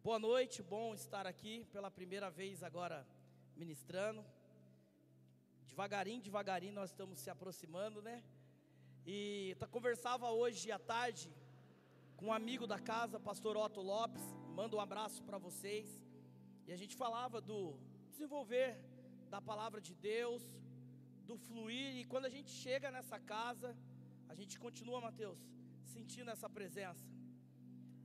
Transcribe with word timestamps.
Boa 0.00 0.18
noite, 0.20 0.62
bom 0.62 0.94
estar 0.94 1.26
aqui 1.26 1.64
pela 1.72 1.90
primeira 1.90 2.30
vez 2.30 2.62
agora 2.62 3.04
ministrando. 3.56 4.24
Devagarinho, 5.66 6.22
devagarinho 6.22 6.72
nós 6.72 6.90
estamos 6.90 7.18
se 7.18 7.28
aproximando, 7.28 8.00
né? 8.00 8.22
E 9.04 9.56
conversava 9.72 10.30
hoje 10.30 10.70
à 10.70 10.78
tarde 10.78 11.28
com 12.16 12.26
um 12.26 12.32
amigo 12.32 12.64
da 12.64 12.78
casa, 12.78 13.18
pastor 13.18 13.56
Otto 13.56 13.82
Lopes, 13.82 14.22
manda 14.54 14.76
um 14.76 14.80
abraço 14.80 15.20
para 15.24 15.36
vocês. 15.36 16.00
E 16.68 16.72
a 16.72 16.76
gente 16.76 16.94
falava 16.94 17.40
do 17.40 17.76
desenvolver 18.08 18.78
da 19.28 19.40
palavra 19.40 19.80
de 19.80 19.96
Deus, 19.96 20.44
do 21.26 21.36
fluir, 21.36 21.96
e 21.96 22.04
quando 22.04 22.26
a 22.26 22.34
gente 22.36 22.52
chega 22.52 22.92
nessa 22.92 23.18
casa, 23.18 23.76
a 24.28 24.34
gente 24.36 24.60
continua, 24.60 25.00
Mateus, 25.00 25.40
sentindo 25.84 26.30
essa 26.30 26.48
presença. 26.48 27.04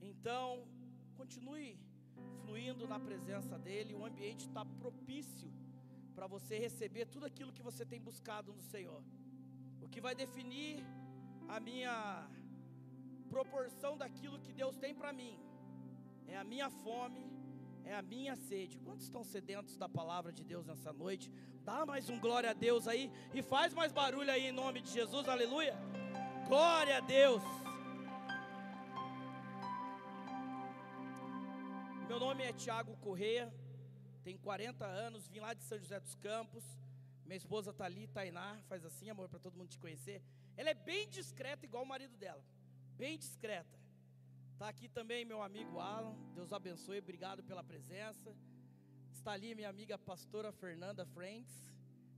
Então, 0.02 0.68
continue 1.24 1.80
fluindo 2.42 2.86
na 2.94 3.00
presença 3.00 3.58
dEle, 3.68 3.96
o 4.00 4.06
ambiente 4.10 4.46
está 4.48 4.64
propício 4.82 5.50
para 6.16 6.28
você 6.28 6.56
receber 6.66 7.06
tudo 7.14 7.26
aquilo 7.30 7.54
que 7.58 7.64
você 7.70 7.84
tem 7.92 8.02
buscado 8.10 8.52
no 8.58 8.64
Senhor. 8.74 9.02
O 9.82 9.88
que 9.88 10.02
vai 10.02 10.14
definir 10.24 10.84
a 11.48 11.62
minha 11.62 11.96
proporção 13.30 13.94
daquilo 14.04 14.42
que 14.46 14.52
Deus 14.52 14.76
tem 14.84 14.94
para 14.94 15.14
mim 15.14 15.34
é 16.28 16.36
a 16.36 16.44
minha 16.44 16.70
fome, 16.70 17.26
é 17.86 17.96
a 17.96 18.02
minha 18.02 18.36
sede. 18.36 18.78
Quantos 18.86 19.06
estão 19.06 19.24
sedentos 19.24 19.78
da 19.78 19.88
palavra 19.88 20.32
de 20.38 20.44
Deus 20.44 20.66
nessa 20.66 20.92
noite? 20.92 21.32
Dá 21.64 21.86
mais 21.86 22.10
um 22.10 22.20
glória 22.20 22.50
a 22.50 22.58
Deus 22.68 22.86
aí 22.86 23.10
e 23.34 23.42
faz 23.42 23.74
mais 23.74 23.94
barulho 23.94 24.30
aí 24.30 24.48
em 24.48 24.58
nome 24.64 24.82
de 24.82 24.92
Jesus, 24.92 25.30
aleluia. 25.30 25.76
Glória 26.50 26.98
a 26.98 27.00
Deus. 27.18 27.63
Meu 32.14 32.20
nome 32.20 32.44
é 32.44 32.54
Tiago 32.54 32.96
Correia, 32.98 33.52
tenho 34.24 34.38
40 34.38 34.86
anos, 34.86 35.28
vim 35.28 35.40
lá 35.40 35.52
de 35.56 35.64
São 35.64 35.80
José 35.80 36.00
dos 36.00 36.14
Campos. 36.14 36.64
Minha 37.26 37.38
esposa 37.38 37.72
está 37.72 37.86
ali, 37.86 38.06
Tainá, 38.06 38.62
faz 38.70 38.86
assim, 38.86 39.10
amor, 39.10 39.28
para 39.28 39.40
todo 39.40 39.58
mundo 39.58 39.70
te 39.70 39.80
conhecer. 39.80 40.22
Ela 40.56 40.70
é 40.70 40.76
bem 40.76 41.10
discreta, 41.10 41.66
igual 41.66 41.82
o 41.82 41.88
marido 41.88 42.16
dela, 42.16 42.46
bem 42.96 43.18
discreta. 43.18 43.80
Está 44.52 44.70
aqui 44.70 44.88
também 44.88 45.26
meu 45.26 45.42
amigo 45.42 45.80
Alan, 45.80 46.16
Deus 46.36 46.54
abençoe, 46.54 47.00
obrigado 47.00 47.42
pela 47.42 47.64
presença. 47.64 48.32
Está 49.12 49.32
ali 49.32 49.56
minha 49.56 49.70
amiga 49.70 49.98
pastora 49.98 50.52
Fernanda 50.52 51.08
Frentes. 51.08 51.68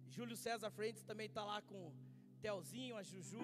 Júlio 0.09 0.35
César 0.35 0.71
Frentes 0.71 1.03
também 1.03 1.27
está 1.27 1.45
lá 1.45 1.61
com 1.61 1.87
o 1.87 1.93
Telzinho, 2.41 2.97
a 2.97 3.01
Juju. 3.01 3.39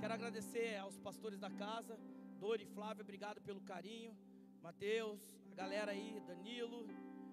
Quero 0.00 0.14
agradecer 0.14 0.78
aos 0.78 0.98
pastores 0.98 1.38
da 1.38 1.48
casa, 1.48 1.96
Dori 2.40 2.64
e 2.64 2.74
Flávio, 2.74 3.04
obrigado 3.04 3.40
pelo 3.40 3.60
carinho. 3.60 4.18
Mateus, 4.60 5.22
galera 5.56 5.92
aí, 5.92 6.20
Danilo, 6.26 6.78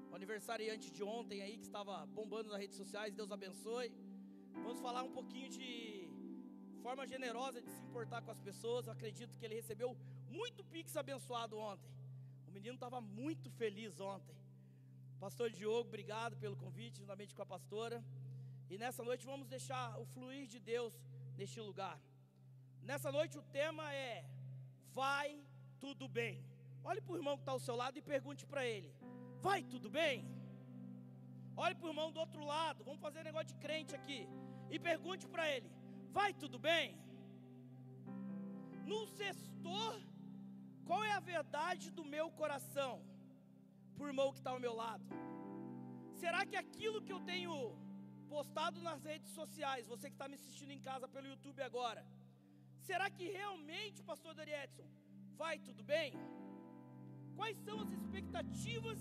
o 0.09 0.15
aniversariante 0.15 0.89
de 0.89 1.03
ontem 1.03 1.41
aí 1.41 1.57
que 1.57 1.65
estava 1.65 2.05
bombando 2.05 2.49
nas 2.51 2.59
redes 2.63 2.77
sociais, 2.77 3.13
Deus 3.13 3.29
abençoe. 3.37 3.91
Vamos 4.65 4.79
falar 4.79 5.03
um 5.03 5.11
pouquinho 5.11 5.49
de 5.49 5.67
forma 6.81 7.05
generosa 7.05 7.61
de 7.61 7.69
se 7.69 7.81
importar 7.83 8.21
com 8.21 8.31
as 8.31 8.39
pessoas. 8.39 8.87
Eu 8.87 8.93
acredito 8.93 9.37
que 9.37 9.43
ele 9.45 9.55
recebeu 9.55 9.89
muito 10.29 10.63
pix 10.63 10.95
abençoado 10.95 11.57
ontem. 11.57 11.91
O 12.47 12.51
menino 12.51 12.75
estava 12.75 13.01
muito 13.01 13.51
feliz 13.51 13.99
ontem. 13.99 14.37
Pastor 15.19 15.49
Diogo, 15.51 15.89
obrigado 15.89 16.37
pelo 16.37 16.55
convite, 16.55 16.99
juntamente 16.99 17.35
com 17.35 17.41
a 17.41 17.45
pastora. 17.45 18.01
E 18.69 18.77
nessa 18.77 19.03
noite 19.03 19.25
vamos 19.25 19.49
deixar 19.49 19.99
o 19.99 20.05
fluir 20.05 20.47
de 20.47 20.59
Deus 20.59 20.93
neste 21.35 21.59
lugar. 21.59 21.99
Nessa 22.81 23.11
noite 23.11 23.37
o 23.37 23.43
tema 23.59 23.93
é 23.93 24.25
Vai 24.93 25.43
tudo 25.81 26.07
bem. 26.07 26.52
Olhe 26.89 27.01
para 27.01 27.13
o 27.13 27.19
irmão 27.19 27.35
que 27.37 27.43
está 27.43 27.53
ao 27.53 27.65
seu 27.67 27.75
lado 27.81 27.97
e 27.97 28.09
pergunte 28.13 28.45
para 28.51 28.63
ele: 28.65 28.89
Vai 29.47 29.59
tudo 29.73 29.89
bem? 29.99 30.17
Olhe 31.55 31.75
para 31.75 31.87
o 31.87 31.91
irmão 31.93 32.11
do 32.11 32.19
outro 32.25 32.43
lado, 32.53 32.83
vamos 32.83 33.01
fazer 33.07 33.23
negócio 33.23 33.49
de 33.53 33.57
crente 33.65 33.95
aqui. 33.99 34.21
E 34.69 34.79
pergunte 34.89 35.25
para 35.33 35.45
ele: 35.53 35.69
Vai 36.17 36.33
tudo 36.33 36.59
bem? 36.59 36.97
No 38.91 39.01
sextor, 39.19 39.95
qual 40.87 41.03
é 41.03 41.13
a 41.13 41.25
verdade 41.33 41.89
do 41.91 42.03
meu 42.15 42.27
coração? 42.41 42.93
Para 43.95 44.05
o 44.05 44.09
irmão 44.11 44.31
que 44.33 44.39
está 44.39 44.51
ao 44.51 44.59
meu 44.65 44.73
lado. 44.83 45.05
Será 46.21 46.45
que 46.45 46.57
aquilo 46.63 47.01
que 47.05 47.13
eu 47.15 47.21
tenho 47.31 47.53
postado 48.33 48.81
nas 48.81 49.03
redes 49.03 49.31
sociais, 49.39 49.87
você 49.93 50.07
que 50.09 50.15
está 50.15 50.27
me 50.27 50.35
assistindo 50.39 50.71
em 50.71 50.81
casa 50.89 51.07
pelo 51.07 51.27
YouTube 51.27 51.61
agora, 51.61 52.03
será 52.87 53.09
que 53.09 53.25
realmente, 53.39 54.07
pastor 54.11 54.33
Dorietson, 54.33 54.87
vai 55.41 55.59
tudo 55.59 55.83
bem? 55.83 56.13
Quais 57.35 57.57
são 57.65 57.77
as 57.83 57.91
expectativas 57.97 58.99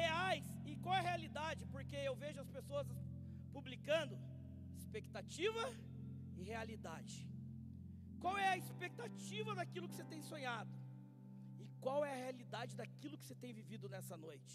reais 0.00 0.46
e 0.70 0.76
qual 0.82 0.94
é 0.94 1.00
a 1.02 1.08
realidade? 1.12 1.62
Porque 1.74 1.96
eu 1.96 2.14
vejo 2.24 2.40
as 2.44 2.50
pessoas 2.58 2.86
publicando 3.56 4.16
expectativa 4.80 5.64
e 6.36 6.42
realidade. 6.54 7.14
Qual 8.22 8.36
é 8.44 8.48
a 8.48 8.58
expectativa 8.62 9.54
daquilo 9.60 9.88
que 9.88 9.96
você 9.96 10.08
tem 10.12 10.22
sonhado? 10.32 10.72
E 11.62 11.66
qual 11.84 12.00
é 12.04 12.12
a 12.12 12.22
realidade 12.26 12.74
daquilo 12.82 13.18
que 13.18 13.26
você 13.26 13.36
tem 13.42 13.52
vivido 13.60 13.88
nessa 13.94 14.16
noite? 14.26 14.54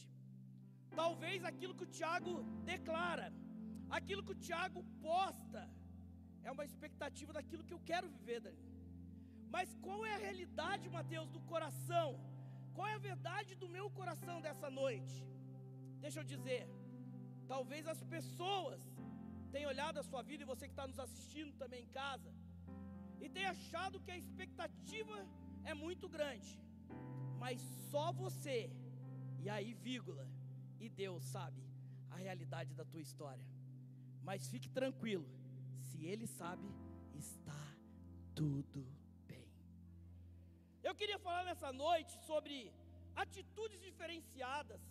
Talvez 1.01 1.43
aquilo 1.51 1.75
que 1.75 1.85
o 1.87 1.93
Tiago 1.97 2.33
declara, 2.71 3.27
aquilo 3.97 4.23
que 4.23 4.33
o 4.37 4.41
Tiago 4.47 4.81
posta, 5.01 5.61
é 6.43 6.51
uma 6.51 6.65
expectativa 6.69 7.31
daquilo 7.37 7.63
que 7.67 7.75
eu 7.77 7.81
quero 7.91 8.09
viver, 8.17 8.39
Dani. 8.45 8.65
Mas 9.55 9.69
qual 9.83 9.99
é 10.05 10.13
a 10.15 10.23
realidade, 10.27 10.89
Mateus, 10.97 11.29
do 11.35 11.41
coração? 11.53 12.07
Qual 12.79 12.87
é 12.87 12.93
a 12.97 13.05
verdade 13.11 13.55
do 13.61 13.67
meu 13.67 13.87
coração 13.95 14.35
dessa 14.43 14.69
noite? 14.69 15.17
Deixa 16.03 16.19
eu 16.19 16.23
dizer, 16.33 16.61
talvez 17.45 17.85
as 17.93 18.01
pessoas 18.13 18.79
tenham 19.53 19.69
olhado 19.73 19.97
a 20.01 20.03
sua 20.09 20.21
vida 20.29 20.43
e 20.43 20.51
você 20.51 20.63
que 20.65 20.75
está 20.77 20.87
nos 20.87 20.99
assistindo 21.05 21.51
também 21.61 21.81
em 21.83 21.91
casa, 22.03 22.31
e 23.19 23.27
tenha 23.27 23.49
achado 23.49 23.99
que 23.99 24.11
a 24.15 24.17
expectativa 24.17 25.17
é 25.71 25.73
muito 25.73 26.07
grande, 26.07 26.53
mas 27.37 27.59
só 27.91 28.13
você, 28.13 28.71
e 29.43 29.49
aí, 29.55 29.73
vírgula, 29.73 30.25
e 30.79 30.87
Deus 30.87 31.25
sabe 31.25 31.61
a 32.09 32.15
realidade 32.15 32.73
da 32.73 32.85
tua 32.85 33.01
história. 33.01 33.45
Mas 34.23 34.47
fique 34.47 34.69
tranquilo, 34.69 35.27
se 35.89 36.05
Ele 36.05 36.27
sabe, 36.27 36.71
está 37.25 37.61
tudo 38.33 38.98
eu 40.89 40.95
queria 40.95 41.19
falar 41.19 41.43
nessa 41.43 41.71
noite 41.71 42.11
sobre 42.25 42.73
atitudes 43.15 43.79
diferenciadas, 43.79 44.81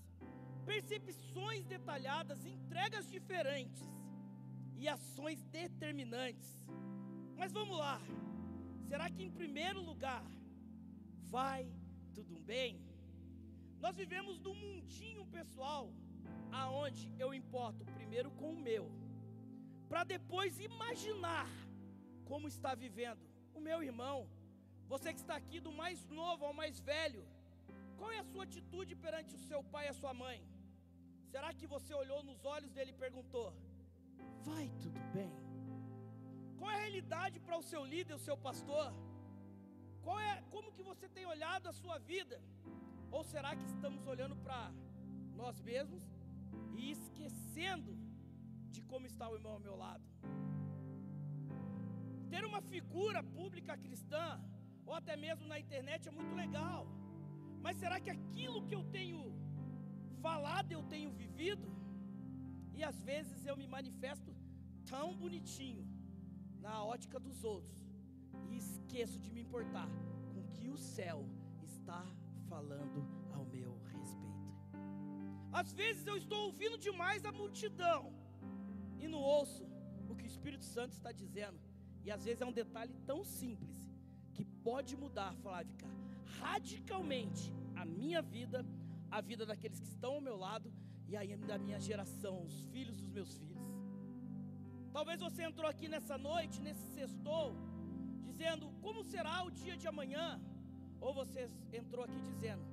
percepções 0.65 1.65
detalhadas, 1.65 2.45
entregas 2.47 3.11
diferentes 3.11 3.83
e 4.77 4.87
ações 4.87 5.43
determinantes. 5.61 6.49
Mas 7.37 7.53
vamos 7.53 7.77
lá. 7.77 8.01
Será 8.89 9.11
que 9.11 9.25
em 9.25 9.33
primeiro 9.41 9.81
lugar 9.81 10.25
vai 11.37 11.69
tudo 12.15 12.39
bem? 12.39 12.81
Nós 13.81 13.97
vivemos 13.97 14.39
num 14.39 14.55
mundinho 14.55 15.27
pessoal 15.27 15.93
aonde 16.53 17.13
eu 17.19 17.35
importo 17.35 17.85
primeiro 17.99 18.31
com 18.31 18.53
o 18.53 18.61
meu, 18.69 18.89
para 19.89 20.05
depois 20.05 20.61
imaginar 20.61 21.49
como 22.25 22.47
está 22.47 22.73
vivendo 22.75 23.21
o 23.53 23.61
meu 23.61 23.83
irmão, 23.83 24.29
você 24.93 25.09
que 25.15 25.23
está 25.25 25.37
aqui, 25.43 25.59
do 25.67 25.73
mais 25.81 25.99
novo 26.21 26.45
ao 26.49 26.55
mais 26.61 26.77
velho, 26.93 27.23
qual 27.99 28.11
é 28.17 28.19
a 28.21 28.29
sua 28.31 28.45
atitude 28.49 28.95
perante 29.05 29.35
o 29.39 29.45
seu 29.49 29.61
pai 29.73 29.85
e 29.87 29.93
a 29.93 29.99
sua 30.01 30.13
mãe? 30.23 30.39
Será 31.33 31.49
que 31.59 31.67
você 31.75 31.93
olhou 32.03 32.21
nos 32.29 32.41
olhos 32.57 32.71
dele 32.77 32.93
e 32.93 33.03
perguntou: 33.05 33.47
Vai 34.49 34.67
tudo 34.83 35.01
bem? 35.17 35.33
Qual 36.59 36.71
é 36.71 36.77
a 36.77 36.85
realidade 36.87 37.39
para 37.47 37.57
o 37.63 37.67
seu 37.71 37.85
líder, 37.85 38.15
o 38.15 38.27
seu 38.29 38.37
pastor? 38.49 38.87
Qual 40.03 40.19
é, 40.19 40.43
como 40.51 40.73
que 40.73 40.83
você 40.91 41.07
tem 41.17 41.27
olhado 41.27 41.69
a 41.69 41.73
sua 41.73 41.99
vida? 41.99 42.41
Ou 43.11 43.23
será 43.33 43.51
que 43.59 43.67
estamos 43.75 44.07
olhando 44.07 44.37
para 44.37 44.61
nós 45.41 45.61
mesmos 45.61 46.03
e 46.77 46.91
esquecendo 46.97 47.93
de 48.75 48.81
como 48.83 49.07
está 49.07 49.29
o 49.29 49.35
irmão 49.39 49.53
ao 49.53 49.61
meu 49.61 49.77
lado? 49.77 50.05
Ter 52.31 52.45
uma 52.45 52.61
figura 52.61 53.23
pública 53.23 53.77
cristã 53.77 54.25
ou 54.89 54.95
até 55.01 55.15
mesmo 55.27 55.47
na 55.53 55.59
internet 55.65 56.09
é 56.09 56.13
muito 56.19 56.35
legal. 56.45 56.83
Mas 57.65 57.77
será 57.83 57.97
que 58.05 58.11
aquilo 58.17 58.65
que 58.67 58.75
eu 58.79 58.83
tenho 58.97 59.21
falado 60.27 60.73
eu 60.73 60.83
tenho 60.95 61.11
vivido? 61.23 61.69
E 62.77 62.83
às 62.91 62.99
vezes 63.11 63.45
eu 63.51 63.57
me 63.63 63.67
manifesto 63.77 64.31
tão 64.93 65.09
bonitinho 65.23 65.85
na 66.67 66.75
ótica 66.95 67.19
dos 67.27 67.39
outros 67.45 67.81
e 68.51 68.57
esqueço 68.57 69.19
de 69.25 69.31
me 69.35 69.43
importar 69.47 69.89
com 70.33 70.41
o 70.41 70.49
que 70.57 70.69
o 70.77 70.79
céu 70.97 71.19
está 71.63 72.01
falando 72.49 73.01
ao 73.37 73.45
meu 73.57 73.73
respeito. 73.93 74.55
Às 75.61 75.73
vezes 75.81 76.07
eu 76.07 76.17
estou 76.17 76.41
ouvindo 76.47 76.79
demais 76.79 77.25
a 77.25 77.33
multidão 77.41 78.03
e 79.03 79.07
não 79.07 79.21
ouço 79.21 79.65
o 80.09 80.17
que 80.17 80.25
o 80.25 80.33
Espírito 80.35 80.65
Santo 80.65 80.93
está 80.93 81.13
dizendo. 81.13 81.61
E 82.05 82.11
às 82.11 82.25
vezes 82.25 82.41
é 82.41 82.47
um 82.47 82.59
detalhe 82.63 82.95
tão 83.11 83.23
simples 83.25 83.88
pode 84.69 84.95
mudar, 85.03 85.33
Flávia, 85.43 85.75
radicalmente 86.41 87.45
a 87.75 87.85
minha 87.87 88.21
vida, 88.21 88.59
a 89.11 89.21
vida 89.29 89.47
daqueles 89.51 89.81
que 89.81 89.91
estão 89.95 90.11
ao 90.17 90.21
meu 90.29 90.37
lado 90.37 90.71
e 91.11 91.17
ainda 91.17 91.47
da 91.53 91.57
minha 91.67 91.81
geração, 91.81 92.35
os 92.49 92.57
filhos 92.73 92.97
dos 93.01 93.11
meus 93.11 93.33
filhos. 93.39 93.71
Talvez 94.97 95.19
você 95.27 95.43
entrou 95.51 95.69
aqui 95.71 95.89
nessa 95.89 96.19
noite, 96.19 96.61
nesse 96.61 96.87
sextou, 96.97 97.47
dizendo 98.27 98.67
como 98.83 99.03
será 99.03 99.37
o 99.47 99.51
dia 99.51 99.75
de 99.75 99.89
amanhã, 99.93 100.27
ou 101.01 101.15
você 101.15 101.51
entrou 101.73 102.05
aqui 102.05 102.21
dizendo: 102.31 102.65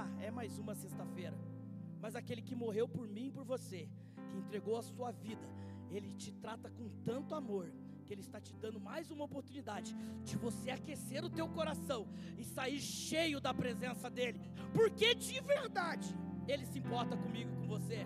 Ah, 0.00 0.08
é 0.20 0.30
mais 0.30 0.60
uma 0.64 0.76
sexta-feira. 0.76 1.36
Mas 2.00 2.14
aquele 2.14 2.42
que 2.48 2.54
morreu 2.54 2.86
por 2.96 3.08
mim 3.08 3.26
e 3.26 3.32
por 3.32 3.44
você, 3.44 3.88
que 4.30 4.38
entregou 4.42 4.76
a 4.76 4.82
sua 4.82 5.10
vida, 5.10 5.48
ele 5.90 6.12
te 6.22 6.30
trata 6.44 6.70
com 6.70 6.88
tanto 7.10 7.34
amor, 7.34 7.66
que 8.12 8.16
ele 8.16 8.28
está 8.28 8.40
te 8.46 8.54
dando 8.62 8.78
mais 8.78 9.10
uma 9.10 9.24
oportunidade 9.24 9.90
de 10.22 10.36
você 10.36 10.70
aquecer 10.70 11.24
o 11.24 11.30
teu 11.30 11.48
coração 11.48 12.06
e 12.36 12.44
sair 12.44 12.78
cheio 12.78 13.40
da 13.40 13.54
presença 13.54 14.10
dele. 14.10 14.38
Porque 14.74 15.14
de 15.14 15.40
verdade, 15.40 16.08
ele 16.46 16.66
se 16.66 16.78
importa 16.78 17.16
comigo 17.16 17.50
e 17.50 17.56
com 17.56 17.66
você. 17.66 18.00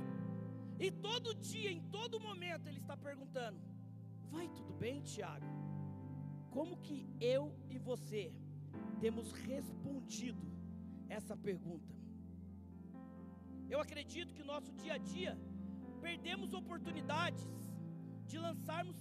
E 0.78 0.92
todo 0.92 1.34
dia, 1.34 1.72
em 1.72 1.80
todo 1.96 2.20
momento, 2.20 2.68
ele 2.68 2.78
está 2.78 2.96
perguntando: 2.96 3.58
Vai 4.30 4.48
tudo 4.48 4.72
bem, 4.74 5.02
Tiago? 5.02 5.46
Como 6.50 6.76
que 6.76 6.98
eu 7.20 7.52
e 7.68 7.76
você 7.76 8.32
temos 9.00 9.32
respondido 9.32 10.46
essa 11.08 11.36
pergunta? 11.36 11.92
Eu 13.68 13.80
acredito 13.80 14.32
que 14.32 14.44
no 14.44 14.52
nosso 14.54 14.72
dia 14.82 14.94
a 14.94 14.98
dia 14.98 15.36
perdemos 16.00 16.54
oportunidades 16.54 17.44
de 18.24 18.38
lançarmos 18.38 18.96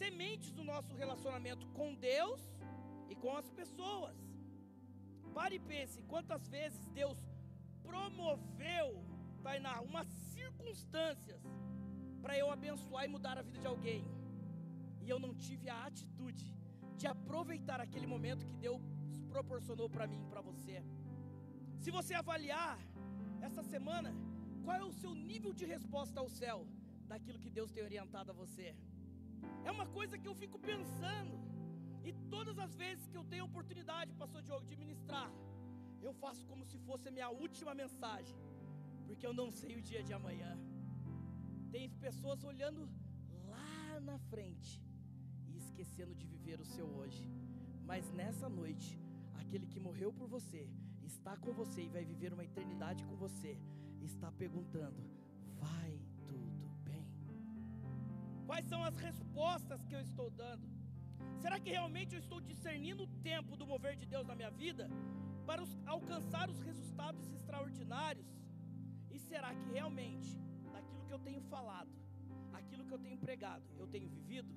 sementes 0.00 0.50
do 0.58 0.64
nosso 0.72 0.92
relacionamento 1.02 1.66
com 1.78 1.94
Deus 1.94 2.40
e 3.08 3.14
com 3.14 3.36
as 3.36 3.48
pessoas. 3.50 4.16
Pare 5.38 5.56
e 5.56 5.64
pense 5.72 6.02
quantas 6.12 6.42
vezes 6.48 6.86
Deus 7.00 7.18
promoveu, 7.82 8.88
Tainá, 9.42 9.80
umas 9.80 10.08
circunstâncias 10.34 11.42
para 12.22 12.38
eu 12.38 12.50
abençoar 12.50 13.04
e 13.04 13.08
mudar 13.08 13.36
a 13.38 13.42
vida 13.42 13.58
de 13.64 13.66
alguém. 13.66 14.02
E 15.02 15.08
eu 15.08 15.18
não 15.24 15.32
tive 15.46 15.68
a 15.68 15.84
atitude 15.88 16.46
de 16.96 17.06
aproveitar 17.06 17.80
aquele 17.80 18.06
momento 18.06 18.46
que 18.50 18.56
Deus 18.66 18.82
proporcionou 19.28 19.88
para 19.94 20.06
mim 20.06 20.22
e 20.22 20.30
para 20.32 20.40
você. 20.40 20.76
Se 21.82 21.90
você 21.90 22.14
avaliar 22.14 22.78
essa 23.42 23.62
semana, 23.62 24.10
qual 24.64 24.76
é 24.76 24.84
o 24.84 24.92
seu 25.02 25.12
nível 25.14 25.52
de 25.52 25.66
resposta 25.66 26.18
ao 26.20 26.28
céu 26.40 26.58
daquilo 27.06 27.38
que 27.38 27.50
Deus 27.50 27.70
tem 27.70 27.84
orientado 27.84 28.30
a 28.30 28.34
você? 28.42 28.74
É 29.68 29.70
uma 29.70 29.86
coisa 29.98 30.18
que 30.18 30.28
eu 30.30 30.34
fico 30.42 30.58
pensando. 30.58 31.34
E 32.08 32.12
todas 32.34 32.56
as 32.64 32.72
vezes 32.82 33.06
que 33.10 33.18
eu 33.20 33.24
tenho 33.32 33.44
oportunidade, 33.50 34.18
pastor 34.22 34.42
Diogo, 34.42 34.66
de 34.66 34.76
ministrar, 34.76 35.30
eu 36.06 36.12
faço 36.22 36.42
como 36.50 36.64
se 36.70 36.78
fosse 36.86 37.08
a 37.08 37.14
minha 37.16 37.30
última 37.44 37.72
mensagem, 37.82 38.36
porque 39.06 39.26
eu 39.26 39.34
não 39.40 39.48
sei 39.60 39.72
o 39.76 39.82
dia 39.90 40.02
de 40.08 40.12
amanhã. 40.12 40.52
Tem 41.74 41.88
pessoas 42.06 42.44
olhando 42.44 42.82
lá 43.52 44.00
na 44.08 44.18
frente 44.32 44.72
e 45.48 45.56
esquecendo 45.56 46.14
de 46.14 46.26
viver 46.26 46.60
o 46.60 46.70
seu 46.74 46.86
hoje. 46.98 47.24
Mas 47.90 48.10
nessa 48.12 48.48
noite, 48.48 48.90
aquele 49.40 49.66
que 49.66 49.80
morreu 49.80 50.12
por 50.12 50.28
você, 50.36 50.68
está 51.02 51.36
com 51.36 51.52
você 51.52 51.82
e 51.84 51.88
vai 51.96 52.04
viver 52.04 52.32
uma 52.32 52.44
eternidade 52.44 53.02
com 53.04 53.16
você, 53.16 53.58
está 54.00 54.30
perguntando: 54.32 55.02
Quais 58.46 58.66
são 58.66 58.80
as 58.88 58.96
respostas 58.96 59.84
que 59.86 59.94
eu 59.94 60.00
estou 60.00 60.30
dando? 60.30 60.66
Será 61.42 61.58
que 61.58 61.70
realmente 61.70 62.14
eu 62.14 62.20
estou 62.24 62.40
discernindo 62.40 63.04
o 63.04 63.12
tempo 63.30 63.56
do 63.56 63.66
mover 63.66 63.94
de 63.96 64.06
Deus 64.06 64.26
na 64.26 64.34
minha 64.34 64.50
vida 64.50 64.84
para 65.48 65.62
os, 65.62 65.72
alcançar 65.86 66.48
os 66.50 66.60
resultados 66.60 67.24
extraordinários? 67.36 68.28
E 69.10 69.18
será 69.18 69.50
que 69.54 69.66
realmente, 69.76 70.30
daquilo 70.72 71.04
que 71.06 71.14
eu 71.16 71.18
tenho 71.18 71.42
falado, 71.54 71.92
aquilo 72.52 72.84
que 72.84 72.94
eu 72.96 72.98
tenho 72.98 73.18
pregado, 73.26 73.64
eu 73.78 73.86
tenho 73.86 74.08
vivido 74.08 74.54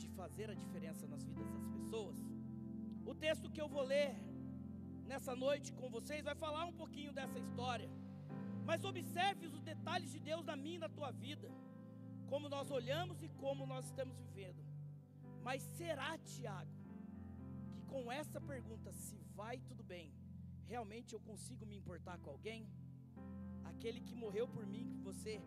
de 0.00 0.08
fazer 0.20 0.50
a 0.50 0.54
diferença 0.54 1.06
nas 1.06 1.24
vidas 1.24 1.48
das 1.56 1.66
pessoas? 1.76 2.18
O 3.04 3.14
texto 3.14 3.50
que 3.50 3.60
eu 3.60 3.68
vou 3.68 3.82
ler 3.82 4.10
nessa 5.10 5.34
noite 5.36 5.72
com 5.72 5.88
vocês 5.96 6.24
vai 6.24 6.34
falar 6.34 6.64
um 6.64 6.72
pouquinho 6.72 7.12
dessa 7.12 7.38
história. 7.38 7.90
Mas 8.64 8.82
observe 8.84 9.46
os 9.46 9.60
detalhes 9.60 10.10
de 10.10 10.18
Deus 10.18 10.44
na 10.50 10.56
minha 10.56 10.76
e 10.76 10.84
na 10.86 10.88
tua 10.88 11.10
vida 11.10 11.48
como 12.30 12.48
nós 12.48 12.70
olhamos 12.70 13.22
e 13.22 13.28
como 13.28 13.66
nós 13.66 13.84
estamos 13.86 14.16
vivendo. 14.18 14.62
Mas 15.42 15.62
será, 15.78 16.10
Tiago, 16.18 16.74
que 16.84 16.94
com 17.92 18.10
essa 18.10 18.40
pergunta, 18.40 18.92
se 18.92 19.16
vai 19.38 19.58
tudo 19.68 19.82
bem, 19.82 20.12
realmente 20.66 21.12
eu 21.14 21.20
consigo 21.20 21.64
me 21.66 21.76
importar 21.76 22.18
com 22.18 22.30
alguém? 22.30 22.66
Aquele 23.64 24.00
que 24.00 24.14
morreu 24.14 24.46
por 24.48 24.64
mim, 24.66 24.88
que 24.92 25.00
você 25.10 25.42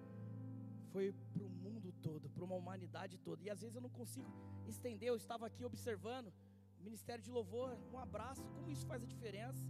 foi 0.91 1.11
para 1.33 1.43
o 1.43 1.49
mundo 1.49 1.91
todo, 2.01 2.29
para 2.29 2.43
uma 2.43 2.55
humanidade 2.55 3.17
toda. 3.17 3.43
E 3.43 3.49
às 3.49 3.61
vezes 3.61 3.75
eu 3.75 3.81
não 3.81 3.89
consigo 3.89 4.29
estender, 4.67 5.09
eu 5.09 5.15
estava 5.15 5.45
aqui 5.47 5.63
observando 5.65 6.31
Ministério 6.79 7.23
de 7.23 7.31
Louvor, 7.31 7.77
um 7.91 7.97
abraço, 7.97 8.43
como 8.55 8.69
isso 8.69 8.85
faz 8.85 9.03
a 9.03 9.05
diferença. 9.05 9.61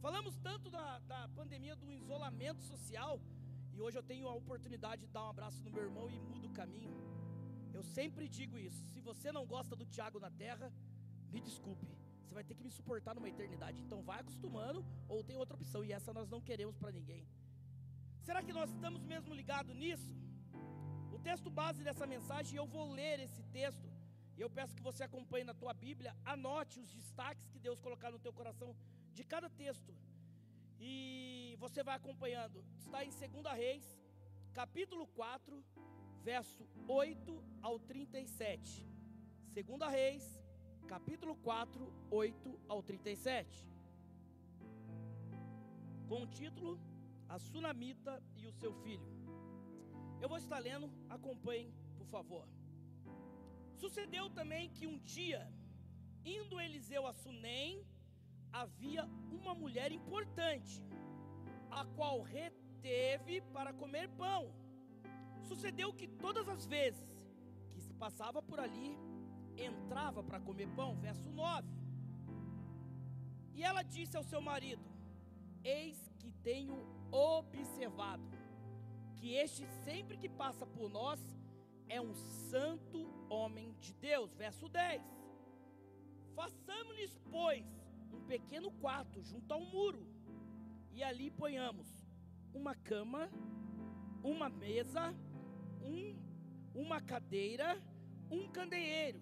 Falamos 0.00 0.36
tanto 0.36 0.70
da, 0.70 0.98
da 1.00 1.28
pandemia 1.28 1.76
do 1.76 1.90
isolamento 1.92 2.62
social, 2.62 3.20
e 3.80 3.82
hoje 3.82 3.98
eu 3.98 4.06
tenho 4.10 4.26
a 4.28 4.34
oportunidade 4.40 5.06
de 5.06 5.12
dar 5.14 5.22
um 5.26 5.30
abraço 5.34 5.60
no 5.66 5.70
meu 5.74 5.82
irmão 5.88 6.06
e 6.14 6.18
mudo 6.30 6.46
o 6.48 6.56
caminho. 6.58 6.94
Eu 7.76 7.82
sempre 7.82 8.24
digo 8.38 8.58
isso. 8.58 8.80
Se 8.92 9.00
você 9.08 9.28
não 9.36 9.44
gosta 9.52 9.74
do 9.80 9.86
Tiago 9.94 10.18
na 10.24 10.30
terra, 10.42 10.66
me 11.32 11.40
desculpe. 11.46 11.88
Você 12.22 12.34
vai 12.38 12.44
ter 12.48 12.54
que 12.56 12.64
me 12.66 12.72
suportar 12.78 13.14
numa 13.14 13.30
eternidade. 13.34 13.80
Então 13.84 14.02
vai 14.02 14.18
acostumando 14.20 14.84
ou 15.08 15.24
tem 15.28 15.38
outra 15.42 15.56
opção. 15.56 15.82
E 15.82 15.92
essa 15.98 16.12
nós 16.18 16.28
não 16.34 16.42
queremos 16.48 16.76
para 16.76 16.92
ninguém. 16.98 17.24
Será 18.26 18.42
que 18.42 18.52
nós 18.58 18.68
estamos 18.74 19.02
mesmo 19.14 19.32
ligados 19.40 19.74
nisso? 19.74 20.12
O 21.16 21.18
texto 21.18 21.48
base 21.48 21.82
dessa 21.82 22.06
mensagem, 22.06 22.58
eu 22.58 22.66
vou 22.66 22.86
ler 22.92 23.18
esse 23.20 23.42
texto. 23.44 23.88
E 24.36 24.42
eu 24.42 24.50
peço 24.58 24.76
que 24.76 24.82
você 24.90 25.04
acompanhe 25.04 25.44
na 25.50 25.54
tua 25.54 25.72
Bíblia, 25.72 26.14
anote 26.34 26.80
os 26.80 26.92
destaques 27.00 27.48
que 27.48 27.58
Deus 27.58 27.80
colocar 27.80 28.10
no 28.10 28.18
teu 28.18 28.34
coração 28.40 28.76
de 29.14 29.24
cada 29.24 29.48
texto. 29.48 29.94
E 30.78 31.49
você 31.60 31.82
vai 31.82 31.94
acompanhando. 31.96 32.64
Está 32.78 33.04
em 33.04 33.10
2 33.10 33.54
Reis, 33.54 33.86
capítulo 34.54 35.06
4, 35.08 35.62
verso 36.22 36.66
8 36.88 37.44
ao 37.62 37.78
37. 37.78 38.88
2 39.54 39.92
Reis, 39.92 40.24
capítulo 40.88 41.36
4, 41.36 41.92
8 42.10 42.60
ao 42.66 42.82
37. 42.82 43.68
Com 46.08 46.22
o 46.22 46.30
título 46.40 46.80
A 47.28 47.38
Sunamita 47.38 48.14
e 48.34 48.46
o 48.46 48.52
seu 48.52 48.72
filho. 48.82 49.10
Eu 50.22 50.28
vou 50.30 50.38
estar 50.38 50.58
lendo, 50.58 50.90
acompanhe, 51.10 51.70
por 51.98 52.06
favor. 52.06 52.48
Sucedeu 53.74 54.30
também 54.30 54.70
que 54.70 54.86
um 54.86 54.98
dia, 54.98 55.42
indo 56.24 56.60
Eliseu 56.60 57.06
a 57.06 57.12
Sunem, 57.12 57.86
havia 58.52 59.04
uma 59.30 59.54
mulher 59.54 59.92
importante, 59.92 60.82
a 61.70 61.84
qual 61.84 62.22
reteve 62.22 63.40
para 63.52 63.72
comer 63.72 64.08
pão. 64.10 64.52
Sucedeu 65.42 65.92
que 65.92 66.06
todas 66.06 66.48
as 66.48 66.66
vezes 66.66 67.10
que 67.72 67.80
se 67.80 67.92
passava 67.94 68.42
por 68.42 68.58
ali, 68.60 68.98
entrava 69.56 70.22
para 70.22 70.40
comer 70.40 70.68
pão, 70.74 70.96
verso 70.96 71.30
9. 71.30 71.68
E 73.54 73.62
ela 73.62 73.82
disse 73.82 74.16
ao 74.16 74.22
seu 74.22 74.40
marido: 74.40 74.82
Eis 75.62 76.10
que 76.18 76.30
tenho 76.42 76.76
observado 77.10 78.22
que 79.16 79.34
este 79.34 79.66
sempre 79.84 80.16
que 80.16 80.28
passa 80.28 80.64
por 80.66 80.88
nós 80.88 81.20
é 81.88 82.00
um 82.00 82.14
santo 82.14 83.08
homem 83.28 83.74
de 83.80 83.92
Deus. 83.94 84.32
Verso 84.34 84.68
10. 84.68 85.02
Façamos-lhes, 86.34 87.18
pois, 87.30 87.66
um 88.12 88.20
pequeno 88.24 88.70
quarto 88.70 89.20
junto 89.22 89.52
ao 89.52 89.60
muro, 89.60 90.06
e 90.92 91.02
ali 91.02 91.30
ponhamos 91.30 91.88
uma 92.52 92.74
cama, 92.74 93.30
uma 94.22 94.48
mesa, 94.48 95.14
um, 95.82 96.16
uma 96.74 97.00
cadeira, 97.00 97.80
um 98.30 98.48
candeeiro. 98.48 99.20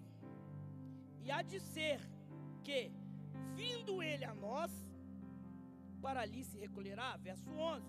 E 1.23 1.31
há 1.31 1.41
de 1.41 1.59
ser 1.59 1.99
que, 2.63 2.91
vindo 3.55 4.01
ele 4.01 4.25
a 4.25 4.33
nós, 4.33 4.71
para 6.01 6.21
ali 6.21 6.43
se 6.43 6.57
recolherá, 6.57 7.17
verso 7.17 7.49
11. 7.51 7.85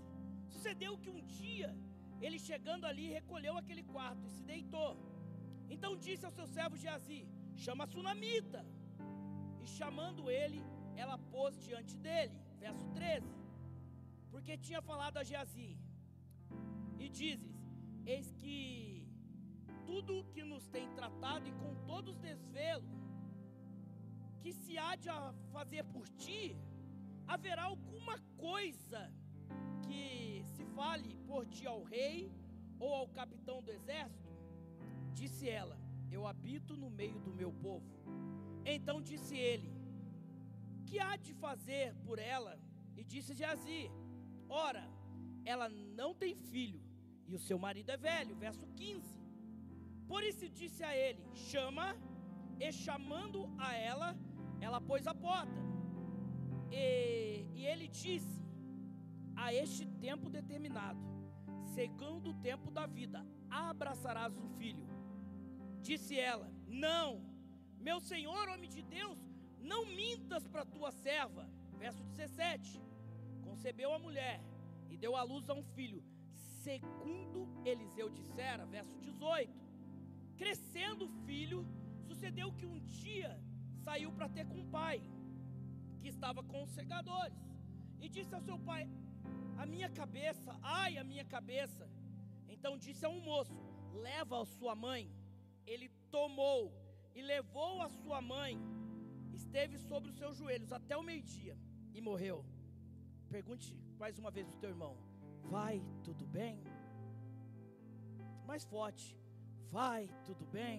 Sucedeu 0.48 0.98
que 0.98 1.10
um 1.10 1.22
dia, 1.24 1.76
ele 2.20 2.38
chegando 2.38 2.84
ali, 2.84 3.06
recolheu 3.08 3.56
aquele 3.56 3.82
quarto 3.82 4.26
e 4.26 4.30
se 4.30 4.42
deitou. 4.42 4.96
Então 5.68 5.96
disse 5.96 6.26
ao 6.26 6.32
seu 6.32 6.46
servo 6.46 6.76
Geazi: 6.76 7.28
Chama 7.54 7.84
a 7.84 7.86
sunamita. 7.86 8.64
E 9.62 9.66
chamando 9.66 10.30
ele, 10.30 10.60
ela 10.96 11.16
pôs 11.18 11.54
diante 11.66 11.96
dele, 11.96 12.34
verso 12.58 12.84
13, 12.94 13.39
porque 14.40 14.56
tinha 14.56 14.80
falado 14.80 15.18
a 15.18 15.24
Geazi. 15.28 15.72
E 16.98 17.08
dizes: 17.20 17.54
Eis 18.06 18.28
que 18.40 19.06
tudo 19.88 20.24
que 20.32 20.42
nos 20.42 20.66
tem 20.74 20.86
tratado 20.98 21.46
e 21.50 21.52
com 21.60 21.72
todos 21.90 22.14
os 22.14 22.20
desvelo 22.28 22.88
que 24.40 24.52
se 24.60 24.78
há 24.78 24.96
de 24.96 25.08
fazer 25.52 25.84
por 25.94 26.06
ti, 26.22 26.56
haverá 27.28 27.64
alguma 27.64 28.16
coisa 28.48 29.00
que 29.86 30.42
se 30.54 30.64
fale 30.76 31.14
por 31.28 31.44
ti 31.46 31.66
ao 31.66 31.82
rei 31.82 32.32
ou 32.78 32.90
ao 32.94 33.08
capitão 33.20 33.62
do 33.62 33.70
exército? 33.78 34.32
Disse 35.20 35.48
ela: 35.50 35.78
Eu 36.10 36.26
habito 36.26 36.78
no 36.82 36.88
meio 36.88 37.20
do 37.20 37.34
meu 37.40 37.52
povo. 37.52 37.92
Então 38.64 39.02
disse 39.02 39.36
ele: 39.36 39.70
Que 40.86 40.98
há 40.98 41.14
de 41.16 41.34
fazer 41.34 41.94
por 42.06 42.18
ela? 42.18 42.58
E 42.96 43.04
disse 43.04 43.34
Geazi: 43.34 43.80
Ora, 44.50 44.84
ela 45.44 45.68
não 45.68 46.12
tem 46.12 46.34
filho, 46.34 46.82
e 47.28 47.34
o 47.36 47.38
seu 47.38 47.58
marido 47.58 47.90
é 47.90 47.96
velho. 47.96 48.34
Verso 48.34 48.66
15. 48.74 49.16
Por 50.08 50.24
isso 50.24 50.48
disse 50.48 50.82
a 50.82 50.94
ele: 50.96 51.22
Chama, 51.32 51.96
e 52.58 52.72
chamando 52.72 53.48
a 53.56 53.72
ela, 53.74 54.16
ela 54.60 54.80
pôs 54.80 55.06
a 55.06 55.14
porta. 55.14 55.60
E, 56.72 57.46
e 57.54 57.64
ele 57.64 57.86
disse: 57.86 58.44
A 59.36 59.54
este 59.54 59.86
tempo 59.86 60.28
determinado, 60.28 61.00
segundo 61.74 62.30
o 62.30 62.34
tempo 62.34 62.72
da 62.72 62.86
vida, 62.86 63.24
abraçarás 63.48 64.36
um 64.36 64.48
filho. 64.58 64.86
Disse 65.80 66.18
ela: 66.18 66.52
Não, 66.66 67.22
meu 67.78 68.00
senhor, 68.00 68.48
homem 68.48 68.68
de 68.68 68.82
Deus, 68.82 69.18
não 69.60 69.86
mintas 69.86 70.44
para 70.48 70.66
tua 70.66 70.90
serva. 70.90 71.48
Verso 71.78 72.02
17: 72.02 72.89
Concebeu 73.60 73.92
a 73.92 73.98
mulher 73.98 74.36
e 74.88 74.96
deu 74.96 75.14
à 75.14 75.22
luz 75.22 75.46
a 75.50 75.54
um 75.54 75.62
filho, 75.62 76.02
segundo 76.64 77.40
Eliseu 77.62 78.08
dissera. 78.08 78.64
Verso 78.64 78.96
18: 78.98 79.52
Crescendo 80.34 81.04
o 81.04 81.12
filho, 81.26 81.58
sucedeu 82.06 82.54
que 82.54 82.64
um 82.64 82.78
dia 83.00 83.38
saiu 83.84 84.10
para 84.12 84.30
ter 84.30 84.46
com 84.46 84.60
o 84.60 84.70
pai, 84.78 85.02
que 86.00 86.08
estava 86.08 86.42
com 86.42 86.62
os 86.62 86.70
segadores, 86.70 87.38
e 88.00 88.08
disse 88.08 88.34
ao 88.34 88.40
seu 88.40 88.58
pai: 88.58 88.88
A 89.58 89.66
minha 89.66 89.90
cabeça, 89.90 90.58
ai, 90.62 90.96
a 90.96 91.04
minha 91.04 91.26
cabeça. 91.26 91.86
Então 92.48 92.78
disse 92.78 93.04
a 93.04 93.10
um 93.10 93.20
moço: 93.20 93.58
Leva 93.92 94.40
a 94.40 94.46
sua 94.46 94.74
mãe. 94.74 95.02
Ele 95.66 95.90
tomou 96.10 96.72
e 97.14 97.20
levou 97.20 97.82
a 97.82 97.90
sua 97.90 98.22
mãe, 98.22 98.58
esteve 99.34 99.76
sobre 99.90 100.08
os 100.08 100.16
seus 100.16 100.38
joelhos 100.38 100.72
até 100.72 100.96
o 100.96 101.02
meio-dia 101.02 101.58
e 101.92 102.00
morreu. 102.00 102.40
Pergunte 103.36 103.68
mais 103.96 104.18
uma 104.18 104.30
vez 104.36 104.46
o 104.52 104.56
teu 104.62 104.70
irmão: 104.74 104.94
Vai 105.54 105.76
tudo 106.06 106.24
bem? 106.26 106.56
Mais 108.50 108.64
forte: 108.64 109.06
Vai 109.70 110.02
tudo 110.24 110.44
bem? 110.46 110.78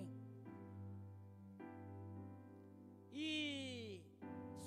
E 3.13 4.03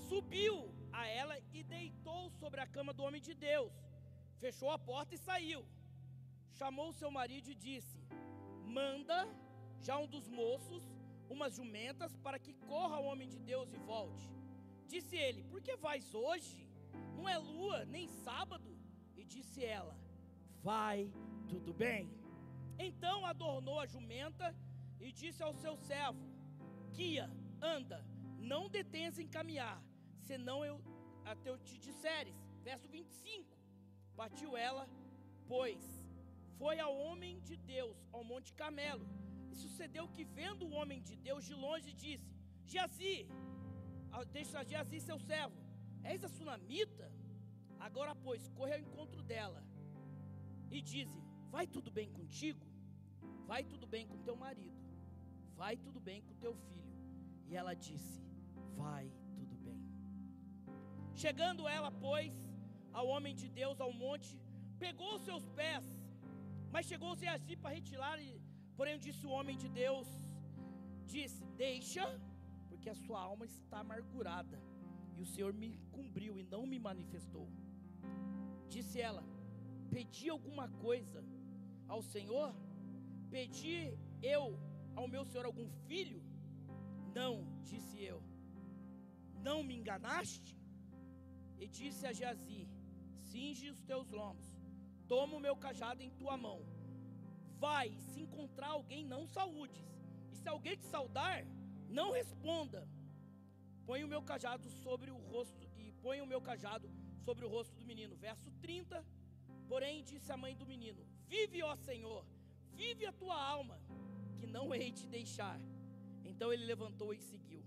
subiu 0.08 0.56
a 0.92 1.06
ela 1.06 1.36
e 1.52 1.62
deitou 1.62 2.30
sobre 2.40 2.60
a 2.62 2.66
cama 2.66 2.94
do 2.94 3.02
homem 3.02 3.20
de 3.28 3.34
Deus. 3.34 3.74
Fechou 4.40 4.70
a 4.70 4.78
porta 4.78 5.14
e 5.14 5.18
saiu. 5.18 5.62
Chamou 6.58 6.90
seu 7.00 7.10
marido 7.10 7.50
e 7.50 7.54
disse: 7.68 7.98
Manda 8.64 9.20
já 9.86 9.98
um 9.98 10.06
dos 10.06 10.26
moços 10.26 10.84
umas 11.28 11.54
jumentas 11.56 12.16
para 12.16 12.38
que 12.38 12.54
corra 12.70 12.98
o 12.98 13.08
homem 13.10 13.28
de 13.28 13.38
Deus 13.38 13.70
e 13.74 13.76
volte. 13.92 14.26
Disse 14.86 15.16
ele: 15.16 15.42
Por 15.44 15.60
que 15.60 15.76
vais 15.76 16.14
hoje? 16.14 16.73
Não 17.24 17.30
é 17.30 17.38
lua, 17.38 17.78
nem 17.86 18.06
sábado. 18.06 18.70
E 19.16 19.24
disse 19.24 19.64
ela: 19.64 19.96
Vai, 20.62 21.10
tudo 21.48 21.72
bem. 21.72 22.02
Então 22.86 23.24
adornou 23.24 23.78
a 23.80 23.86
jumenta 23.86 24.54
e 25.00 25.10
disse 25.20 25.42
ao 25.42 25.54
seu 25.62 25.74
servo: 25.74 26.26
Guia, 26.92 27.26
anda, 27.62 27.98
não 28.52 28.68
detenhas 28.68 29.18
em 29.18 29.26
caminhar, 29.36 29.78
senão 30.28 30.58
eu 30.66 30.76
até 31.32 31.48
eu 31.48 31.56
te 31.68 31.78
disseres. 31.86 32.36
Verso 32.68 32.86
25. 32.88 33.56
Partiu 34.14 34.54
ela, 34.54 34.86
pois 35.48 35.82
foi 36.58 36.78
ao 36.78 36.94
homem 37.06 37.40
de 37.48 37.56
Deus 37.56 37.96
ao 38.12 38.22
monte 38.22 38.52
Carmelo. 38.52 39.08
E 39.50 39.56
sucedeu 39.64 40.06
que 40.14 40.24
vendo 40.24 40.66
o 40.66 40.74
homem 40.78 41.00
de 41.00 41.16
Deus 41.16 41.42
de 41.46 41.54
longe 41.54 41.90
disse: 42.04 42.30
Geazi, 42.66 43.16
deixa 44.38 44.62
Geazi 44.62 45.00
seu 45.00 45.18
servo, 45.18 45.58
és 46.02 46.22
a 46.22 46.28
sunamita? 46.28 47.13
Agora 47.88 48.12
pois, 48.26 48.42
corre 48.58 48.72
ao 48.74 48.82
encontro 48.86 49.22
dela 49.30 49.60
e 50.76 50.80
diz: 50.90 51.08
Vai 51.54 51.66
tudo 51.74 51.90
bem 51.98 52.08
contigo? 52.18 52.64
Vai 53.50 53.62
tudo 53.72 53.86
bem 53.94 54.04
com 54.10 54.24
teu 54.28 54.36
marido? 54.44 54.82
Vai 55.60 55.74
tudo 55.84 56.00
bem 56.08 56.20
com 56.26 56.34
teu 56.44 56.54
filho? 56.66 56.94
E 57.48 57.54
ela 57.60 57.74
disse: 57.86 58.14
Vai 58.82 59.04
tudo 59.38 59.56
bem. 59.66 59.82
Chegando 61.22 61.68
ela, 61.76 61.90
pois, 62.06 62.32
ao 62.98 63.06
homem 63.14 63.34
de 63.42 63.48
Deus 63.60 63.78
ao 63.86 63.92
monte, 64.04 64.30
pegou 64.84 65.10
os 65.16 65.24
seus 65.28 65.44
pés, 65.60 65.84
mas 66.72 66.86
chegou-se 66.92 67.26
a 67.32 67.36
si 67.44 67.54
para 67.62 67.76
retirar, 67.78 68.18
porém 68.78 68.98
disse 69.06 69.24
o 69.26 69.34
homem 69.36 69.58
de 69.64 69.68
Deus: 69.82 70.08
Disse: 71.14 71.42
Deixa, 71.64 72.06
porque 72.70 72.90
a 72.94 73.00
sua 73.04 73.20
alma 73.30 73.44
está 73.44 73.78
amargurada, 73.84 74.58
e 75.16 75.20
o 75.26 75.30
Senhor 75.34 75.52
me 75.62 75.70
cumpriu 75.98 76.34
e 76.40 76.44
não 76.54 76.64
me 76.72 76.80
manifestou. 76.88 77.46
Disse 78.68 79.00
ela: 79.00 79.24
Pedi 79.90 80.28
alguma 80.28 80.68
coisa 80.68 81.24
ao 81.88 82.02
Senhor? 82.02 82.54
Pedi 83.30 83.96
eu 84.22 84.58
ao 84.94 85.08
meu 85.08 85.24
Senhor 85.24 85.46
algum 85.46 85.68
filho? 85.86 86.22
Não, 87.14 87.46
disse 87.62 88.02
eu. 88.02 88.22
Não 89.42 89.62
me 89.62 89.76
enganaste? 89.76 90.58
E 91.58 91.68
disse 91.68 92.06
a 92.06 92.12
Jazi: 92.12 92.68
Cinge 93.30 93.70
os 93.70 93.80
teus 93.82 94.10
lombos, 94.10 94.48
toma 95.06 95.36
o 95.36 95.40
meu 95.40 95.56
cajado 95.56 96.02
em 96.02 96.10
tua 96.10 96.36
mão. 96.36 96.60
Vai, 97.58 97.96
se 98.08 98.20
encontrar 98.20 98.70
alguém, 98.70 99.04
não 99.04 99.26
saúdes. 99.26 99.86
E 100.32 100.36
se 100.36 100.48
alguém 100.48 100.76
te 100.76 100.86
saudar, 100.86 101.46
não 101.88 102.10
responda. 102.10 102.88
Põe 103.86 104.02
o 104.02 104.08
meu 104.08 104.22
cajado 104.22 104.68
sobre 104.70 105.10
o 105.10 105.16
rosto 105.16 105.68
e 105.76 105.92
põe 105.92 106.20
o 106.20 106.26
meu 106.26 106.40
cajado 106.40 106.88
sobre 107.26 107.44
o 107.46 107.48
rosto 107.56 107.74
do 107.80 107.86
menino. 107.92 108.14
Verso 108.28 108.50
30. 108.60 109.04
Porém 109.68 110.04
disse 110.10 110.30
a 110.32 110.36
mãe 110.44 110.54
do 110.60 110.66
menino: 110.72 111.02
Vive, 111.32 111.62
ó 111.62 111.74
Senhor, 111.88 112.24
vive 112.82 113.04
a 113.06 113.12
tua 113.12 113.36
alma, 113.56 113.78
que 114.38 114.46
não 114.46 114.74
hei 114.74 114.90
de 115.00 115.06
deixar. 115.18 115.58
Então 116.30 116.52
ele 116.52 116.64
levantou 116.72 117.12
e 117.14 117.20
seguiu. 117.30 117.62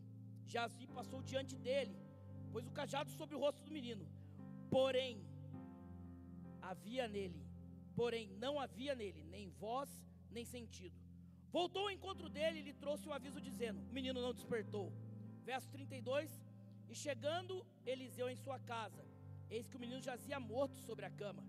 Jazi 0.46 0.86
passou 0.98 1.22
diante 1.22 1.56
dele, 1.66 1.98
pôs 2.52 2.66
o 2.68 2.76
cajado 2.80 3.12
sobre 3.20 3.36
o 3.36 3.40
rosto 3.46 3.64
do 3.64 3.72
menino. 3.72 4.06
Porém, 4.70 5.16
havia 6.62 7.08
nele, 7.08 7.42
porém 7.96 8.30
não 8.44 8.54
havia 8.60 8.94
nele 9.02 9.24
nem 9.36 9.50
voz, 9.50 9.90
nem 10.30 10.46
sentido. 10.46 10.98
Voltou 11.58 11.84
ao 11.84 11.92
encontro 11.92 12.30
dele 12.30 12.60
e 12.60 12.66
lhe 12.68 12.74
trouxe 12.74 13.08
o 13.08 13.14
aviso 13.14 13.42
dizendo: 13.50 13.80
O 13.90 13.94
menino 13.94 14.22
não 14.22 14.34
despertou. 14.34 14.88
Verso 15.44 15.70
32: 15.72 16.30
E 16.90 16.96
chegando 16.96 17.66
Eliseu 17.86 18.30
em 18.30 18.36
sua 18.36 18.60
casa, 18.60 19.04
eis 19.50 19.68
que 19.68 19.78
o 19.78 19.80
menino 19.80 20.02
jazia 20.02 20.40
morto 20.40 20.78
sobre 20.88 21.06
a 21.06 21.10
cama. 21.10 21.44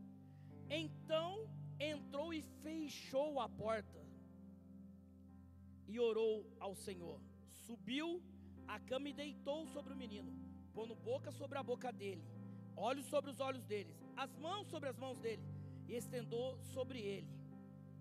Então 0.70 1.48
entrou 1.78 2.32
e 2.32 2.42
fechou 2.62 3.40
a 3.40 3.48
porta 3.48 4.00
e 5.86 5.98
orou 5.98 6.44
ao 6.60 6.74
Senhor. 6.74 7.20
Subiu 7.66 8.22
a 8.66 8.78
cama 8.78 9.08
e 9.08 9.12
deitou 9.12 9.66
sobre 9.66 9.92
o 9.92 9.96
menino, 9.96 10.32
pondo 10.74 10.94
boca 10.94 11.30
sobre 11.32 11.58
a 11.58 11.62
boca 11.62 11.90
dele, 11.90 12.22
olhos 12.76 13.06
sobre 13.06 13.30
os 13.30 13.40
olhos 13.40 13.64
deles, 13.64 13.96
as 14.16 14.36
mãos 14.36 14.66
sobre 14.68 14.88
as 14.88 14.96
mãos 14.96 15.18
dele, 15.18 15.42
e 15.86 15.94
estendeu 15.94 16.58
sobre 16.74 16.98
ele. 17.00 17.28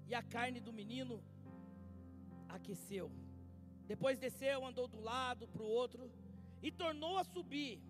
E 0.07 0.13
a 0.13 0.21
carne 0.21 0.59
do 0.59 0.73
menino 0.73 1.23
aqueceu. 2.49 3.09
Depois 3.87 4.19
desceu, 4.19 4.65
andou 4.65 4.87
do 4.87 4.99
lado 4.99 5.47
para 5.47 5.63
o 5.63 5.69
outro 5.69 6.11
e 6.61 6.69
tornou 6.71 7.17
a 7.17 7.23
subir. 7.23 7.81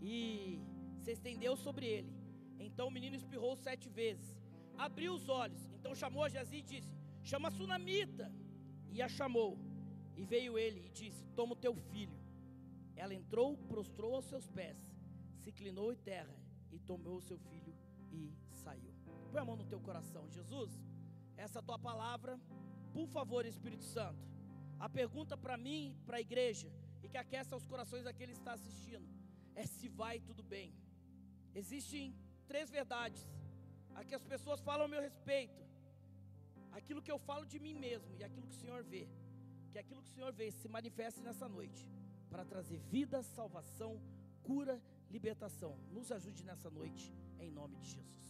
E 0.00 0.60
se 0.98 1.12
estendeu 1.12 1.56
sobre 1.56 1.86
ele. 1.86 2.12
Então 2.58 2.88
o 2.88 2.90
menino 2.90 3.16
espirrou 3.16 3.56
sete 3.56 3.88
vezes. 3.88 4.36
Abriu 4.76 5.14
os 5.14 5.28
olhos. 5.28 5.62
Então 5.76 5.94
chamou 5.94 6.24
a 6.24 6.28
Jazi 6.28 6.58
e 6.58 6.62
disse: 6.62 6.92
Chama 7.22 7.48
a 7.48 7.50
sunamita. 7.50 8.32
E 8.90 9.02
a 9.02 9.08
chamou. 9.08 9.58
E 10.16 10.24
veio 10.24 10.58
ele 10.58 10.86
e 10.86 10.90
disse: 10.90 11.24
Toma 11.36 11.52
o 11.52 11.56
teu 11.56 11.74
filho. 11.74 12.18
Ela 12.96 13.14
entrou, 13.14 13.56
prostrou 13.56 14.14
aos 14.16 14.24
seus 14.24 14.48
pés, 14.48 14.76
se 15.40 15.50
inclinou 15.50 15.92
em 15.92 15.96
terra 15.96 16.34
e 16.72 16.78
tomou 16.80 17.16
o 17.18 17.20
seu 17.20 17.38
filho 17.38 17.72
e 18.10 18.34
saiu. 18.52 18.92
Põe 19.30 19.40
a 19.40 19.44
mão 19.44 19.56
no 19.56 19.64
teu 19.64 19.80
coração, 19.80 20.28
Jesus. 20.28 20.72
Essa 21.36 21.62
tua 21.62 21.78
palavra, 21.78 22.40
por 22.92 23.06
favor, 23.06 23.46
Espírito 23.46 23.84
Santo. 23.84 24.26
A 24.80 24.88
pergunta 24.88 25.36
para 25.36 25.56
mim, 25.56 25.96
para 26.06 26.16
a 26.16 26.20
igreja, 26.20 26.72
e 27.02 27.08
que 27.08 27.16
aquece 27.16 27.54
os 27.54 27.64
corações 27.64 28.04
daquele 28.04 28.32
que 28.32 28.38
está 28.38 28.54
assistindo, 28.54 29.06
é 29.54 29.64
se 29.64 29.88
vai 29.88 30.18
tudo 30.18 30.42
bem. 30.42 30.74
Existem 31.60 32.14
três 32.50 32.68
verdades 32.78 33.22
a 33.98 34.04
que 34.08 34.14
as 34.18 34.24
pessoas 34.32 34.60
falam 34.68 34.86
a 34.86 34.92
meu 34.94 35.02
respeito, 35.08 35.60
aquilo 36.78 37.02
que 37.06 37.12
eu 37.14 37.18
falo 37.28 37.44
de 37.52 37.58
mim 37.64 37.74
mesmo 37.86 38.10
e 38.18 38.22
aquilo 38.26 38.46
que 38.48 38.56
o 38.56 38.62
Senhor 38.64 38.82
vê. 38.92 39.04
Que 39.72 39.78
aquilo 39.82 40.02
que 40.02 40.10
o 40.10 40.16
Senhor 40.16 40.32
vê 40.40 40.46
se 40.50 40.68
manifeste 40.76 41.20
nessa 41.26 41.48
noite 41.56 41.82
para 42.30 42.44
trazer 42.52 42.78
vida, 42.96 43.22
salvação, 43.22 43.92
cura, 44.48 44.76
libertação. 45.10 45.72
Nos 45.96 46.10
ajude 46.16 46.44
nessa 46.50 46.70
noite, 46.70 47.06
em 47.44 47.50
nome 47.50 47.76
de 47.82 47.88
Jesus. 47.96 48.28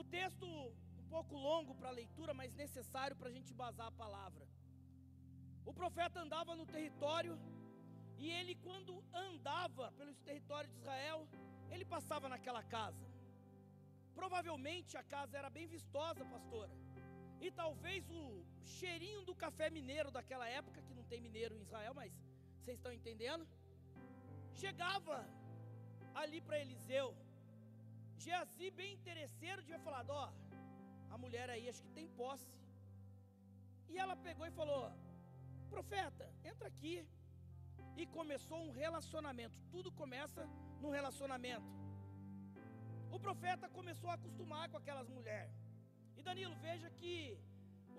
O 0.00 0.02
texto, 0.16 0.46
um 0.46 1.08
pouco 1.14 1.36
longo 1.36 1.74
para 1.74 1.88
a 1.88 1.98
leitura, 2.00 2.32
mas 2.40 2.54
necessário 2.64 3.16
para 3.16 3.28
a 3.28 3.32
gente 3.36 3.52
basar 3.62 3.88
a 3.88 3.98
palavra. 4.04 4.46
O 5.64 5.72
profeta 5.80 6.20
andava 6.20 6.54
no 6.60 6.66
território, 6.74 7.38
e 8.18 8.30
ele, 8.38 8.54
quando 8.66 9.02
andava 9.26 9.92
pelo 9.92 10.14
território 10.28 10.68
de 10.70 10.76
Israel, 10.76 11.26
ele 11.70 11.84
passava 11.94 12.28
naquela 12.28 12.62
casa. 12.76 13.06
Provavelmente 14.14 14.96
a 15.02 15.04
casa 15.14 15.38
era 15.40 15.50
bem 15.58 15.66
vistosa, 15.66 16.24
pastora. 16.34 16.72
E 17.40 17.50
talvez 17.50 18.10
o 18.10 18.22
cheirinho 18.76 19.22
do 19.28 19.34
café 19.44 19.66
mineiro 19.78 20.10
daquela 20.16 20.46
época, 20.48 20.82
que 20.86 20.94
não 20.98 21.04
tem 21.10 21.20
mineiro 21.28 21.54
em 21.56 21.62
Israel, 21.66 21.94
mas 22.00 22.12
vocês 22.58 22.76
estão 22.76 22.92
entendendo? 22.92 23.46
Chegava 24.62 25.16
ali 26.22 26.40
para 26.46 26.60
Eliseu. 26.64 27.08
Geazi, 28.22 28.70
bem 28.80 28.92
interesseiro, 28.98 29.62
tinha 29.62 29.80
falado: 29.86 30.10
Ó, 30.10 30.26
a 31.14 31.16
mulher 31.16 31.48
aí 31.48 31.68
acho 31.68 31.82
que 31.82 31.96
tem 31.98 32.08
posse. 32.08 32.52
E 33.88 33.96
ela 34.02 34.16
pegou 34.16 34.46
e 34.46 34.50
falou: 34.60 34.82
Profeta, 35.70 36.26
entra 36.44 36.68
aqui. 36.68 36.96
E 37.96 38.06
começou 38.06 38.60
um 38.66 38.72
relacionamento. 38.72 39.58
Tudo 39.70 39.90
começa 39.92 40.48
num 40.80 40.90
relacionamento. 40.90 41.68
O 43.10 43.18
profeta 43.18 43.68
começou 43.68 44.08
a 44.10 44.14
acostumar 44.14 44.68
com 44.70 44.76
aquelas 44.76 45.08
mulheres. 45.08 45.54
E 46.16 46.22
Danilo, 46.22 46.54
veja 46.56 46.88
que 46.90 47.38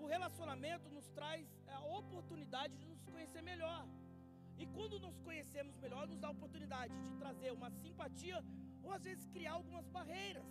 o 0.02 0.06
relacionamento 0.06 0.88
nos 0.96 1.08
traz 1.18 1.46
a 1.68 1.80
oportunidade 1.98 2.76
de 2.76 2.86
nos 2.86 3.02
conhecer 3.02 3.42
melhor. 3.42 3.86
E 4.58 4.66
quando 4.66 4.98
nos 5.04 5.18
conhecemos 5.26 5.76
melhor, 5.84 6.06
nos 6.06 6.18
dá 6.18 6.28
a 6.28 6.36
oportunidade 6.38 6.94
de 7.04 7.12
trazer 7.22 7.52
uma 7.52 7.70
simpatia 7.70 8.38
ou 8.82 8.92
às 8.92 9.02
vezes 9.02 9.26
criar 9.26 9.52
algumas 9.52 9.86
barreiras. 9.88 10.46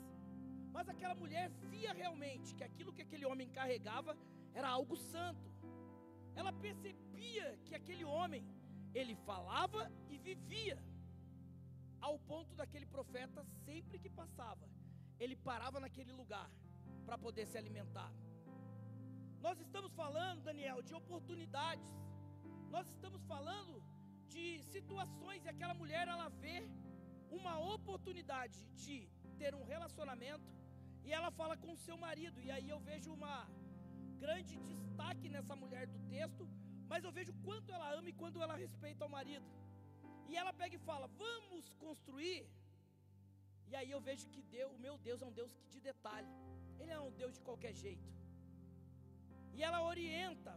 Mas 0.72 0.88
aquela 0.88 1.16
mulher 1.16 1.50
via 1.74 1.92
realmente 1.94 2.56
que 2.56 2.64
aquilo 2.64 2.94
que 2.94 3.02
aquele 3.02 3.26
homem 3.26 3.48
carregava 3.50 4.18
era 4.54 4.70
algo 4.70 4.96
santo. 4.96 5.48
Ela 6.36 6.54
percebia 6.54 7.60
que 7.66 7.76
aquele 7.76 8.06
homem, 8.06 8.42
ele 8.94 9.16
falava 9.30 9.92
e 10.10 10.18
vivia. 10.18 10.78
Ao 12.00 12.18
ponto 12.32 12.56
daquele 12.56 12.86
profeta, 12.86 13.46
sempre 13.66 14.00
que 14.00 14.10
passava, 14.10 14.68
ele 15.20 15.36
parava 15.36 15.80
naquele 15.80 16.12
lugar 16.12 16.50
para 17.06 17.18
poder 17.18 17.46
se 17.46 17.58
alimentar. 17.58 18.12
Nós 19.46 19.60
estamos 19.60 19.92
falando, 19.94 20.42
Daniel, 20.50 20.82
de 20.82 20.94
oportunidades. 21.02 21.92
Nós 22.70 22.88
estamos 22.94 23.22
falando 23.34 23.84
de 24.34 24.46
situações 24.74 25.44
e 25.44 25.50
aquela 25.54 25.76
mulher 25.82 26.08
ela 26.08 26.30
vê 26.44 26.58
uma 27.40 27.56
oportunidade 27.76 28.60
de 28.84 29.10
ter 29.40 29.54
um 29.60 29.64
relacionamento 29.64 30.50
e 31.06 31.12
ela 31.18 31.32
fala 31.40 31.56
com 31.58 31.72
o 31.74 31.82
seu 31.86 31.98
marido. 31.98 32.40
E 32.42 32.50
aí 32.56 32.70
eu 32.70 32.80
vejo 32.80 33.12
uma 33.20 33.36
grande 34.24 34.56
destaque 34.70 35.28
nessa 35.36 35.56
mulher 35.56 35.86
do 35.88 36.00
texto, 36.16 36.48
mas 36.92 37.04
eu 37.08 37.12
vejo 37.18 37.34
quanto 37.48 37.70
ela 37.76 37.88
ama 37.98 38.10
e 38.12 38.20
quanto 38.22 38.42
ela 38.46 38.56
respeita 38.64 39.06
o 39.08 39.14
marido. 39.18 39.50
E 40.30 40.36
ela 40.42 40.54
pega 40.62 40.76
e 40.78 40.86
fala: 40.90 41.06
"Vamos 41.24 41.66
construir". 41.84 42.42
E 43.70 43.76
aí 43.80 43.90
eu 43.96 44.02
vejo 44.08 44.26
que 44.34 44.42
Deus, 44.56 44.72
o 44.78 44.82
meu 44.86 44.96
Deus 45.08 45.22
é 45.24 45.28
um 45.30 45.36
Deus 45.40 45.52
que 45.58 45.68
de 45.74 45.80
detalhe. 45.90 46.34
Ele 46.80 46.92
é 46.98 47.00
um 47.08 47.14
Deus 47.22 47.34
de 47.38 47.42
qualquer 47.48 47.74
jeito. 47.84 48.10
E 49.56 49.64
ela 49.68 49.80
orienta: 49.92 50.54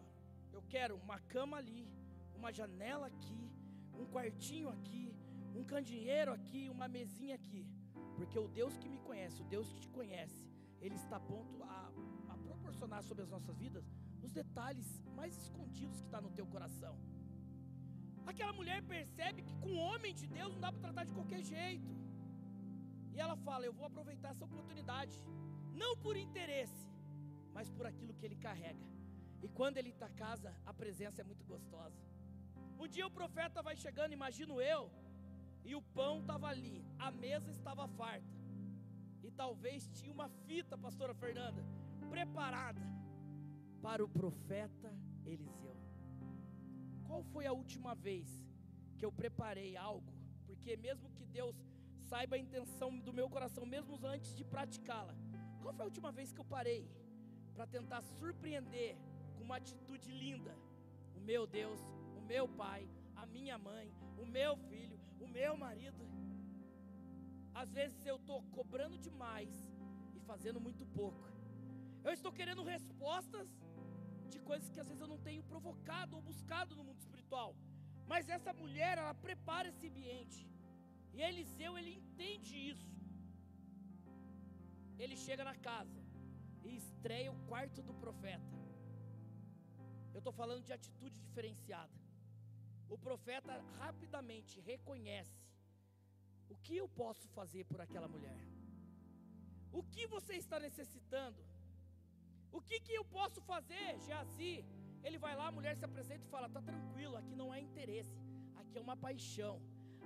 eu 0.57 0.63
quero 0.75 0.97
uma 1.05 1.19
cama 1.35 1.57
ali, 1.63 1.85
uma 2.41 2.51
janela 2.59 3.07
aqui, 3.13 3.43
um 4.01 4.07
quartinho 4.15 4.69
aqui, 4.77 5.05
um 5.61 5.65
candeeiro 5.73 6.33
aqui, 6.39 6.63
uma 6.77 6.89
mesinha 6.99 7.37
aqui. 7.41 7.63
Porque 8.17 8.39
o 8.47 8.49
Deus 8.61 8.75
que 8.83 8.89
me 8.95 9.01
conhece, 9.09 9.43
o 9.45 9.51
Deus 9.55 9.69
que 9.73 9.81
te 9.85 9.91
conhece, 9.99 10.43
Ele 10.85 10.97
está 11.03 11.19
pronto 11.31 11.57
a, 11.63 11.81
a 12.33 12.37
proporcionar 12.47 13.03
sobre 13.11 13.23
as 13.27 13.31
nossas 13.37 13.57
vidas 13.65 13.87
os 14.27 14.33
detalhes 14.33 14.89
mais 15.19 15.33
escondidos 15.43 15.99
que 16.01 16.07
está 16.07 16.21
no 16.27 16.31
teu 16.39 16.47
coração. 16.55 16.95
Aquela 18.31 18.55
mulher 18.61 18.79
percebe 18.95 19.43
que 19.49 19.57
com 19.63 19.73
o 19.75 19.83
homem 19.89 20.15
de 20.21 20.27
Deus 20.27 20.53
não 20.55 20.61
dá 20.65 20.71
para 20.73 20.85
tratar 20.87 21.05
de 21.09 21.15
qualquer 21.19 21.43
jeito. 21.43 21.91
E 23.15 23.21
ela 23.25 23.37
fala: 23.47 23.67
Eu 23.67 23.75
vou 23.79 23.87
aproveitar 23.91 24.31
essa 24.31 24.47
oportunidade, 24.49 25.17
não 25.83 25.93
por 26.05 26.17
interesse, 26.17 26.83
mas 27.57 27.71
por 27.77 27.87
aquilo 27.91 28.15
que 28.15 28.25
ele 28.29 28.39
carrega. 28.49 28.87
E 29.45 29.49
quando 29.59 29.77
ele 29.77 29.91
está 29.91 30.09
casa, 30.25 30.51
a 30.65 30.73
presença 30.73 31.21
é 31.21 31.25
muito 31.31 31.45
gostosa. 31.53 32.01
Um 32.81 32.89
dia 32.95 33.07
o 33.07 33.17
profeta 33.21 33.63
vai 33.69 33.77
chegando, 33.77 34.13
imagino 34.19 34.61
eu, 34.75 34.83
e 35.69 35.75
o 35.75 35.83
pão 35.99 36.15
estava 36.21 36.47
ali, 36.49 36.77
a 36.99 37.11
mesa 37.11 37.51
estava 37.51 37.87
farta. 38.01 38.35
E 39.23 39.31
talvez 39.31 39.87
tinha 39.99 40.13
uma 40.13 40.29
fita, 40.47 40.77
pastora 40.87 41.15
Fernanda, 41.15 41.63
preparada 42.11 42.83
para 43.85 44.03
o 44.03 44.09
profeta 44.09 44.91
Eliseu. 45.27 45.77
Qual 47.07 47.23
foi 47.33 47.45
a 47.45 47.53
última 47.53 47.95
vez 47.95 48.29
que 48.97 49.05
eu 49.05 49.13
preparei 49.13 49.77
algo? 49.77 50.11
Porque 50.47 50.75
mesmo 50.75 51.11
que 51.17 51.27
Deus 51.27 51.55
saiba 52.11 52.37
a 52.37 52.39
intenção 52.45 52.91
do 53.07 53.13
meu 53.19 53.29
coração, 53.35 53.67
mesmo 53.67 53.99
antes 54.15 54.35
de 54.39 54.43
praticá-la, 54.43 55.15
qual 55.61 55.75
foi 55.75 55.85
a 55.85 55.91
última 55.91 56.11
vez 56.19 56.33
que 56.33 56.41
eu 56.41 56.47
parei 56.57 56.83
para 57.55 57.67
tentar 57.67 58.01
surpreender 58.01 58.97
com 59.35 59.45
uma 59.45 59.59
atitude 59.63 60.11
linda 60.11 60.55
o 61.19 61.21
meu 61.21 61.47
Deus, 61.47 61.81
o 62.19 62.23
meu 62.33 62.49
pai, 62.49 62.89
a 63.15 63.27
minha 63.27 63.59
mãe, 63.59 63.93
o 64.17 64.25
meu 64.25 64.57
filho, 64.71 64.99
o 65.21 65.29
meu 65.29 65.59
marido? 65.59 66.05
Às 67.63 67.71
vezes 67.71 68.07
eu 68.07 68.17
estou 68.17 68.43
cobrando 68.45 68.97
demais 68.97 69.53
e 70.15 70.21
fazendo 70.21 70.59
muito 70.59 70.87
pouco. 70.87 71.23
Eu 72.03 72.13
estou 72.13 72.33
querendo 72.33 72.63
respostas 72.63 73.49
de 74.33 74.39
coisas 74.49 74.71
que 74.73 74.81
às 74.81 74.89
vezes 74.89 75.03
eu 75.05 75.13
não 75.13 75.19
tenho 75.29 75.43
provocado 75.53 76.17
ou 76.17 76.23
buscado 76.23 76.77
no 76.79 76.85
mundo 76.85 77.01
espiritual. 77.05 77.55
Mas 78.13 78.29
essa 78.29 78.53
mulher, 78.53 78.99
ela 78.99 79.15
prepara 79.27 79.69
esse 79.69 79.87
ambiente. 79.89 80.41
E 81.15 81.21
Eliseu, 81.29 81.73
ele 81.79 81.93
entende 82.01 82.55
isso. 82.73 82.93
Ele 84.99 85.17
chega 85.17 85.45
na 85.51 85.57
casa 85.69 86.01
e 86.65 86.77
estreia 86.77 87.31
o 87.33 87.41
quarto 87.51 87.83
do 87.83 87.95
profeta. 87.95 88.53
Eu 90.13 90.19
estou 90.19 90.33
falando 90.33 90.65
de 90.65 90.73
atitude 90.73 91.19
diferenciada. 91.27 91.93
O 92.89 92.99
profeta 93.07 93.53
rapidamente 93.79 94.61
reconhece 94.61 95.43
o 96.49 96.57
que 96.65 96.77
eu 96.77 96.89
posso 96.89 97.27
fazer 97.29 97.65
por 97.65 97.81
aquela 97.81 98.09
mulher. 98.15 98.39
O 99.73 99.83
que 99.83 100.07
você 100.07 100.35
está 100.35 100.61
necessitando? 100.61 101.43
O 102.59 102.61
que, 102.69 102.79
que 102.87 102.95
eu 103.01 103.05
posso 103.17 103.41
fazer, 103.51 103.87
Geazi? 104.05 104.65
Ele 105.07 105.19
vai 105.25 105.35
lá, 105.39 105.47
a 105.49 105.57
mulher 105.59 105.75
se 105.77 105.85
apresenta 105.89 106.25
e 106.27 106.31
fala: 106.35 106.49
Tá 106.57 106.63
tranquilo, 106.71 107.17
aqui 107.21 107.35
não 107.41 107.49
é 107.53 107.61
interesse, 107.69 108.17
aqui 108.61 108.79
é 108.79 108.83
uma 108.89 108.97
paixão, 108.97 109.55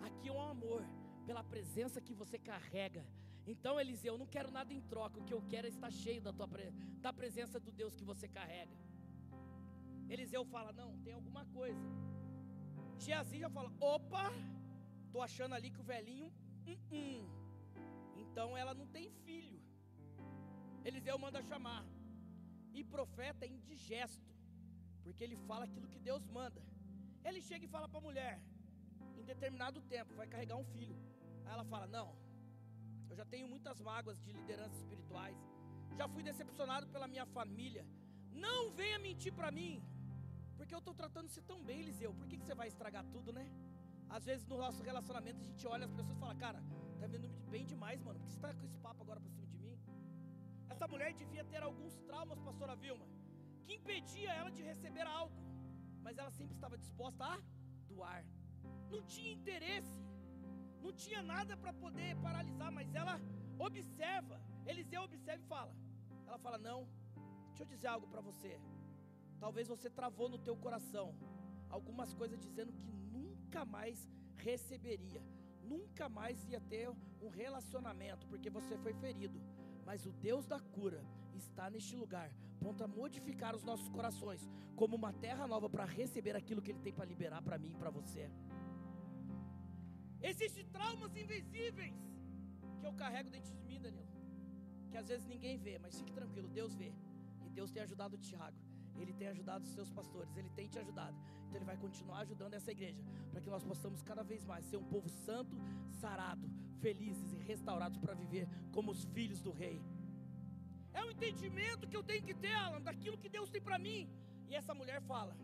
aqui 0.07 0.29
é 0.29 0.33
um 0.33 0.41
amor 0.55 0.83
pela 1.27 1.45
presença 1.53 2.01
que 2.07 2.15
você 2.15 2.39
carrega. 2.39 3.05
Então, 3.53 3.75
Eliseu, 3.83 4.15
eu 4.15 4.19
não 4.23 4.31
quero 4.35 4.51
nada 4.51 4.73
em 4.73 4.81
troca, 4.93 5.21
o 5.21 5.25
que 5.25 5.35
eu 5.37 5.43
quero 5.53 5.67
é 5.67 5.71
estar 5.71 5.91
cheio 5.91 6.23
da, 6.23 6.33
tua, 6.33 6.49
da 7.07 7.13
presença 7.13 7.61
do 7.61 7.71
Deus 7.71 7.95
que 7.95 8.05
você 8.13 8.27
carrega. 8.39 8.77
Eliseu 10.09 10.43
fala: 10.47 10.73
Não, 10.73 10.91
tem 11.05 11.13
alguma 11.13 11.45
coisa. 11.59 11.87
Geazi 12.99 13.41
já 13.45 13.51
fala: 13.51 13.71
Opa, 13.79 14.27
tô 15.13 15.21
achando 15.29 15.55
ali 15.55 15.71
que 15.71 15.83
o 15.85 15.89
velhinho, 15.93 16.33
hum, 16.67 16.79
hum. 16.93 17.29
então 18.17 18.57
ela 18.57 18.73
não 18.73 18.87
tem 18.87 19.11
filho. 19.27 19.61
Eliseu 20.83 21.19
manda 21.19 21.43
chamar. 21.43 21.85
E 22.73 22.85
profeta 22.85 23.45
é 23.45 23.49
indigesto, 23.49 24.31
porque 25.03 25.25
ele 25.25 25.37
fala 25.37 25.65
aquilo 25.65 25.89
que 25.89 25.99
Deus 25.99 26.25
manda. 26.27 26.63
Ele 27.25 27.41
chega 27.43 27.65
e 27.65 27.69
fala 27.69 27.89
para 27.89 27.99
a 27.99 28.07
mulher, 28.09 28.41
em 29.17 29.25
determinado 29.25 29.81
tempo, 29.83 30.15
vai 30.15 30.27
carregar 30.27 30.57
um 30.57 30.65
filho. 30.65 30.97
Aí 31.45 31.53
ela 31.53 31.65
fala: 31.65 31.87
Não, 31.87 32.09
eu 33.11 33.17
já 33.17 33.25
tenho 33.25 33.49
muitas 33.49 33.81
mágoas 33.81 34.21
de 34.25 34.33
lideranças 34.33 34.79
espirituais, 34.79 35.37
já 35.97 36.09
fui 36.09 36.23
decepcionado 36.23 36.87
pela 36.89 37.09
minha 37.09 37.27
família. 37.27 37.85
Não 38.31 38.71
venha 38.71 38.99
mentir 38.99 39.33
para 39.33 39.51
mim, 39.51 39.83
porque 40.57 40.75
eu 40.75 40.79
estou 40.79 40.95
tratando-se 40.95 41.41
tão 41.43 41.63
bem, 41.63 41.81
Eliseu. 41.81 42.13
Por 42.15 42.27
que, 42.29 42.37
que 42.37 42.45
você 42.45 42.55
vai 42.55 42.69
estragar 42.69 43.05
tudo, 43.07 43.33
né? 43.33 43.51
Às 44.09 44.25
vezes 44.25 44.47
no 44.47 44.57
nosso 44.57 44.83
relacionamento 44.83 45.41
a 45.43 45.45
gente 45.45 45.67
olha 45.67 45.85
as 45.87 45.93
pessoas 45.93 46.17
e 46.17 46.21
fala: 46.21 46.35
Cara, 46.35 46.63
tá 47.01 47.07
vendo 47.07 47.29
bem 47.51 47.65
demais, 47.65 48.01
mano. 48.01 48.19
Por 48.19 48.27
que 48.27 48.33
você 48.33 48.39
está 48.39 48.55
com 48.55 48.65
esse 48.65 48.79
papo 48.79 49.03
agora 49.03 49.21
para 49.21 49.31
cima? 49.31 49.48
Essa 50.79 50.87
mulher 50.87 51.13
devia 51.13 51.45
ter 51.53 51.61
alguns 51.61 51.95
traumas, 52.09 52.39
pastora 52.39 52.75
Vilma, 52.77 53.05
que 53.65 53.75
impedia 53.75 54.31
ela 54.33 54.51
de 54.57 54.63
receber 54.63 55.05
algo, 55.21 55.35
mas 56.05 56.17
ela 56.17 56.31
sempre 56.31 56.55
estava 56.55 56.79
disposta 56.79 57.25
a 57.25 57.41
doar. 57.89 58.25
Não 58.89 59.01
tinha 59.03 59.33
interesse, 59.33 59.99
não 60.81 60.93
tinha 60.93 61.21
nada 61.21 61.57
para 61.57 61.73
poder 61.73 62.15
paralisar, 62.27 62.71
mas 62.71 62.95
ela 62.95 63.17
observa. 63.59 64.41
Eliseu 64.65 65.03
observa 65.03 65.43
e 65.45 65.49
fala. 65.49 65.75
Ela 66.29 66.39
fala: 66.39 66.59
"Não, 66.69 66.89
deixa 67.49 67.65
eu 67.65 67.71
dizer 67.75 67.89
algo 67.89 68.07
para 68.07 68.21
você. 68.21 68.53
Talvez 69.41 69.67
você 69.67 69.91
travou 69.91 70.29
no 70.29 70.39
teu 70.39 70.57
coração 70.57 71.09
algumas 71.69 72.15
coisas 72.15 72.39
dizendo 72.39 72.73
que 72.73 72.93
nunca 73.17 73.65
mais 73.65 74.09
receberia, 74.37 75.25
nunca 75.75 76.09
mais 76.09 76.45
ia 76.45 76.61
ter 76.61 76.89
um 77.21 77.31
relacionamento, 77.43 78.29
porque 78.29 78.49
você 78.49 78.79
foi 78.79 78.95
ferido. 78.95 79.48
Mas 79.89 80.05
o 80.05 80.13
Deus 80.13 80.47
da 80.47 80.61
cura 80.77 81.03
está 81.35 81.71
neste 81.75 81.97
lugar, 81.97 82.31
pronto 82.61 82.85
a 82.85 82.87
modificar 82.87 83.53
os 83.59 83.65
nossos 83.69 83.89
corações, 83.89 84.43
como 84.77 84.97
uma 84.97 85.13
terra 85.15 85.47
nova 85.53 85.69
para 85.75 85.87
receber 85.87 86.37
aquilo 86.37 86.61
que 86.61 86.71
Ele 86.73 86.85
tem 86.87 86.93
para 86.93 87.07
liberar 87.13 87.41
para 87.41 87.57
mim 87.63 87.71
e 87.71 87.79
para 87.83 87.89
você. 87.89 88.31
Existem 90.21 90.67
traumas 90.67 91.17
invisíveis 91.17 91.97
que 92.79 92.87
eu 92.87 92.93
carrego 92.93 93.31
dentro 93.31 93.51
de 93.55 93.63
mim, 93.69 93.81
Danilo, 93.81 94.13
que 94.91 94.99
às 94.99 95.09
vezes 95.09 95.27
ninguém 95.27 95.57
vê, 95.57 95.79
mas 95.79 95.99
fique 95.99 96.13
tranquilo, 96.13 96.51
Deus 96.61 96.75
vê. 96.75 96.93
E 97.47 97.49
Deus 97.49 97.71
tem 97.71 97.83
ajudado 97.83 98.17
o 98.17 98.19
Tiago, 98.19 98.59
Ele 99.03 99.13
tem 99.13 99.29
ajudado 99.29 99.65
os 99.65 99.71
seus 99.71 99.91
pastores, 99.91 100.37
Ele 100.37 100.51
tem 100.51 100.69
te 100.69 100.79
ajudado. 100.79 101.17
Então 101.45 101.57
Ele 101.57 101.65
vai 101.65 101.77
continuar 101.77 102.21
ajudando 102.21 102.55
essa 102.55 102.71
igreja, 102.71 103.03
para 103.31 103.41
que 103.41 103.51
nós 103.51 103.65
possamos 103.65 104.03
cada 104.03 104.23
vez 104.23 104.45
mais 104.45 104.65
ser 104.65 104.77
um 104.77 104.85
povo 104.85 105.09
santo, 105.09 105.57
sarado, 106.01 106.49
felizes 106.81 107.33
e 107.33 107.37
restaurados 107.37 107.99
para 107.99 108.15
viver 108.15 108.49
como 108.73 108.91
os 108.91 109.05
filhos 109.05 109.41
do 109.41 109.53
Rei. 109.53 109.83
É 110.93 111.05
o 111.05 111.11
entendimento 111.11 111.87
que 111.87 111.97
eu 111.97 112.03
tenho 112.03 112.23
que 112.23 112.35
ter, 112.35 112.53
Alan, 112.53 112.81
daquilo 112.81 113.19
que 113.19 113.29
Deus 113.29 113.51
tem 113.51 113.61
para 113.61 113.79
mim. 113.79 114.09
E 114.49 114.55
essa 114.55 114.75
mulher 114.75 115.01
fala: 115.03 115.37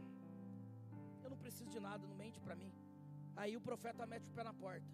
Eu 1.23 1.31
não 1.31 1.37
preciso 1.37 1.71
de 1.71 1.81
nada, 1.81 2.07
não 2.07 2.17
mente 2.17 2.41
para 2.41 2.57
mim. 2.57 2.73
Aí 3.37 3.57
o 3.57 3.61
profeta 3.61 4.07
mete 4.07 4.29
o 4.29 4.33
pé 4.33 4.45
na 4.45 4.55
porta, 4.55 4.87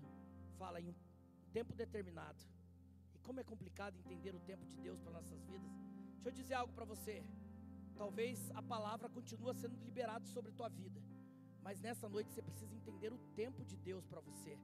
fala 0.59 0.81
em 0.81 0.89
um 0.89 0.95
tempo 1.53 1.75
determinado. 1.75 2.43
E 3.15 3.19
como 3.19 3.41
é 3.41 3.45
complicado 3.45 3.97
entender 3.97 4.35
o 4.35 4.41
tempo 4.41 4.65
de 4.67 4.77
Deus 4.77 4.99
para 5.01 5.13
nossas 5.13 5.43
vidas. 5.45 5.73
Deixa 6.23 6.29
eu 6.29 6.43
dizer 6.43 6.55
algo 6.55 6.73
para 6.73 6.85
você. 6.85 7.23
Talvez 8.01 8.51
a 8.55 8.63
palavra 8.63 9.11
continue 9.11 9.55
sendo 9.55 9.77
liberada 9.85 10.25
sobre 10.25 10.51
a 10.51 10.55
tua 10.55 10.71
vida, 10.71 10.99
mas 11.63 11.83
nessa 11.83 12.09
noite 12.09 12.33
você 12.33 12.41
precisa 12.41 12.75
entender 12.75 13.13
o 13.13 13.19
tempo 13.41 13.63
de 13.63 13.77
Deus 13.77 14.07
para 14.07 14.23
você. 14.23 14.59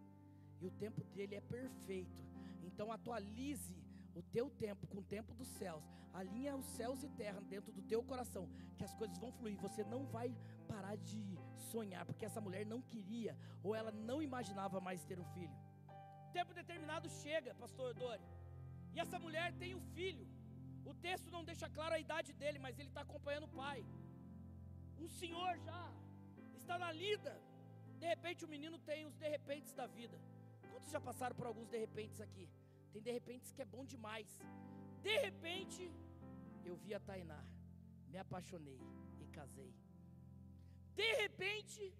E 0.59 0.67
o 0.67 0.71
tempo 0.71 1.05
dele 1.15 1.35
é 1.35 1.41
perfeito. 1.43 2.23
Então 2.63 2.91
atualize 2.91 3.77
o 4.15 4.23
teu 4.23 4.49
tempo 4.49 4.87
com 4.87 5.01
o 5.01 5.05
tempo 5.05 5.35
dos 5.35 5.49
céus, 5.49 5.85
alinha 6.15 6.57
os 6.57 6.65
céus 6.65 7.03
e 7.03 7.11
terra 7.11 7.43
dentro 7.43 7.71
do 7.71 7.83
teu 7.83 8.03
coração, 8.03 8.49
que 8.79 8.85
as 8.85 8.95
coisas 8.95 9.19
vão 9.19 9.31
fluir. 9.31 9.59
Você 9.61 9.85
não 9.85 10.07
vai 10.07 10.35
parar 10.67 10.97
de 10.97 11.39
sonhar, 11.71 12.07
porque 12.07 12.25
essa 12.25 12.41
mulher 12.41 12.65
não 12.65 12.81
queria 12.81 13.37
ou 13.63 13.75
ela 13.75 13.93
não 13.93 14.23
imaginava 14.23 14.81
mais 14.81 15.05
ter 15.05 15.19
um 15.19 15.29
filho. 15.35 15.59
Tempo 16.33 16.55
determinado 16.55 17.11
chega, 17.11 17.55
pastor 17.55 17.93
Dori, 17.93 18.25
e 18.95 18.99
essa 18.99 19.19
mulher 19.19 19.53
tem 19.59 19.75
um 19.75 19.85
filho. 19.99 20.27
O 20.91 20.95
texto 21.07 21.31
não 21.35 21.45
deixa 21.51 21.69
claro 21.77 21.95
a 21.95 21.99
idade 22.07 22.33
dele, 22.41 22.59
mas 22.65 22.79
ele 22.79 22.91
está 22.93 23.03
acompanhando 23.03 23.47
o 23.49 23.55
pai. 23.63 23.85
Um 25.05 25.09
senhor 25.21 25.53
já 25.69 25.83
está 26.61 26.77
na 26.85 26.91
lida. 27.03 27.35
De 28.03 28.07
repente 28.15 28.45
o 28.45 28.49
menino 28.55 28.79
tem 28.91 29.01
os 29.11 29.17
de 29.23 29.29
repentes 29.37 29.73
da 29.81 29.87
vida. 29.99 30.19
Quantos 30.71 30.91
já 30.91 31.01
passaram 31.01 31.35
por 31.39 31.47
alguns 31.47 31.69
de 31.69 31.79
repentes 31.85 32.21
aqui? 32.21 32.47
Tem 32.93 33.03
de 33.03 33.13
repente 33.19 33.55
que 33.55 33.63
é 33.63 33.65
bom 33.65 33.85
demais. 33.85 34.29
De 35.07 35.17
repente, 35.27 35.83
eu 36.65 36.77
vi 36.77 36.93
a 36.95 37.01
Tainá, 37.09 37.43
me 38.11 38.19
apaixonei 38.19 38.81
e 39.21 39.27
casei. 39.39 39.73
De 40.95 41.09
repente, 41.23 41.95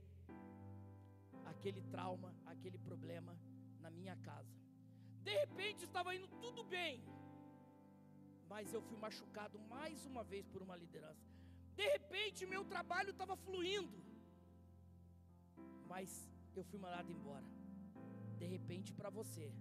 aquele 1.45 1.83
trauma, 1.83 2.35
aquele 2.47 2.79
problema 2.79 3.37
na 3.81 3.91
minha 3.91 4.17
casa. 4.17 4.55
De 5.23 5.35
repente 5.43 5.85
estava 5.85 6.15
indo 6.15 6.29
tudo 6.45 6.65
bem, 6.65 7.03
mas 8.49 8.73
eu 8.73 8.83
fui 8.83 8.97
machucado 8.97 9.59
mais 9.75 10.05
uma 10.07 10.23
vez 10.25 10.47
por 10.47 10.63
uma 10.63 10.77
liderança. 10.77 11.27
De 11.77 11.87
repente, 11.95 12.47
meu 12.47 12.65
trabalho 12.65 13.11
estava 13.11 13.37
fluindo, 13.37 13.99
mas 15.87 16.31
eu 16.55 16.65
fui 16.65 16.79
mandado 16.79 17.11
embora. 17.11 17.45
De 18.39 18.47
repente, 18.47 18.93
para 18.93 19.11
você, 19.11 19.53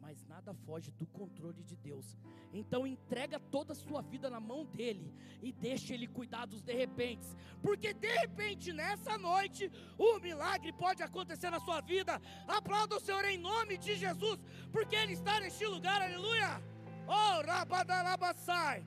mas 0.00 0.24
nada 0.26 0.54
foge 0.54 0.90
do 0.92 1.06
controle 1.06 1.62
de 1.64 1.76
Deus. 1.76 2.16
Então 2.52 2.86
entrega 2.86 3.40
toda 3.40 3.72
a 3.72 3.76
sua 3.76 4.00
vida 4.02 4.30
na 4.30 4.38
mão 4.38 4.64
dele 4.64 5.12
e 5.42 5.52
deixa 5.52 5.94
ele 5.94 6.06
cuidar 6.06 6.46
dos 6.46 6.62
de 6.62 6.72
repente, 6.72 7.26
porque 7.60 7.92
de 7.92 8.12
repente 8.22 8.72
nessa 8.72 9.18
noite 9.18 9.70
o 9.98 10.20
milagre 10.20 10.72
pode 10.72 11.02
acontecer 11.02 11.50
na 11.50 11.58
sua 11.58 11.80
vida. 11.80 12.22
Aplauda 12.46 12.96
o 12.96 13.00
Senhor 13.00 13.24
em 13.24 13.38
nome 13.38 13.76
de 13.76 13.96
Jesus, 13.96 14.38
porque 14.70 14.94
ele 14.94 15.14
está 15.14 15.40
neste 15.40 15.66
lugar. 15.66 16.00
Aleluia! 16.00 16.75
Oh, 17.06 17.42
rabadalabassai. 17.46 18.84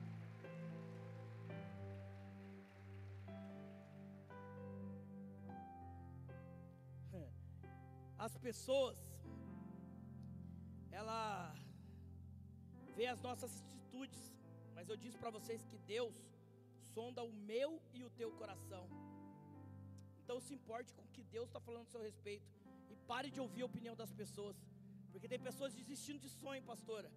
As 8.18 8.36
pessoas 8.36 8.98
ela 11.00 11.54
vê 12.96 13.06
as 13.06 13.20
nossas 13.26 13.52
atitudes, 13.60 14.20
mas 14.74 14.88
eu 14.88 14.96
disse 14.96 15.18
para 15.22 15.30
vocês 15.30 15.64
que 15.70 15.78
Deus 15.78 16.14
sonda 16.94 17.22
o 17.22 17.32
meu 17.50 17.70
e 17.94 18.04
o 18.04 18.10
teu 18.10 18.30
coração. 18.40 18.84
Então 20.22 20.38
se 20.46 20.52
importe 20.58 20.92
com 20.96 21.02
o 21.02 21.12
que 21.14 21.22
Deus 21.36 21.46
está 21.48 21.60
falando 21.68 21.86
a 21.86 21.92
seu 21.94 22.02
respeito 22.02 22.48
e 22.90 22.96
pare 23.10 23.30
de 23.30 23.40
ouvir 23.40 23.62
a 23.62 23.70
opinião 23.72 23.96
das 24.02 24.12
pessoas, 24.12 24.56
porque 25.10 25.28
tem 25.32 25.40
pessoas 25.48 25.72
desistindo 25.80 26.20
de 26.26 26.28
sonho, 26.28 26.62
pastora, 26.62 27.10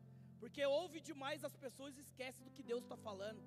porque 0.43 0.63
ouve 0.79 0.99
demais 1.09 1.41
as 1.49 1.55
pessoas 1.63 1.97
e 1.97 2.01
esquece 2.05 2.39
do 2.45 2.51
que 2.55 2.63
Deus 2.69 2.81
está 2.83 2.97
falando. 3.05 3.41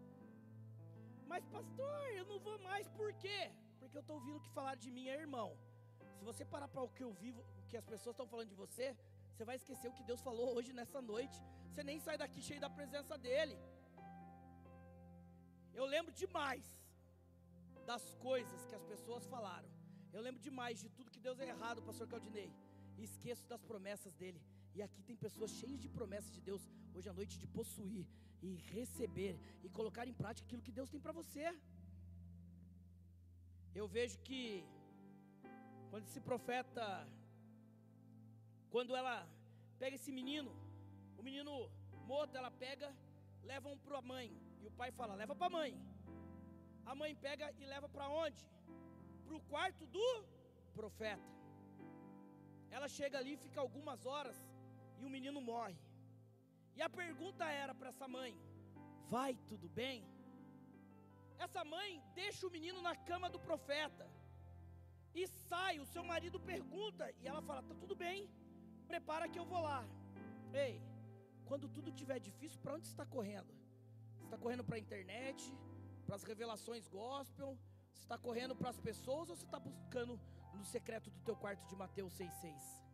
Mas 1.31 1.45
pastor, 1.57 1.99
eu 2.21 2.25
não 2.31 2.39
vou 2.47 2.55
mais, 2.69 2.89
por 3.01 3.11
quê? 3.25 3.41
Porque 3.79 3.97
eu 3.99 4.05
estou 4.05 4.17
ouvindo 4.19 4.39
o 4.39 4.45
que 4.45 4.55
falaram 4.59 4.81
de 4.85 4.91
mim, 4.97 5.05
é 5.15 5.17
irmão. 5.25 5.51
Se 6.19 6.25
você 6.29 6.43
parar 6.55 6.69
para 6.75 6.85
o 6.87 6.89
que 6.97 7.05
eu 7.07 7.13
vivo, 7.25 7.43
o 7.61 7.67
que 7.69 7.77
as 7.83 7.85
pessoas 7.93 8.15
estão 8.15 8.27
falando 8.33 8.49
de 8.55 8.59
você, 8.63 8.87
você 9.31 9.45
vai 9.51 9.57
esquecer 9.61 9.89
o 9.91 9.97
que 9.99 10.09
Deus 10.11 10.23
falou 10.29 10.49
hoje 10.57 10.73
nessa 10.81 11.03
noite. 11.13 11.39
Você 11.69 11.85
nem 11.91 12.01
sai 12.07 12.17
daqui 12.25 12.41
cheio 12.49 12.63
da 12.67 12.71
presença 12.79 13.19
dEle. 13.29 13.59
Eu 15.75 15.85
lembro 15.85 16.15
demais 16.25 16.65
das 17.93 18.07
coisas 18.29 18.65
que 18.69 18.75
as 18.81 18.87
pessoas 18.93 19.27
falaram. 19.35 19.71
Eu 20.15 20.23
lembro 20.27 20.41
demais 20.41 20.81
de 20.81 20.89
tudo 20.97 21.15
que 21.17 21.25
Deus 21.29 21.39
é 21.41 21.49
errado, 21.55 21.83
pastor 21.91 22.09
Caldinei. 22.09 22.51
E 22.97 23.05
esqueço 23.11 23.47
das 23.53 23.63
promessas 23.71 24.15
dele. 24.15 24.41
E 24.77 24.83
aqui 24.87 25.03
tem 25.09 25.17
pessoas 25.27 25.51
cheias 25.59 25.81
de 25.83 25.89
promessas 25.97 26.33
de 26.37 26.41
Deus 26.49 26.62
hoje 26.95 27.09
à 27.12 27.15
noite 27.19 27.35
de 27.43 27.47
possuir 27.59 28.07
e 28.47 28.49
receber 28.75 29.35
e 29.65 29.69
colocar 29.77 30.05
em 30.11 30.17
prática 30.23 30.47
aquilo 30.47 30.65
que 30.67 30.75
Deus 30.79 30.91
tem 30.95 31.01
para 31.05 31.15
você. 31.21 31.45
Eu 33.81 33.87
vejo 33.95 34.19
que 34.29 34.43
quando 35.91 36.05
esse 36.09 36.21
profeta 36.29 36.85
quando 38.75 38.95
ela 39.01 39.17
pega 39.81 39.97
esse 39.99 40.12
menino, 40.19 40.53
o 41.19 41.23
menino 41.29 41.53
morto, 42.11 42.37
ela 42.41 42.51
pega, 42.65 42.89
leva 43.51 43.71
um 43.75 43.79
para 43.79 43.99
a 44.01 44.09
mãe. 44.12 44.29
E 44.62 44.67
o 44.67 44.75
pai 44.81 44.91
fala: 44.99 45.15
leva 45.23 45.35
para 45.35 45.47
a 45.47 45.57
mãe. 45.59 45.73
A 46.85 46.95
mãe 46.95 47.15
pega 47.27 47.47
e 47.61 47.65
leva 47.75 47.89
para 47.89 48.09
onde? 48.25 48.43
Para 49.25 49.37
o 49.39 49.45
quarto 49.53 49.87
do 49.97 50.09
profeta. 50.75 51.31
Ela 52.77 52.89
chega 52.99 53.17
ali, 53.19 53.35
fica 53.47 53.61
algumas 53.67 54.05
horas 54.05 54.37
e 55.01 55.05
o 55.05 55.11
menino 55.17 55.41
morre. 55.41 55.79
E 56.77 56.83
a 56.83 56.91
pergunta 57.03 57.45
era 57.45 57.75
para 57.75 57.89
essa 57.89 58.09
mãe: 58.09 58.33
Vai 59.09 59.35
tudo 59.51 59.69
bem? 59.69 60.05
Essa 61.39 61.65
mãe 61.65 62.03
deixa 62.15 62.47
o 62.47 62.51
menino 62.51 62.81
na 62.89 62.95
cama 62.97 63.29
do 63.29 63.39
profeta 63.39 64.07
e 65.15 65.27
sai. 65.27 65.79
O 65.79 65.87
seu 65.95 66.05
marido 66.13 66.39
pergunta 66.41 67.13
e 67.21 67.27
ela 67.27 67.43
fala: 67.43 67.63
Tá 67.63 67.75
tudo 67.75 67.97
bem 68.07 68.21
prepara 68.87 69.29
que 69.29 69.39
eu 69.39 69.45
vou 69.45 69.61
lá. 69.61 69.85
Ei, 70.53 70.81
quando 71.45 71.69
tudo 71.69 71.91
estiver 71.91 72.19
difícil, 72.19 72.61
para 72.61 72.75
onde 72.75 72.87
você 72.87 72.93
está 72.93 73.05
correndo? 73.05 73.53
Você 74.17 74.25
está 74.25 74.39
correndo 74.39 74.65
para 74.65 74.77
a 74.77 74.79
internet, 74.79 75.53
para 76.07 76.17
as 76.17 76.23
revelações 76.23 76.89
gospel? 76.89 77.59
Você 77.95 78.03
está 78.03 78.19
correndo 78.19 78.55
para 78.55 78.71
as 78.71 78.81
pessoas 78.81 79.29
ou 79.29 79.37
você 79.37 79.45
está 79.45 79.59
buscando 79.59 80.21
no 80.55 80.65
secreto 80.65 81.11
do 81.11 81.21
teu 81.21 81.37
quarto 81.37 81.67
de 81.67 81.77
Mateus 81.77 82.13
6,6? 82.15 82.86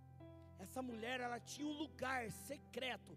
Essa 0.64 0.80
mulher, 0.88 1.18
ela 1.26 1.38
tinha 1.52 1.66
um 1.66 1.76
lugar 1.84 2.30
secreto, 2.48 3.12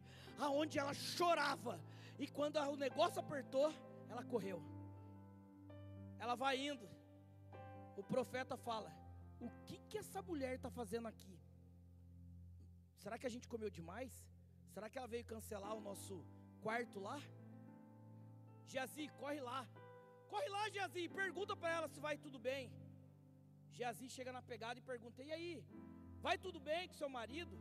aonde 0.45 0.79
ela 0.81 0.93
chorava, 0.93 1.75
e 2.23 2.25
quando 2.37 2.57
o 2.73 2.77
negócio 2.85 3.19
apertou, 3.23 3.67
ela 4.11 4.23
correu. 4.33 4.59
Ela 6.23 6.35
vai 6.43 6.55
indo. 6.69 6.87
O 8.01 8.03
profeta 8.13 8.55
fala: 8.67 8.89
O 9.39 9.49
que 9.65 9.77
que 9.89 9.97
essa 10.03 10.21
mulher 10.29 10.53
está 10.55 10.71
fazendo 10.79 11.07
aqui? 11.13 11.35
Será 13.03 13.17
que 13.19 13.27
a 13.29 13.33
gente 13.35 13.47
comeu 13.53 13.69
demais? 13.79 14.13
Será 14.73 14.89
que 14.89 14.97
ela 14.97 15.11
veio 15.15 15.31
cancelar 15.33 15.73
o 15.75 15.85
nosso 15.89 16.15
quarto 16.65 16.99
lá? 17.07 17.17
Geazi, 18.71 19.07
corre 19.21 19.41
lá. 19.49 19.61
Corre 20.31 20.49
lá, 20.55 20.63
Geazi, 20.75 21.03
pergunta 21.21 21.55
para 21.55 21.73
ela 21.77 21.87
se 21.93 21.99
vai 22.05 22.15
tudo 22.25 22.39
bem. 22.49 22.63
Geazi 23.75 24.07
chega 24.17 24.31
na 24.37 24.41
pegada 24.51 24.79
e 24.79 24.89
pergunta: 24.93 25.21
"E 25.29 25.31
aí? 25.37 25.51
Vai 26.25 26.37
tudo 26.45 26.59
bem 26.59 26.87
com 26.87 26.95
seu 27.01 27.09
marido? 27.17 27.55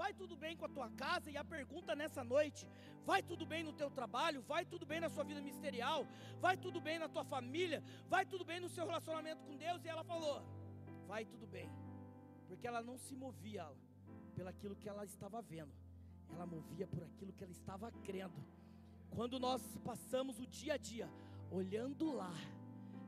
Vai 0.00 0.12
tudo 0.20 0.34
bem 0.42 0.54
com 0.58 0.66
a 0.66 0.72
tua 0.76 0.88
casa?" 1.02 1.26
E 1.30 1.36
a 1.42 1.44
pergunta 1.56 1.94
nessa 2.00 2.22
noite: 2.34 2.62
"Vai 3.10 3.20
tudo 3.30 3.44
bem 3.52 3.62
no 3.68 3.72
teu 3.80 3.90
trabalho? 3.98 4.40
Vai 4.52 4.62
tudo 4.72 4.84
bem 4.90 5.00
na 5.04 5.10
sua 5.14 5.24
vida 5.30 5.40
ministerial? 5.40 6.00
Vai 6.44 6.56
tudo 6.64 6.80
bem 6.88 6.98
na 7.02 7.08
tua 7.14 7.24
família? 7.34 7.80
Vai 8.14 8.24
tudo 8.32 8.44
bem 8.50 8.60
no 8.64 8.70
seu 8.76 8.84
relacionamento 8.90 9.42
com 9.46 9.56
Deus?" 9.66 9.84
E 9.84 9.88
ela 9.94 10.04
falou: 10.12 10.34
"Vai 11.10 11.22
tudo 11.32 11.46
bem." 11.56 11.68
Porque 12.48 12.66
ela 12.70 12.82
não 12.88 12.96
se 12.98 13.14
movia, 13.24 13.64
pelaquilo 14.38 14.76
que 14.80 14.88
ela 14.92 15.04
estava 15.12 15.40
vendo, 15.40 15.72
ela 16.34 16.46
movia 16.54 16.86
por 16.92 17.02
aquilo 17.08 17.32
que 17.36 17.44
ela 17.44 17.52
estava 17.60 17.90
crendo. 18.08 18.40
Quando 19.16 19.38
nós 19.46 19.62
passamos 19.90 20.38
o 20.44 20.46
dia 20.46 20.74
a 20.74 20.80
dia 20.90 21.08
olhando 21.60 22.12
lá 22.20 22.34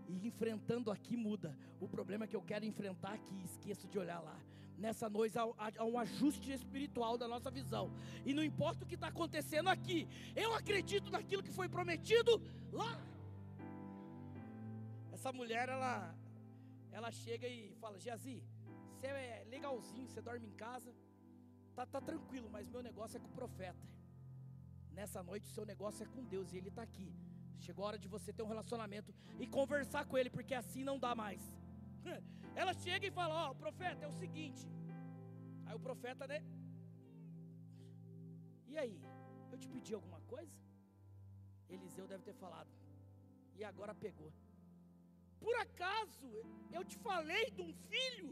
e 0.08 0.14
enfrentando 0.26 0.90
aqui 0.90 1.16
muda. 1.16 1.50
O 1.80 1.88
problema 1.96 2.24
é 2.24 2.28
que 2.30 2.38
eu 2.40 2.42
quero 2.42 2.64
enfrentar 2.64 3.12
aqui, 3.18 3.36
esqueço 3.50 3.86
de 3.88 3.98
olhar 3.98 4.20
lá. 4.20 4.38
Nessa 4.84 5.08
noite 5.08 5.38
há, 5.38 5.84
um 5.84 5.96
ajuste 5.96 6.48
espiritual 6.52 7.16
da 7.16 7.28
nossa 7.32 7.50
visão. 7.58 7.84
E 8.26 8.34
não 8.34 8.42
importa 8.42 8.82
o 8.82 8.88
que 8.90 8.96
está 8.96 9.08
acontecendo 9.14 9.68
aqui, 9.68 10.08
eu 10.34 10.52
acredito 10.60 11.08
naquilo 11.16 11.44
que 11.46 11.52
foi 11.58 11.68
prometido 11.68 12.32
lá. 12.72 12.92
Essa 15.12 15.32
mulher, 15.32 15.68
ela, 15.68 15.94
ela 16.90 17.12
chega 17.12 17.46
e 17.46 17.72
fala: 17.82 18.00
Geazi, 18.04 18.42
você 18.96 19.06
é 19.06 19.46
legalzinho, 19.54 20.08
você 20.08 20.20
dorme 20.20 20.48
em 20.48 20.56
casa, 20.66 20.92
tá, 21.76 21.86
tá 21.86 22.00
tranquilo, 22.00 22.50
mas 22.50 22.68
meu 22.68 22.82
negócio 22.82 23.18
é 23.18 23.20
com 23.20 23.28
o 23.28 23.38
profeta. 23.40 23.86
Nessa 24.90 25.22
noite, 25.22 25.46
o 25.46 25.54
seu 25.56 25.64
negócio 25.64 26.02
é 26.02 26.06
com 26.06 26.24
Deus 26.24 26.52
e 26.52 26.56
Ele 26.56 26.70
está 26.70 26.82
aqui. 26.82 27.08
Chegou 27.60 27.84
a 27.84 27.88
hora 27.88 28.00
de 28.00 28.08
você 28.08 28.32
ter 28.32 28.42
um 28.42 28.48
relacionamento 28.48 29.14
e 29.38 29.46
conversar 29.46 30.06
com 30.06 30.18
Ele, 30.18 30.28
porque 30.28 30.54
assim 30.54 30.82
não 30.82 30.98
dá 30.98 31.14
mais. 31.14 31.40
Ela 32.54 32.74
chega 32.74 33.06
e 33.06 33.10
fala: 33.10 33.34
Ó, 33.42 33.50
oh, 33.50 33.54
profeta, 33.54 34.04
é 34.04 34.08
o 34.08 34.18
seguinte. 34.22 34.64
Aí 35.66 35.74
o 35.74 35.80
profeta, 35.80 36.26
né? 36.26 36.40
E 38.72 38.78
aí, 38.78 38.96
eu 39.50 39.58
te 39.58 39.68
pedi 39.68 39.92
alguma 39.94 40.20
coisa? 40.22 40.56
Eliseu 41.68 42.06
deve 42.06 42.24
ter 42.28 42.34
falado. 42.34 42.70
E 43.58 43.64
agora 43.64 43.94
pegou. 43.94 44.32
Por 45.40 45.54
acaso 45.56 46.30
eu 46.76 46.84
te 46.84 46.96
falei 47.08 47.50
de 47.50 47.62
um 47.62 47.72
filho? 47.90 48.30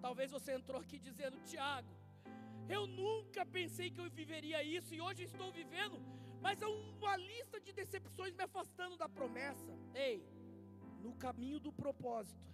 Talvez 0.00 0.30
você 0.36 0.52
entrou 0.52 0.80
aqui 0.80 0.98
dizendo, 0.98 1.42
Tiago, 1.50 1.94
eu 2.76 2.86
nunca 2.86 3.44
pensei 3.44 3.90
que 3.90 4.00
eu 4.00 4.08
viveria 4.10 4.62
isso 4.62 4.94
e 4.94 5.00
hoje 5.06 5.22
estou 5.24 5.50
vivendo, 5.52 5.98
mas 6.40 6.62
é 6.62 6.66
uma 6.66 7.16
lista 7.16 7.60
de 7.60 7.72
decepções 7.80 8.34
me 8.34 8.44
afastando 8.48 8.96
da 8.96 9.08
promessa. 9.08 9.72
Ei, 9.94 10.18
no 11.04 11.12
caminho 11.24 11.58
do 11.66 11.72
propósito, 11.72 12.46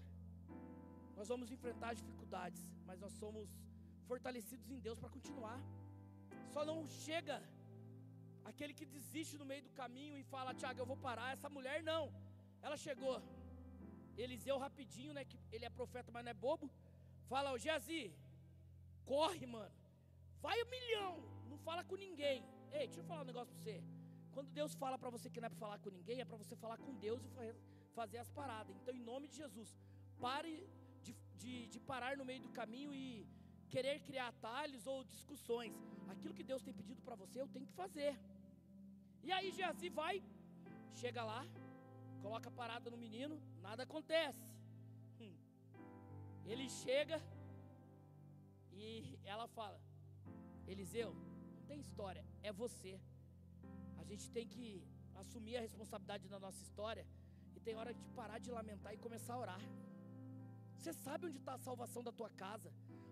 nós 1.18 1.28
vamos 1.32 1.50
enfrentar 1.56 1.90
dificuldades, 2.00 2.62
mas 2.88 3.00
nós 3.04 3.12
somos 3.22 3.48
fortalecidos 4.10 4.68
em 4.74 4.80
Deus 4.86 4.98
para 5.02 5.14
continuar. 5.16 5.58
Só 6.54 6.62
não 6.70 6.78
chega 7.04 7.36
aquele 8.50 8.74
que 8.78 8.86
desiste 8.96 9.36
no 9.40 9.46
meio 9.50 9.62
do 9.68 9.72
caminho 9.80 10.16
e 10.22 10.24
fala: 10.34 10.54
Tiago, 10.60 10.80
eu 10.82 10.88
vou 10.92 10.98
parar. 11.08 11.28
Essa 11.36 11.50
mulher 11.56 11.78
não, 11.90 12.04
ela 12.66 12.76
chegou. 12.86 13.16
Eliseu 14.24 14.56
rapidinho, 14.66 15.12
né? 15.16 15.24
Que 15.30 15.38
ele 15.54 15.66
é 15.68 15.72
profeta, 15.80 16.10
mas 16.14 16.24
não 16.24 16.32
é 16.34 16.42
bobo. 16.46 16.66
Fala, 17.32 17.52
ô 17.54 17.58
Geazi, 17.64 18.02
corre, 19.12 19.46
mano. 19.54 19.74
Vai 20.44 20.56
um 20.62 20.70
milhão, 20.76 21.12
não 21.50 21.58
fala 21.68 21.82
com 21.90 21.96
ninguém. 22.06 22.38
Ei, 22.72 22.86
deixa 22.86 23.00
eu 23.00 23.08
falar 23.10 23.22
um 23.22 23.30
negócio 23.32 23.52
para 23.52 23.62
você. 23.62 23.76
Quando 24.34 24.50
Deus 24.60 24.72
fala 24.82 24.96
para 25.02 25.10
você 25.16 25.28
que 25.30 25.40
não 25.40 25.48
é 25.48 25.52
para 25.52 25.64
falar 25.64 25.78
com 25.84 25.90
ninguém, 25.98 26.20
é 26.20 26.26
para 26.30 26.38
você 26.42 26.54
falar 26.64 26.78
com 26.84 26.94
Deus 27.06 27.20
e 27.24 27.30
fazer 27.98 28.18
as 28.24 28.30
paradas. 28.38 28.74
Então, 28.80 28.94
em 28.94 29.04
nome 29.12 29.28
de 29.28 29.36
Jesus, 29.42 29.70
pare 30.20 30.54
de, 31.40 31.66
de, 31.72 31.78
parar 31.90 32.16
no 32.16 32.24
meio 32.24 32.40
do 32.46 32.50
caminho 32.60 32.92
e 32.94 33.26
querer 33.68 33.96
criar 34.00 34.28
atalhos 34.28 34.86
ou 34.86 35.04
discussões. 35.04 35.74
Aquilo 36.08 36.34
que 36.34 36.48
Deus 36.50 36.62
tem 36.62 36.74
pedido 36.80 37.02
para 37.02 37.16
você, 37.22 37.40
eu 37.40 37.48
tenho 37.48 37.66
que 37.66 37.72
fazer. 37.82 38.12
E 39.22 39.32
aí 39.32 39.50
Geazi 39.50 39.88
vai, 39.88 40.22
chega 41.00 41.22
lá, 41.24 41.42
coloca 42.22 42.48
a 42.48 42.52
parada 42.52 42.90
no 42.90 42.96
menino, 42.96 43.40
nada 43.60 43.82
acontece. 43.82 44.44
Hum. 45.20 45.34
Ele 46.44 46.68
chega 46.68 47.20
e 48.72 49.18
ela 49.24 49.46
fala: 49.48 49.80
Eliseu, 50.66 51.12
não 51.56 51.62
tem 51.70 51.80
história, 51.80 52.24
é 52.42 52.52
você. 52.52 53.00
A 53.98 54.04
gente 54.04 54.30
tem 54.30 54.46
que 54.46 54.68
assumir 55.22 55.56
a 55.56 55.60
responsabilidade 55.60 56.28
da 56.28 56.38
nossa 56.38 56.62
história 56.62 57.06
e 57.56 57.60
tem 57.60 57.74
hora 57.74 57.92
de 57.92 58.04
parar 58.20 58.38
de 58.38 58.50
lamentar 58.50 58.92
e 58.94 58.98
começar 58.98 59.34
a 59.34 59.38
orar. 59.38 59.60
Você 60.78 60.92
sabe 60.92 61.26
onde 61.28 61.38
está 61.42 61.54
a 61.54 61.64
salvação 61.68 62.02
da 62.08 62.12
tua 62.18 62.30
casa. 62.44 62.70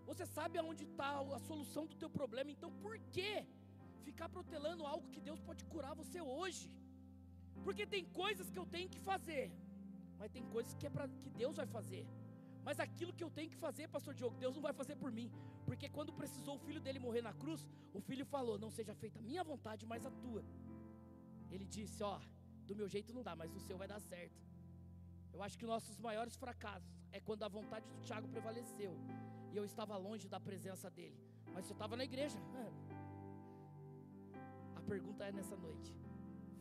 Você 0.09 0.25
sabe 0.37 0.59
aonde 0.59 0.85
está 0.91 1.11
a 1.39 1.41
solução 1.51 1.85
do 1.91 1.97
teu 2.03 2.11
problema. 2.19 2.51
Então 2.57 2.71
por 2.85 2.95
que 3.15 3.31
ficar 4.09 4.29
protelando 4.37 4.85
algo 4.93 5.13
que 5.15 5.21
Deus 5.29 5.41
pode 5.49 5.65
curar 5.73 5.95
você 6.03 6.21
hoje? 6.21 6.67
Porque 7.67 7.85
tem 7.95 8.05
coisas 8.23 8.51
que 8.53 8.59
eu 8.63 8.67
tenho 8.75 8.89
que 8.95 9.01
fazer, 9.11 9.45
mas 10.19 10.31
tem 10.37 10.45
coisas 10.57 10.75
que 10.75 10.87
é 10.89 10.91
para 10.97 11.07
que 11.23 11.31
Deus 11.43 11.57
vai 11.61 11.67
fazer. 11.67 12.05
Mas 12.67 12.81
aquilo 12.81 13.13
que 13.17 13.25
eu 13.27 13.31
tenho 13.31 13.51
que 13.51 13.61
fazer, 13.65 13.89
pastor 13.89 14.15
Diogo, 14.19 14.37
Deus 14.45 14.55
não 14.57 14.63
vai 14.63 14.73
fazer 14.81 14.97
por 14.97 15.11
mim. 15.19 15.31
Porque 15.67 15.89
quando 15.97 16.13
precisou 16.21 16.55
o 16.57 16.63
filho 16.67 16.81
dele 16.81 16.99
morrer 17.07 17.23
na 17.29 17.33
cruz, 17.43 17.63
o 17.93 18.01
filho 18.01 18.27
falou: 18.35 18.59
"Não 18.65 18.71
seja 18.79 18.95
feita 19.03 19.19
a 19.19 19.27
minha 19.31 19.45
vontade, 19.53 19.85
mas 19.93 20.07
a 20.11 20.13
tua". 20.23 20.43
Ele 21.51 21.67
disse: 21.77 22.03
"Ó, 22.03 22.19
do 22.69 22.77
meu 22.81 22.89
jeito 22.95 23.13
não 23.17 23.23
dá, 23.29 23.35
mas 23.43 23.55
o 23.55 23.61
seu 23.67 23.77
vai 23.83 23.89
dar 23.95 24.01
certo". 24.01 24.41
Eu 25.35 25.43
acho 25.43 25.59
que 25.61 25.67
nossos 25.73 25.97
maiores 26.07 26.35
fracassos 26.43 26.93
é 27.17 27.19
quando 27.29 27.43
a 27.43 27.49
vontade 27.49 27.87
do 27.93 28.01
Tiago 28.07 28.29
prevaleceu 28.35 28.93
e 29.53 29.57
eu 29.57 29.65
estava 29.71 29.97
longe 29.97 30.27
da 30.35 30.41
presença 30.49 30.89
dele. 30.99 31.19
Mas 31.55 31.65
eu 31.69 31.77
estava 31.79 31.97
na 32.01 32.05
igreja. 32.11 32.39
A 34.79 34.81
pergunta 34.93 35.23
é 35.25 35.33
nessa 35.39 35.57
noite: 35.57 35.91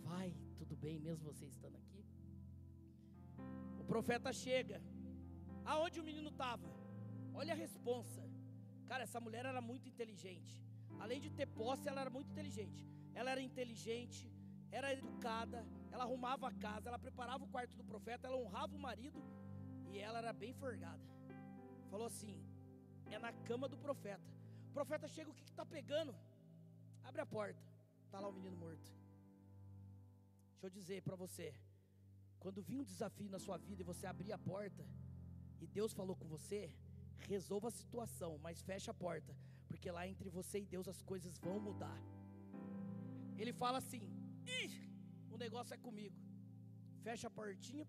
vai 0.10 0.28
tudo 0.60 0.76
bem 0.76 0.98
mesmo 1.08 1.24
você 1.32 1.46
estando 1.46 1.78
aqui? 1.82 2.02
O 3.82 3.84
profeta 3.94 4.32
chega. 4.46 4.80
Aonde 5.74 6.00
o 6.00 6.08
menino 6.10 6.30
estava? 6.30 6.70
Olha 7.34 7.54
a 7.54 7.62
responsa. 7.66 8.24
Cara, 8.90 9.04
essa 9.08 9.20
mulher 9.26 9.44
era 9.52 9.62
muito 9.62 9.88
inteligente. 9.88 10.54
Além 11.04 11.20
de 11.26 11.30
ter 11.30 11.48
posse, 11.62 11.88
ela 11.88 12.02
era 12.02 12.10
muito 12.10 12.32
inteligente. 12.32 12.82
Ela 13.14 13.32
era 13.34 13.42
inteligente, 13.50 14.24
era 14.72 14.94
educada, 15.00 15.60
ela 15.94 16.06
arrumava 16.06 16.48
a 16.48 16.54
casa, 16.66 16.90
ela 16.90 16.98
preparava 17.06 17.44
o 17.44 17.52
quarto 17.56 17.76
do 17.80 17.84
profeta, 17.92 18.28
ela 18.28 18.38
honrava 18.44 18.76
o 18.76 18.84
marido 18.88 19.20
e 19.90 20.00
ela 20.06 20.18
era 20.24 20.34
bem 20.44 20.54
forgada. 20.62 21.04
Falou 21.92 22.08
assim: 22.08 22.36
é 23.16 23.20
na 23.26 23.32
cama 23.50 23.68
do 23.74 23.78
profeta. 23.86 24.28
O 24.70 24.72
profeta 24.78 25.08
chega, 25.16 25.30
o 25.30 25.36
que 25.40 25.44
está 25.44 25.64
pegando? 25.64 26.16
Abre 27.04 27.22
a 27.22 27.28
porta, 27.38 27.62
está 28.06 28.20
lá 28.20 28.28
o 28.28 28.34
menino 28.40 28.58
morto. 28.58 28.90
Deixa 30.54 30.66
eu 30.66 30.72
dizer 30.80 31.00
para 31.04 31.16
você: 31.24 31.48
quando 32.40 32.66
vir 32.70 32.80
um 32.80 32.90
desafio 32.94 33.30
na 33.36 33.38
sua 33.46 33.58
vida 33.68 33.84
e 33.84 33.90
você 33.92 34.08
abrir 34.08 34.34
a 34.34 34.40
porta, 34.52 34.84
e 35.62 35.68
Deus 35.68 35.94
falou 35.94 36.16
com 36.16 36.28
você, 36.28 36.62
resolva 37.34 37.68
a 37.68 37.78
situação, 37.82 38.32
mas 38.46 38.64
feche 38.70 38.90
a 38.90 39.00
porta, 39.06 39.38
porque 39.68 39.92
lá 39.92 40.08
entre 40.08 40.28
você 40.40 40.58
e 40.62 40.66
Deus 40.76 40.88
as 40.88 41.04
coisas 41.04 41.38
vão 41.38 41.60
mudar. 41.60 42.00
Ele 43.38 43.54
fala 43.54 43.78
assim: 43.84 44.04
Ih, 44.60 44.73
o 45.34 45.38
negócio 45.46 45.74
é 45.74 45.78
comigo. 45.78 46.20
Fecha 47.06 47.28
a 47.28 47.36
portinha. 47.38 47.88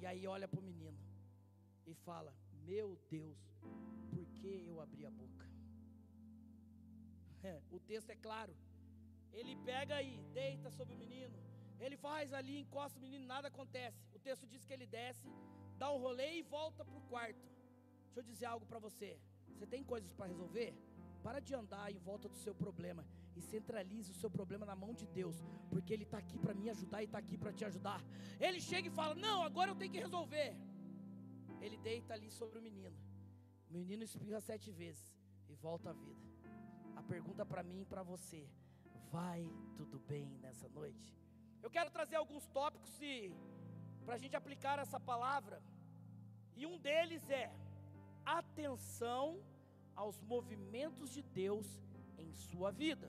E 0.00 0.06
aí 0.10 0.26
olha 0.26 0.48
para 0.48 0.60
o 0.60 0.62
menino 0.70 0.98
e 1.86 1.94
fala: 2.06 2.32
Meu 2.70 2.88
Deus, 3.10 3.38
por 4.12 4.26
que 4.38 4.52
eu 4.70 4.80
abri 4.80 5.04
a 5.06 5.10
boca? 5.10 5.46
o 7.76 7.78
texto 7.78 8.10
é 8.10 8.16
claro. 8.16 8.54
Ele 9.32 9.54
pega 9.70 9.94
aí, 9.96 10.14
deita 10.40 10.70
sobre 10.70 10.94
o 10.94 10.98
menino. 11.04 11.38
Ele 11.78 11.96
faz 11.96 12.32
ali, 12.32 12.58
encosta 12.58 12.98
o 12.98 13.02
menino, 13.02 13.26
nada 13.26 13.48
acontece. 13.48 13.98
O 14.14 14.18
texto 14.18 14.46
diz 14.46 14.64
que 14.64 14.72
ele 14.72 14.86
desce, 14.86 15.28
dá 15.78 15.90
um 15.92 15.98
rolê 15.98 16.38
e 16.38 16.42
volta 16.42 16.84
para 16.84 16.98
o 16.98 17.06
quarto. 17.12 17.46
Deixa 18.06 18.20
eu 18.20 18.24
dizer 18.24 18.46
algo 18.46 18.66
para 18.66 18.78
você. 18.78 19.18
Você 19.54 19.66
tem 19.66 19.82
coisas 19.84 20.12
para 20.12 20.26
resolver? 20.26 20.74
Para 21.22 21.40
de 21.40 21.54
andar 21.54 21.90
em 21.94 21.98
volta 21.98 22.28
do 22.28 22.36
seu 22.36 22.54
problema 22.54 23.04
e 23.40 23.48
centralize 23.54 24.08
o 24.14 24.18
seu 24.22 24.30
problema 24.38 24.64
na 24.70 24.76
mão 24.82 24.92
de 25.00 25.06
Deus, 25.18 25.36
porque 25.72 25.92
Ele 25.94 26.06
está 26.08 26.18
aqui 26.24 26.38
para 26.44 26.54
me 26.60 26.66
ajudar 26.74 27.00
e 27.02 27.06
está 27.08 27.18
aqui 27.24 27.36
para 27.42 27.52
te 27.58 27.64
ajudar. 27.70 28.00
Ele 28.46 28.60
chega 28.70 28.86
e 28.88 28.96
fala: 29.00 29.14
Não, 29.26 29.38
agora 29.50 29.70
eu 29.70 29.78
tenho 29.80 29.92
que 29.94 30.04
resolver. 30.06 30.50
Ele 31.64 31.78
deita 31.88 32.14
ali 32.16 32.30
sobre 32.40 32.58
o 32.58 32.62
menino. 32.68 32.96
O 33.68 33.72
menino 33.78 34.02
espirra 34.10 34.40
sete 34.40 34.70
vezes 34.70 35.06
e 35.48 35.54
volta 35.66 35.90
à 35.90 35.92
vida. 35.92 36.24
A 37.00 37.02
pergunta 37.02 37.44
para 37.52 37.62
mim 37.70 37.80
e 37.82 37.90
para 37.92 38.02
você: 38.02 38.42
Vai 39.10 39.42
tudo 39.78 39.98
bem 40.12 40.26
nessa 40.44 40.68
noite? 40.68 41.08
Eu 41.64 41.70
quero 41.76 41.90
trazer 41.90 42.16
alguns 42.16 42.46
tópicos 42.58 42.98
para 44.04 44.14
a 44.14 44.18
gente 44.18 44.36
aplicar 44.36 44.78
essa 44.78 44.98
palavra. 44.98 45.62
E 46.56 46.66
um 46.66 46.78
deles 46.78 47.28
é 47.30 47.44
atenção 48.24 49.42
aos 49.94 50.20
movimentos 50.32 51.10
de 51.10 51.22
Deus 51.22 51.66
em 52.18 52.32
sua 52.34 52.70
vida. 52.70 53.08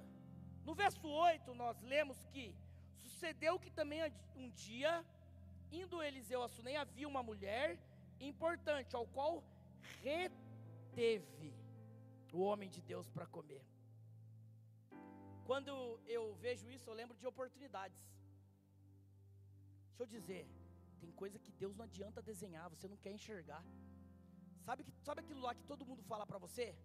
No 0.65 0.73
verso 0.73 1.07
8, 1.07 1.53
nós 1.53 1.79
lemos 1.81 2.17
que 2.31 2.55
sucedeu 3.01 3.59
que 3.59 3.71
também 3.71 4.01
um 4.35 4.49
dia, 4.51 5.05
indo 5.71 6.03
Eliseu 6.03 6.43
a 6.43 6.49
Sunem, 6.49 6.77
havia 6.77 7.07
uma 7.07 7.23
mulher 7.23 7.79
importante, 8.19 8.95
ao 8.95 9.07
qual 9.07 9.43
reteve 10.03 11.53
o 12.31 12.41
homem 12.41 12.69
de 12.69 12.81
Deus 12.81 13.09
para 13.09 13.25
comer. 13.25 13.63
Quando 15.45 15.99
eu 16.05 16.35
vejo 16.35 16.69
isso, 16.69 16.89
eu 16.89 16.93
lembro 16.93 17.17
de 17.17 17.27
oportunidades. 17.27 18.01
Deixa 19.89 20.03
eu 20.03 20.07
dizer, 20.07 20.47
tem 20.99 21.11
coisa 21.11 21.37
que 21.39 21.51
Deus 21.51 21.75
não 21.75 21.85
adianta 21.85 22.21
desenhar, 22.21 22.69
você 22.69 22.87
não 22.87 22.97
quer 22.97 23.11
enxergar. 23.11 23.63
Sabe, 24.65 24.83
que, 24.83 24.91
sabe 25.07 25.21
aquilo 25.21 25.41
lá 25.41 25.53
que 25.55 25.63
todo 25.63 25.85
mundo 25.85 26.03
fala 26.03 26.25
para 26.25 26.37
você? 26.37 26.75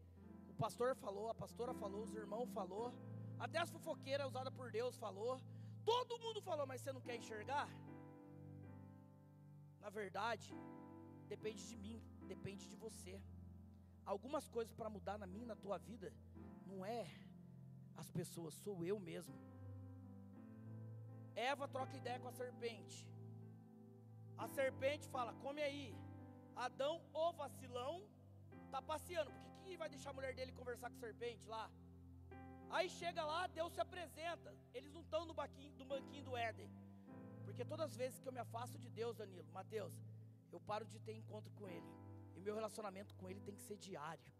O 0.48 0.54
pastor 0.54 0.96
falou, 0.96 1.28
a 1.28 1.34
pastora 1.34 1.72
falou, 1.74 2.04
os 2.04 2.14
irmãos 2.14 2.50
falou, 2.50 2.92
Até 3.38 3.58
as 3.58 3.70
fofoqueiras 3.70 4.28
usadas 4.28 4.52
por 4.58 4.70
Deus 4.70 4.96
falou. 4.96 5.40
Todo 5.84 6.18
mundo 6.24 6.40
falou, 6.40 6.66
mas 6.66 6.80
você 6.80 6.92
não 6.92 7.00
quer 7.00 7.16
enxergar? 7.16 7.68
Na 9.80 9.90
verdade, 9.90 10.48
depende 11.28 11.62
de 11.70 11.76
mim, 11.76 11.98
depende 12.34 12.64
de 12.72 12.76
você. 12.76 13.14
Algumas 14.04 14.48
coisas 14.48 14.72
para 14.74 14.90
mudar 14.96 15.16
na 15.18 15.26
minha 15.26 15.44
e 15.44 15.52
na 15.52 15.56
tua 15.56 15.78
vida, 15.78 16.12
não 16.70 16.84
é 16.84 17.06
as 17.96 18.10
pessoas, 18.10 18.54
sou 18.54 18.84
eu 18.84 18.98
mesmo. 18.98 19.34
Eva 21.34 21.68
troca 21.68 21.96
ideia 21.96 22.18
com 22.18 22.28
a 22.28 22.32
serpente. 22.32 22.98
A 24.36 24.48
serpente 24.48 25.08
fala: 25.08 25.32
come 25.44 25.62
aí. 25.62 25.94
Adão, 26.66 26.94
o 27.12 27.32
vacilão, 27.32 27.94
está 28.64 28.80
passeando. 28.80 29.30
Por 29.30 29.62
que, 29.62 29.70
que 29.70 29.76
vai 29.76 29.88
deixar 29.88 30.10
a 30.10 30.12
mulher 30.18 30.34
dele 30.34 30.52
conversar 30.52 30.88
com 30.90 30.96
a 30.96 31.04
serpente 31.06 31.46
lá? 31.46 31.70
Aí 32.70 32.88
chega 32.88 33.24
lá, 33.24 33.46
Deus 33.46 33.72
se 33.72 33.80
apresenta. 33.80 34.54
Eles 34.74 34.92
não 34.92 35.02
estão 35.02 35.24
no 35.24 35.34
no 35.78 35.84
banquinho 35.84 36.24
do 36.24 36.36
Éden. 36.36 36.70
Porque 37.44 37.64
todas 37.64 37.90
as 37.90 37.96
vezes 37.96 38.18
que 38.18 38.28
eu 38.28 38.32
me 38.32 38.40
afasto 38.40 38.78
de 38.78 38.88
Deus, 38.90 39.16
Danilo, 39.16 39.50
Mateus, 39.52 39.94
eu 40.52 40.60
paro 40.60 40.84
de 40.84 40.98
ter 40.98 41.14
encontro 41.14 41.50
com 41.52 41.68
Ele. 41.68 41.90
E 42.34 42.40
meu 42.40 42.54
relacionamento 42.54 43.14
com 43.14 43.28
Ele 43.28 43.40
tem 43.40 43.54
que 43.54 43.62
ser 43.62 43.76
diário. 43.76 44.32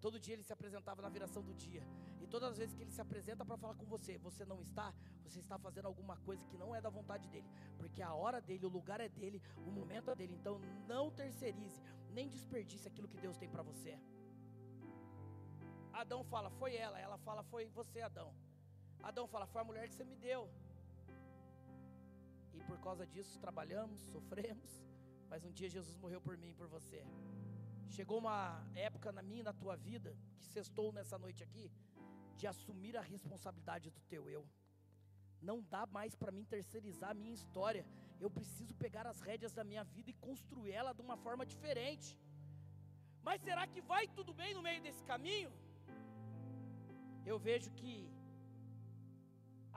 Todo 0.00 0.18
dia 0.18 0.34
ele 0.34 0.42
se 0.42 0.52
apresentava 0.52 1.02
na 1.02 1.10
viração 1.10 1.42
do 1.42 1.54
dia. 1.54 1.82
E 2.22 2.26
todas 2.26 2.52
as 2.52 2.58
vezes 2.58 2.74
que 2.74 2.82
ele 2.82 2.90
se 2.90 3.00
apresenta 3.02 3.44
para 3.44 3.56
falar 3.58 3.74
com 3.74 3.84
você, 3.84 4.16
você 4.16 4.46
não 4.46 4.60
está, 4.62 4.94
você 5.22 5.40
está 5.40 5.58
fazendo 5.58 5.86
alguma 5.86 6.16
coisa 6.16 6.44
que 6.46 6.56
não 6.56 6.74
é 6.74 6.80
da 6.80 6.88
vontade 6.88 7.28
dele. 7.28 7.48
Porque 7.76 8.00
a 8.00 8.14
hora 8.14 8.40
dele, 8.40 8.64
o 8.64 8.68
lugar 8.70 8.98
é 9.00 9.08
dele, 9.08 9.42
o 9.58 9.70
momento 9.70 10.10
é 10.10 10.14
dele. 10.14 10.34
Então 10.34 10.58
não 10.88 11.10
terceirize, 11.10 11.82
nem 12.10 12.28
desperdice 12.28 12.88
aquilo 12.88 13.08
que 13.08 13.18
Deus 13.18 13.36
tem 13.36 13.50
para 13.50 13.62
você. 13.62 13.98
Adão 15.92 16.22
fala, 16.24 16.50
foi 16.50 16.74
ela. 16.76 16.98
Ela 16.98 17.18
fala, 17.18 17.42
foi 17.42 17.66
você, 17.68 18.00
Adão. 18.00 18.34
Adão 19.02 19.26
fala, 19.26 19.46
foi 19.46 19.60
a 19.60 19.64
mulher 19.64 19.88
que 19.88 19.94
você 19.94 20.04
me 20.04 20.16
deu. 20.16 20.48
E 22.54 22.62
por 22.64 22.78
causa 22.80 23.06
disso 23.06 23.38
trabalhamos, 23.38 24.00
sofremos. 24.00 24.70
Mas 25.28 25.44
um 25.44 25.52
dia 25.52 25.68
Jesus 25.68 25.96
morreu 25.96 26.20
por 26.20 26.36
mim 26.36 26.50
e 26.50 26.54
por 26.54 26.66
você. 26.66 27.04
Chegou 27.88 28.18
uma 28.18 28.64
época 28.74 29.10
na 29.12 29.22
minha 29.22 29.40
e 29.40 29.48
na 29.48 29.52
tua 29.52 29.76
vida, 29.76 30.16
que 30.38 30.44
sextou 30.44 30.92
nessa 30.92 31.18
noite 31.18 31.42
aqui, 31.42 31.70
de 32.36 32.46
assumir 32.46 32.96
a 32.96 33.00
responsabilidade 33.00 33.90
do 33.90 34.00
teu 34.02 34.28
eu. 34.28 34.44
Não 35.40 35.62
dá 35.74 35.86
mais 35.86 36.14
para 36.14 36.32
mim 36.32 36.44
terceirizar 36.44 37.10
a 37.10 37.14
minha 37.14 37.34
história. 37.34 37.84
Eu 38.20 38.30
preciso 38.30 38.74
pegar 38.74 39.06
as 39.06 39.20
rédeas 39.20 39.52
da 39.52 39.64
minha 39.64 39.82
vida 39.82 40.10
e 40.10 40.14
construir 40.28 40.72
ela 40.72 40.92
de 40.92 41.02
uma 41.06 41.16
forma 41.16 41.44
diferente. 41.46 42.18
Mas 43.22 43.40
será 43.42 43.66
que 43.66 43.80
vai 43.80 44.06
tudo 44.08 44.32
bem 44.32 44.52
no 44.54 44.62
meio 44.62 44.82
desse 44.82 45.02
caminho? 45.04 45.50
Eu 47.32 47.38
vejo 47.38 47.70
que 47.80 47.94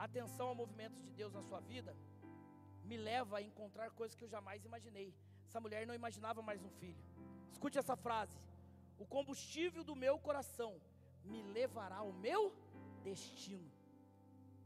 atenção 0.06 0.46
a 0.50 0.54
movimentos 0.60 1.00
de 1.06 1.12
Deus 1.18 1.32
na 1.36 1.42
sua 1.48 1.60
vida 1.72 1.92
me 2.88 2.96
leva 3.08 3.34
a 3.38 3.42
encontrar 3.50 3.88
coisas 3.98 4.16
que 4.16 4.24
eu 4.24 4.32
jamais 4.36 4.64
imaginei. 4.70 5.08
Essa 5.48 5.60
mulher 5.64 5.86
não 5.88 5.94
imaginava 6.00 6.42
mais 6.48 6.60
um 6.68 6.72
filho. 6.80 7.04
Escute 7.54 7.78
essa 7.82 7.96
frase: 8.06 8.40
O 9.02 9.06
combustível 9.16 9.84
do 9.90 9.94
meu 10.04 10.16
coração 10.28 10.72
me 11.32 11.42
levará 11.58 11.98
ao 11.98 12.12
meu 12.26 12.42
destino. 13.08 13.70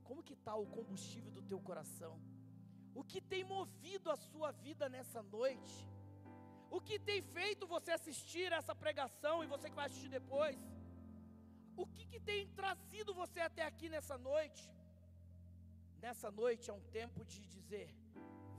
Como 0.09 0.25
que 0.27 0.37
está 0.39 0.55
o 0.65 0.67
combustível 0.79 1.31
do 1.39 1.43
teu 1.51 1.61
coração? 1.69 2.15
O 3.01 3.05
que 3.11 3.21
tem 3.33 3.45
movido 3.45 4.11
a 4.11 4.19
sua 4.31 4.51
vida 4.67 4.89
nessa 4.89 5.23
noite? 5.23 5.77
O 6.77 6.81
que 6.81 6.99
tem 6.99 7.21
feito 7.37 7.73
você 7.77 7.91
assistir 7.99 8.51
essa 8.61 8.75
pregação 8.85 9.37
e 9.45 9.47
você 9.55 9.69
que 9.69 9.77
vai 9.81 9.87
assistir 9.87 10.11
depois? 10.21 10.59
O 11.83 11.87
que, 11.95 12.05
que 12.13 12.21
tem 12.29 12.41
trazido 12.61 13.15
você 13.15 13.41
até 13.49 13.63
aqui 13.65 13.89
nessa 13.89 14.17
noite? 14.19 14.63
Nessa 16.05 16.29
noite 16.41 16.69
é 16.71 16.73
um 16.73 16.85
tempo 16.99 17.25
de 17.25 17.41
dizer: 17.55 17.89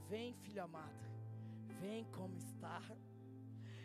Vem, 0.08 0.34
filha 0.46 0.64
amada, 0.64 1.06
vem 1.82 2.06
como 2.18 2.38
está. 2.38 2.82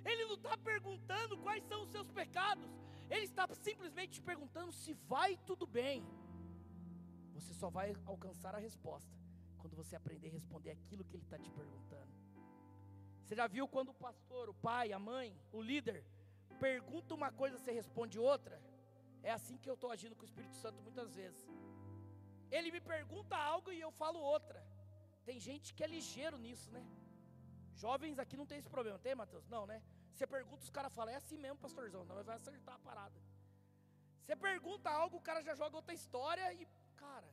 Ele 0.04 0.24
não 0.26 0.36
está 0.36 0.56
perguntando 0.56 1.36
quais 1.38 1.64
são 1.64 1.82
os 1.82 1.90
seus 1.90 2.08
pecados, 2.20 2.70
Ele 3.10 3.24
está 3.24 3.44
simplesmente 3.54 4.14
te 4.14 4.22
perguntando 4.22 4.70
se 4.70 4.92
vai 5.12 5.36
tudo 5.48 5.66
bem. 5.66 6.04
Você 7.34 7.52
só 7.52 7.68
vai 7.68 7.96
alcançar 8.06 8.54
a 8.54 8.58
resposta 8.58 9.12
quando 9.58 9.74
você 9.74 9.96
aprender 9.96 10.28
a 10.28 10.36
responder 10.38 10.70
aquilo 10.70 11.04
que 11.04 11.16
Ele 11.16 11.24
está 11.24 11.38
te 11.38 11.50
perguntando. 11.50 12.12
Você 13.24 13.34
já 13.34 13.46
viu 13.48 13.66
quando 13.66 13.88
o 13.88 14.00
pastor, 14.06 14.48
o 14.48 14.54
pai, 14.54 14.92
a 14.92 14.98
mãe, 14.98 15.36
o 15.50 15.60
líder 15.60 16.04
pergunta 16.60 17.14
uma 17.14 17.32
coisa, 17.32 17.58
você 17.58 17.72
responde 17.72 18.18
outra? 18.18 18.62
É 19.28 19.30
assim 19.38 19.56
que 19.62 19.70
eu 19.70 19.76
estou 19.78 19.90
agindo 19.96 20.14
com 20.16 20.24
o 20.26 20.30
Espírito 20.30 20.56
Santo 20.62 20.82
muitas 20.86 21.10
vezes. 21.20 21.42
Ele 22.56 22.70
me 22.76 22.80
pergunta 22.94 23.36
algo 23.52 23.70
e 23.76 23.80
eu 23.86 23.90
falo 24.02 24.18
outra. 24.34 24.60
Tem 25.28 25.38
gente 25.48 25.72
que 25.74 25.82
é 25.86 25.88
ligeiro 25.96 26.38
nisso, 26.46 26.68
né? 26.76 26.84
Jovens 27.84 28.18
aqui 28.24 28.36
não 28.40 28.48
tem 28.50 28.58
esse 28.62 28.72
problema, 28.76 28.98
tem, 29.06 29.14
Mateus? 29.22 29.46
Não, 29.54 29.64
né? 29.70 29.78
Você 30.12 30.26
pergunta, 30.26 30.62
os 30.62 30.70
caras 30.76 30.94
falam, 30.98 31.12
é 31.14 31.16
assim 31.16 31.38
mesmo, 31.44 31.58
pastorzão, 31.66 32.04
não, 32.04 32.22
vai 32.22 32.36
acertar 32.36 32.74
a 32.76 32.82
parada. 32.88 33.18
Você 34.22 34.36
pergunta 34.36 34.90
algo, 34.90 35.16
o 35.16 35.24
cara 35.28 35.40
já 35.48 35.54
joga 35.54 35.76
outra 35.76 35.94
história 36.00 36.46
e, 36.52 36.68
cara, 36.96 37.28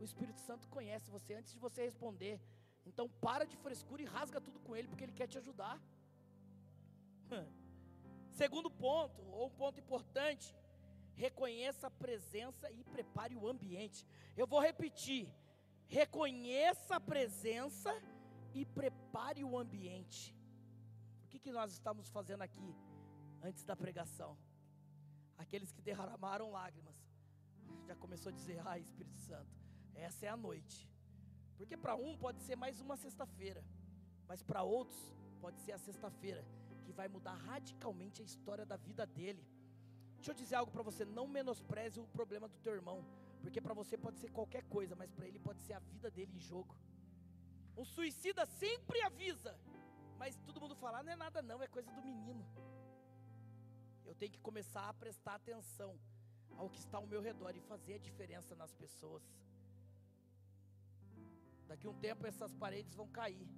o 0.00 0.04
Espírito 0.08 0.40
Santo 0.40 0.66
conhece 0.76 1.10
você 1.10 1.34
antes 1.34 1.52
de 1.52 1.60
você 1.66 1.82
responder. 1.82 2.40
Então 2.86 3.06
para 3.26 3.44
de 3.46 3.56
frescura 3.56 4.02
e 4.02 4.06
rasga 4.16 4.40
tudo 4.40 4.58
com 4.60 4.74
ele, 4.74 4.88
porque 4.88 5.04
ele 5.04 5.18
quer 5.20 5.28
te 5.28 5.38
ajudar. 5.38 5.80
Segundo 8.40 8.70
ponto, 8.70 9.20
ou 9.36 9.46
um 9.46 9.56
ponto 9.62 9.78
importante, 9.84 10.54
reconheça 11.24 11.88
a 11.88 11.96
presença 12.04 12.70
e 12.78 12.82
prepare 12.96 13.34
o 13.34 13.46
ambiente. 13.52 14.06
Eu 14.36 14.46
vou 14.46 14.60
repetir: 14.60 15.24
reconheça 15.86 16.96
a 16.96 17.00
presença 17.12 17.92
e 18.54 18.64
prepare 18.64 19.42
o 19.44 19.58
ambiente. 19.58 20.34
O 21.24 21.28
que, 21.30 21.40
que 21.44 21.52
nós 21.58 21.72
estamos 21.72 22.08
fazendo 22.16 22.42
aqui 22.42 22.70
antes 23.42 23.64
da 23.64 23.76
pregação? 23.84 24.38
Aqueles 25.36 25.72
que 25.72 25.82
derramaram 25.82 26.50
lágrimas, 26.50 26.96
já 27.88 27.96
começou 27.96 28.30
a 28.30 28.36
dizer: 28.40 28.58
Ai, 28.64 28.80
Espírito 28.80 29.18
Santo, 29.28 29.54
essa 29.94 30.24
é 30.26 30.28
a 30.28 30.36
noite. 30.36 30.88
Porque 31.56 31.76
para 31.76 31.96
um 31.96 32.16
pode 32.16 32.40
ser 32.46 32.56
mais 32.64 32.80
uma 32.80 32.96
sexta-feira, 32.96 33.64
mas 34.28 34.42
para 34.48 34.62
outros 34.62 35.00
pode 35.40 35.58
ser 35.64 35.72
a 35.72 35.78
sexta-feira 35.78 36.44
que 36.84 36.92
vai 36.92 37.08
mudar 37.08 37.34
radicalmente 37.34 38.22
a 38.22 38.24
história 38.24 38.64
da 38.64 38.76
vida 38.76 39.04
dele. 39.04 39.44
Deixa 40.18 40.32
eu 40.32 40.34
dizer 40.34 40.56
algo 40.56 40.72
para 40.76 40.82
você: 40.82 41.04
não 41.04 41.26
menospreze 41.26 41.98
o 42.00 42.06
problema 42.18 42.46
do 42.48 42.58
teu 42.58 42.74
irmão, 42.74 42.98
porque 43.40 43.60
para 43.60 43.74
você 43.74 43.96
pode 43.96 44.18
ser 44.18 44.30
qualquer 44.30 44.64
coisa, 44.64 44.94
mas 44.94 45.10
para 45.10 45.26
ele 45.26 45.38
pode 45.38 45.60
ser 45.62 45.74
a 45.74 45.78
vida 45.78 46.10
dele 46.10 46.32
em 46.36 46.40
jogo. 46.40 46.74
Um 47.76 47.84
suicida 47.84 48.44
sempre 48.44 49.00
avisa, 49.02 49.56
mas 50.18 50.36
todo 50.46 50.60
mundo 50.60 50.74
fala, 50.74 50.98
ah, 50.98 51.02
não 51.02 51.12
é 51.12 51.16
nada 51.16 51.40
não, 51.40 51.62
é 51.62 51.68
coisa 51.68 51.90
do 51.92 52.02
menino. 52.02 52.44
Eu 54.04 54.14
tenho 54.14 54.32
que 54.32 54.40
começar 54.40 54.88
a 54.88 54.94
prestar 54.94 55.36
atenção 55.36 55.96
ao 56.56 56.68
que 56.68 56.80
está 56.80 56.98
ao 56.98 57.06
meu 57.06 57.20
redor 57.20 57.54
e 57.54 57.60
fazer 57.60 57.94
a 57.94 57.98
diferença 57.98 58.56
nas 58.56 58.72
pessoas. 58.72 59.22
Daqui 61.68 61.86
um 61.86 61.98
tempo 62.06 62.26
essas 62.26 62.52
paredes 62.54 62.94
vão 62.94 63.06
cair. 63.06 63.48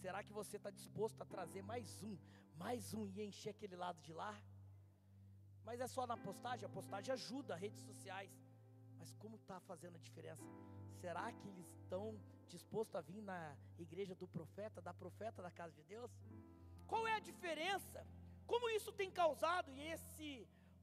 Será 0.00 0.22
que 0.22 0.32
você 0.32 0.56
está 0.56 0.70
disposto 0.70 1.20
a 1.20 1.26
trazer 1.26 1.62
mais 1.62 2.02
um, 2.02 2.16
mais 2.56 2.94
um 2.94 3.04
e 3.06 3.20
encher 3.22 3.50
aquele 3.50 3.76
lado 3.76 4.00
de 4.00 4.12
lá? 4.12 4.34
Mas 5.66 5.80
é 5.80 5.88
só 5.88 6.06
na 6.06 6.16
postagem, 6.16 6.64
a 6.64 6.74
postagem 6.78 7.12
ajuda, 7.12 7.60
redes 7.66 7.82
sociais. 7.90 8.32
Mas 8.98 9.10
como 9.22 9.34
está 9.40 9.58
fazendo 9.70 9.96
a 9.96 10.04
diferença? 10.06 10.44
Será 11.00 11.26
que 11.38 11.48
eles 11.48 11.68
estão 11.80 12.04
disposto 12.54 12.94
a 12.96 13.00
vir 13.08 13.20
na 13.30 13.40
igreja 13.86 14.14
do 14.14 14.28
profeta, 14.36 14.80
da 14.80 14.94
profeta 14.94 15.42
da 15.42 15.50
casa 15.50 15.74
de 15.78 15.82
Deus? 15.94 16.12
Qual 16.86 17.02
é 17.06 17.14
a 17.16 17.26
diferença? 17.30 18.06
Como 18.46 18.70
isso 18.70 18.92
tem 19.00 19.10
causado? 19.10 19.68
E 19.72 19.80
esse 19.94 20.28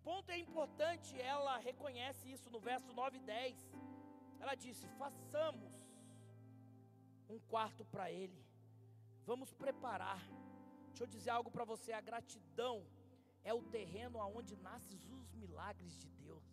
ponto 0.03 0.29
é 0.29 0.37
importante, 0.37 1.19
ela 1.33 1.57
reconhece 1.69 2.29
isso 2.35 2.49
no 2.55 2.59
verso 2.59 2.91
9 2.93 3.17
e 3.17 3.21
10. 3.21 3.55
Ela 4.41 4.55
disse: 4.55 4.85
façamos 5.03 5.73
um 7.29 7.39
quarto 7.53 7.85
para 7.85 8.11
ele, 8.11 8.39
vamos 9.25 9.53
preparar. 9.53 10.21
Deixa 10.89 11.05
eu 11.05 11.07
dizer 11.07 11.29
algo 11.29 11.49
para 11.49 11.63
você: 11.63 11.93
a 11.93 12.01
gratidão 12.01 12.75
é 13.43 13.53
o 13.53 13.61
terreno 13.61 14.21
aonde 14.21 14.55
nascem 14.57 14.99
os 15.11 15.33
milagres 15.33 15.97
de 15.97 16.09
Deus. 16.09 16.43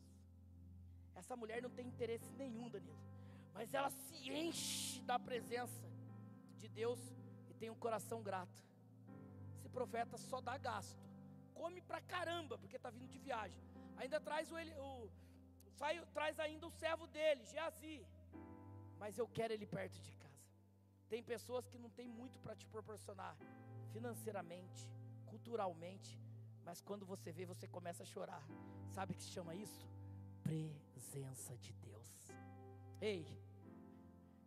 Essa 1.15 1.37
mulher 1.37 1.63
não 1.63 1.71
tem 1.71 1.87
interesse 1.87 2.33
nenhum, 2.33 2.69
Danilo 2.69 3.11
mas 3.53 3.75
ela 3.75 3.91
se 3.91 4.31
enche 4.31 5.01
da 5.03 5.19
presença 5.19 5.89
de 6.57 6.69
Deus 6.69 7.01
e 7.49 7.55
tem 7.55 7.71
um 7.71 7.75
coração 7.75 8.23
grato. 8.23 8.63
Esse 9.57 9.69
profeta 9.69 10.17
só 10.17 10.41
dá 10.41 10.57
gasto, 10.57 11.07
come 11.55 11.81
pra 11.81 12.01
caramba, 12.01 12.57
porque 12.59 12.77
está 12.77 12.91
vindo 12.91 13.09
de 13.09 13.19
viagem. 13.19 13.61
Ainda 13.97 14.21
traz 14.21 14.51
o, 14.51 14.55
o 14.57 15.11
sai, 15.79 16.01
traz 16.15 16.39
ainda 16.39 16.67
o 16.67 16.71
servo 16.71 17.07
dele, 17.07 17.45
Geazi. 17.45 18.07
Mas 18.99 19.19
eu 19.19 19.29
quero 19.29 19.53
ele 19.53 19.67
perto 19.67 20.01
de 20.01 20.13
casa. 20.13 20.49
Tem 21.09 21.23
pessoas 21.23 21.67
que 21.67 21.79
não 21.79 21.91
tem 21.91 22.09
muito 22.09 22.39
para 22.41 22.55
te 22.55 22.67
proporcionar 22.67 23.37
financeiramente, 23.93 24.89
culturalmente, 25.27 26.19
mas 26.71 26.81
quando 26.89 27.05
você 27.05 27.33
vê, 27.37 27.45
você 27.45 27.67
começa 27.77 28.05
a 28.05 28.07
chorar. 28.07 28.43
Sabe 28.97 29.13
o 29.13 29.17
que 29.17 29.25
se 29.25 29.33
chama 29.37 29.53
isso? 29.57 29.85
Presença. 30.49 31.57
de 31.65 31.73
Deus. 31.87 32.11
Ei, 33.01 33.23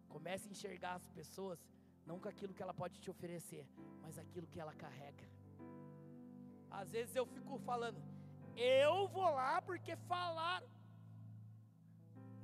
comece 0.08 0.48
a 0.48 0.52
enxergar 0.52 0.94
as 1.00 1.08
pessoas 1.10 1.60
não 2.06 2.18
com 2.22 2.30
aquilo 2.30 2.54
que 2.54 2.64
ela 2.66 2.74
pode 2.74 2.96
te 3.02 3.10
oferecer, 3.14 3.66
mas 4.02 4.18
aquilo 4.18 4.48
que 4.48 4.60
ela 4.64 4.74
carrega. 4.84 5.28
Às 6.72 6.92
vezes 6.96 7.14
eu 7.14 7.26
fico 7.26 7.58
falando, 7.70 8.02
eu 8.56 8.96
vou 9.16 9.30
lá 9.42 9.62
porque 9.62 9.98
falaram. 10.14 10.70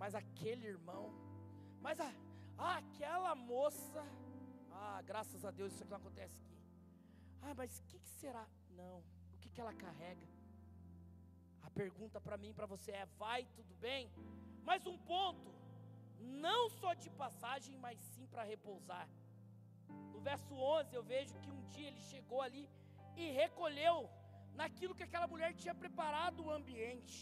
Mas 0.01 0.13
aquele 0.13 0.67
irmão, 0.67 1.05
mas 1.79 2.01
a, 2.01 2.11
ah, 2.57 2.75
aquela 2.83 3.33
moça, 3.33 4.03
ah, 4.71 5.01
graças 5.11 5.45
a 5.45 5.51
Deus 5.51 5.71
isso 5.71 5.83
aqui 5.83 5.91
não 5.91 6.01
acontece 6.03 6.37
aqui. 6.41 6.59
Ah, 7.43 7.53
mas 7.55 7.79
o 7.79 7.83
que, 7.83 7.97
que, 7.97 8.09
será? 8.09 8.45
Não, 8.81 9.01
que, 9.59 9.63
ela 9.67 9.73
carrega? 9.85 10.27
A 11.67 11.69
pergunta 11.81 12.17
para 12.25 12.37
mim 12.43 12.53
para 12.57 12.67
você 12.73 12.91
é: 12.91 13.05
vai 13.23 13.39
tudo 13.57 13.73
bem? 13.85 14.03
Mais 14.69 14.85
um 14.91 14.97
ponto, 15.11 15.49
não 16.45 16.61
só 16.79 16.91
de 17.03 17.09
passagem, 17.23 17.75
mas 17.85 17.97
sim 18.11 18.25
para 18.33 18.43
repousar. 18.53 19.07
No 20.13 20.19
verso 20.29 20.53
11 20.53 20.95
eu 20.95 21.03
vejo 21.03 21.33
que 21.43 21.51
um 21.57 21.61
dia 21.73 21.87
ele 21.89 22.01
chegou 22.11 22.41
ali 22.41 22.65
e 23.21 23.31
recolheu 23.41 23.97
naquilo 24.61 24.95
que 24.97 25.07
aquela 25.07 25.27
mulher 25.33 25.51
tinha 25.61 25.75
preparado 25.83 26.45
o 26.45 26.51
ambiente. 26.59 27.17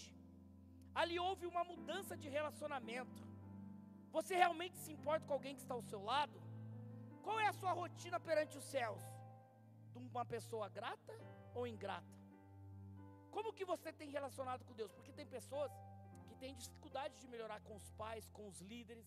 Ali 0.93 1.17
houve 1.27 1.45
uma 1.53 1.63
mudança 1.71 2.15
de 2.21 2.29
relacionamento. 2.38 3.21
Você 4.17 4.35
realmente 4.43 4.77
se 4.83 4.91
importa 4.97 5.25
com 5.25 5.33
alguém 5.38 5.55
que 5.55 5.63
está 5.65 5.75
ao 5.75 5.88
seu 5.91 6.03
lado? 6.11 6.38
Qual 7.25 7.39
é 7.39 7.47
a 7.47 7.57
sua 7.61 7.73
rotina 7.81 8.19
perante 8.19 8.57
os 8.61 8.67
céus? 8.75 9.03
De 9.91 9.97
uma 9.97 10.25
pessoa 10.35 10.69
grata 10.69 11.15
ou 11.55 11.65
ingrata? 11.73 12.16
Como 13.38 13.53
que 13.57 13.65
você 13.71 13.89
tem 13.93 14.09
relacionado 14.09 14.65
com 14.65 14.73
Deus? 14.73 14.91
Porque 14.91 15.11
tem 15.17 15.27
pessoas 15.38 15.71
que 16.27 16.35
têm 16.41 16.55
dificuldade 16.55 17.13
de 17.21 17.27
melhorar 17.33 17.59
com 17.67 17.75
os 17.75 17.88
pais, 17.91 18.27
com 18.38 18.47
os 18.51 18.59
líderes, 18.61 19.05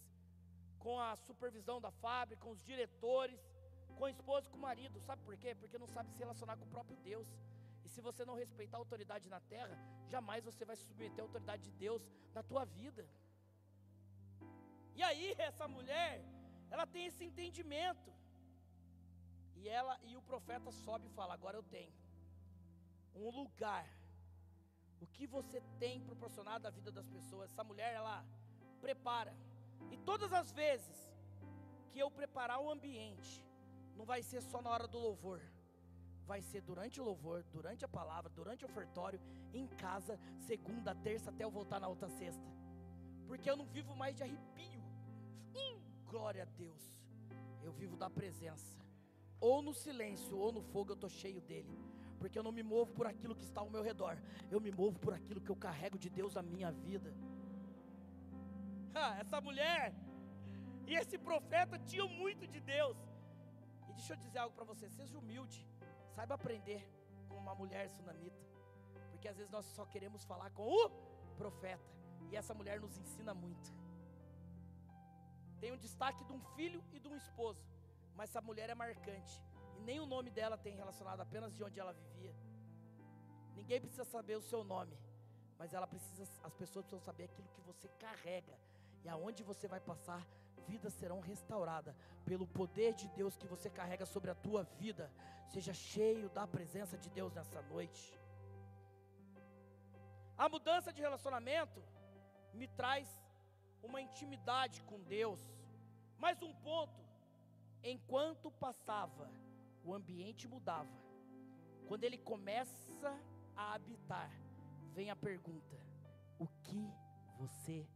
com 0.79 1.01
a 1.07 1.17
supervisão 1.17 1.81
da 1.87 1.91
fábrica, 2.05 2.41
com 2.45 2.53
os 2.53 2.63
diretores, 2.63 3.41
com 3.97 4.05
a 4.05 4.11
esposa, 4.17 4.49
com 4.49 4.57
o 4.57 4.61
marido. 4.61 5.01
Sabe 5.01 5.21
por 5.25 5.37
quê? 5.37 5.53
Porque 5.57 5.81
não 5.83 5.89
sabe 5.89 6.13
se 6.13 6.19
relacionar 6.25 6.57
com 6.57 6.65
o 6.65 6.75
próprio 6.77 6.97
Deus. 6.99 7.29
E 7.85 7.89
se 7.89 8.01
você 8.01 8.25
não 8.25 8.37
respeitar 8.37 8.77
a 8.77 8.83
autoridade 8.85 9.29
na 9.29 9.41
terra, 9.41 9.77
jamais 10.15 10.45
você 10.45 10.65
vai 10.65 10.77
submeter 10.77 11.25
à 11.25 11.27
autoridade 11.27 11.65
de 11.65 11.73
Deus 11.73 12.09
na 12.33 12.45
tua 12.45 12.65
vida. 12.65 13.05
E 14.95 15.03
aí 15.03 15.35
essa 15.39 15.67
mulher, 15.67 16.25
ela 16.71 16.87
tem 16.87 17.07
esse 17.07 17.25
entendimento. 17.25 18.13
E 19.57 19.69
ela 19.69 19.99
e 20.05 20.17
o 20.17 20.23
profeta 20.23 20.71
sobe 20.71 21.09
e 21.09 21.17
fala: 21.19 21.35
"Agora 21.35 21.57
eu 21.57 21.65
tenho 21.65 21.93
um 23.13 23.31
lugar. 23.43 24.00
O 25.01 25.07
que 25.07 25.27
você 25.27 25.61
tem 25.79 26.01
proporcionado 26.01 26.67
à 26.67 26.71
vida 26.71 26.91
das 26.91 27.09
pessoas? 27.09 27.51
Essa 27.51 27.65
mulher 27.65 27.95
ela 27.95 28.25
prepara. 28.81 29.35
E 29.91 29.97
todas 29.97 30.33
as 30.33 30.53
vezes 30.53 30.99
que 31.91 31.99
eu 31.99 32.11
preparar 32.11 32.61
o 32.61 32.71
ambiente, 32.71 33.45
não 33.97 34.05
vai 34.05 34.23
ser 34.23 34.41
só 34.43 34.61
na 34.63 34.71
hora 34.71 34.87
do 34.87 34.99
louvor 34.99 35.41
vai 36.31 36.41
ser 36.43 36.61
durante 36.61 37.01
o 37.01 37.05
louvor, 37.05 37.43
durante 37.53 37.85
a 37.85 37.89
palavra, 37.89 38.31
durante 38.31 38.65
o 38.65 38.69
ofertório, 38.69 39.21
em 39.53 39.67
casa, 39.67 40.17
segunda, 40.39 40.95
terça, 40.95 41.31
até 41.31 41.43
eu 41.43 41.51
voltar 41.51 41.81
na 41.81 41.89
outra 41.89 42.09
sexta. 42.09 42.49
Porque 43.27 43.51
eu 43.51 43.57
não 43.57 43.67
vivo 43.67 43.97
mais 43.97 44.15
de 44.15 44.23
arrepio. 44.23 44.81
Hum, 45.57 45.81
glória 46.07 46.45
a 46.45 46.45
Deus. 46.45 46.85
Eu 47.65 47.73
vivo 47.73 47.97
da 47.97 48.09
presença. 48.09 48.79
Ou 49.41 49.61
no 49.61 49.75
silêncio, 49.75 50.37
ou 50.37 50.53
no 50.53 50.63
fogo, 50.63 50.93
eu 50.93 50.95
estou 50.95 51.11
cheio 51.11 51.41
dele. 51.41 51.77
Porque 52.21 52.39
eu 52.39 52.43
não 52.43 52.53
me 52.53 52.63
movo 52.63 52.93
por 52.99 53.07
aquilo 53.13 53.35
que 53.35 53.47
está 53.49 53.61
ao 53.63 53.71
meu 53.75 53.83
redor. 53.83 54.17
Eu 54.55 54.61
me 54.61 54.71
movo 54.81 54.97
por 55.05 55.13
aquilo 55.19 55.41
que 55.41 55.51
eu 55.51 55.57
carrego 55.57 55.99
de 56.05 56.11
Deus 56.19 56.35
na 56.35 56.43
minha 56.43 56.71
vida. 56.71 57.11
Essa 59.23 59.41
mulher 59.41 59.95
e 60.91 60.95
esse 61.01 61.17
profeta 61.17 61.79
tinham 61.91 62.09
muito 62.23 62.47
de 62.55 62.61
Deus. 62.61 62.99
E 63.89 63.93
deixa 63.93 64.13
eu 64.13 64.17
dizer 64.25 64.39
algo 64.39 64.55
para 64.55 64.65
você: 64.65 64.89
seja 64.91 65.17
humilde. 65.19 65.67
Saiba 66.15 66.35
aprender 66.35 66.83
com 67.29 67.37
uma 67.37 67.55
mulher 67.55 67.89
sunamita. 67.89 68.45
Porque 69.11 69.29
às 69.29 69.37
vezes 69.37 69.51
nós 69.51 69.65
só 69.67 69.85
queremos 69.87 70.25
falar 70.25 70.51
com 70.51 70.67
o 70.69 70.91
profeta. 71.37 71.89
E 72.31 72.37
essa 72.37 72.55
mulher 72.55 72.81
nos 72.81 72.99
ensina 72.99 73.33
muito. 73.33 73.73
Tem 75.61 75.73
um 75.73 75.77
destaque 75.77 76.25
de 76.25 76.33
um 76.33 76.41
filho 76.57 76.83
e 76.93 76.99
de 76.99 77.09
um 77.09 77.17
esposo. 77.17 77.65
Mas 78.17 78.31
essa 78.31 78.41
mulher 78.41 78.69
é 78.69 78.75
marcante. 78.75 79.43
Nem 79.81 79.99
o 80.01 80.07
nome 80.07 80.31
dela 80.31 80.57
tem 80.57 80.75
relacionado 80.77 81.21
apenas 81.21 81.55
de 81.57 81.63
onde 81.63 81.79
ela 81.81 81.93
vivia. 81.93 82.35
Ninguém 83.55 83.81
precisa 83.81 84.05
saber 84.05 84.37
o 84.37 84.43
seu 84.43 84.63
nome. 84.65 84.97
Mas 85.59 85.75
ela 85.75 85.87
precisa, 85.87 86.23
as 86.43 86.55
pessoas 86.55 86.85
precisam 86.87 87.01
saber 87.01 87.25
aquilo 87.25 87.49
que 87.55 87.61
você 87.61 87.89
carrega. 88.05 88.55
E 89.05 89.09
aonde 89.09 89.43
você 89.43 89.67
vai 89.69 89.81
passar 89.81 90.27
vidas 90.67 90.93
serão 90.95 91.21
restauradas 91.21 91.95
pelo 92.25 92.47
poder 92.47 92.95
de 92.95 93.09
Deus 93.09 93.37
que 93.37 93.47
você 93.47 93.69
carrega 93.69 94.07
sobre 94.07 94.31
a 94.31 94.35
tua 94.35 94.63
vida. 94.79 95.11
Seja 95.53 95.75
cheio 95.75 96.29
da 96.31 96.47
presença 96.47 96.97
de 96.97 97.11
Deus 97.11 97.33
nessa 97.35 97.61
noite. 97.63 98.19
A 100.39 100.49
mudança 100.49 100.93
de 100.93 101.01
relacionamento 101.03 101.83
me 102.55 102.67
traz 102.69 103.07
uma 103.83 104.01
intimidade 104.01 104.81
com 104.83 104.99
Deus. 105.03 105.41
Mais 106.19 106.41
um 106.43 106.55
ponto: 106.55 107.01
enquanto 107.83 108.51
passava, 108.53 109.31
o 109.85 109.95
ambiente 109.95 110.49
mudava. 110.49 110.99
Quando 111.87 112.05
ele 112.05 112.19
começa 112.19 113.11
a 113.57 113.75
habitar, 113.75 114.31
vem 114.93 115.11
a 115.11 115.17
pergunta: 115.17 115.77
o 116.39 116.47
que 116.63 116.93
você 117.39 117.87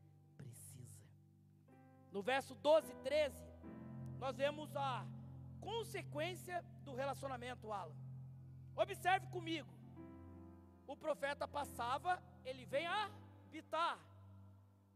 no 2.14 2.22
verso 2.22 2.54
12 2.54 2.92
e 2.92 2.94
13, 3.02 3.36
nós 4.20 4.36
vemos 4.36 4.76
a 4.76 5.04
consequência 5.60 6.64
do 6.84 6.94
relacionamento, 6.94 7.72
Alan. 7.72 7.96
Observe 8.76 9.26
comigo. 9.26 9.68
O 10.86 10.96
profeta 10.96 11.48
passava, 11.48 12.22
ele 12.44 12.64
vem 12.66 12.86
habitar. 12.86 13.98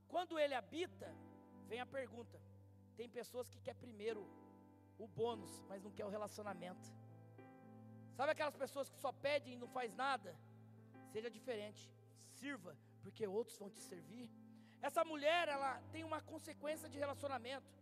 Quando 0.07 0.39
ele 0.39 0.55
habita, 0.55 1.12
vem 1.66 1.80
a 1.80 1.86
pergunta. 1.86 2.41
Tem 2.97 3.09
pessoas 3.09 3.49
que 3.49 3.61
quer 3.62 3.74
primeiro 3.74 4.24
o 4.99 5.07
bônus, 5.07 5.53
mas 5.69 5.83
não 5.83 5.91
quer 5.91 6.05
o 6.05 6.15
relacionamento. 6.17 6.87
Sabe 8.17 8.33
aquelas 8.33 8.57
pessoas 8.57 8.91
que 8.91 8.99
só 8.99 9.13
pedem 9.13 9.55
e 9.55 9.57
não 9.57 9.69
faz 9.69 9.95
nada? 9.95 10.37
Seja 11.13 11.31
diferente. 11.31 11.83
Sirva, 12.39 12.77
porque 13.03 13.27
outros 13.27 13.57
vão 13.59 13.71
te 13.71 13.81
servir. 13.81 14.29
Essa 14.81 15.05
mulher, 15.05 15.49
ela 15.49 15.81
tem 15.93 16.05
uma 16.05 16.21
consequência 16.21 16.89
de 16.89 16.99
relacionamento. 16.99 17.73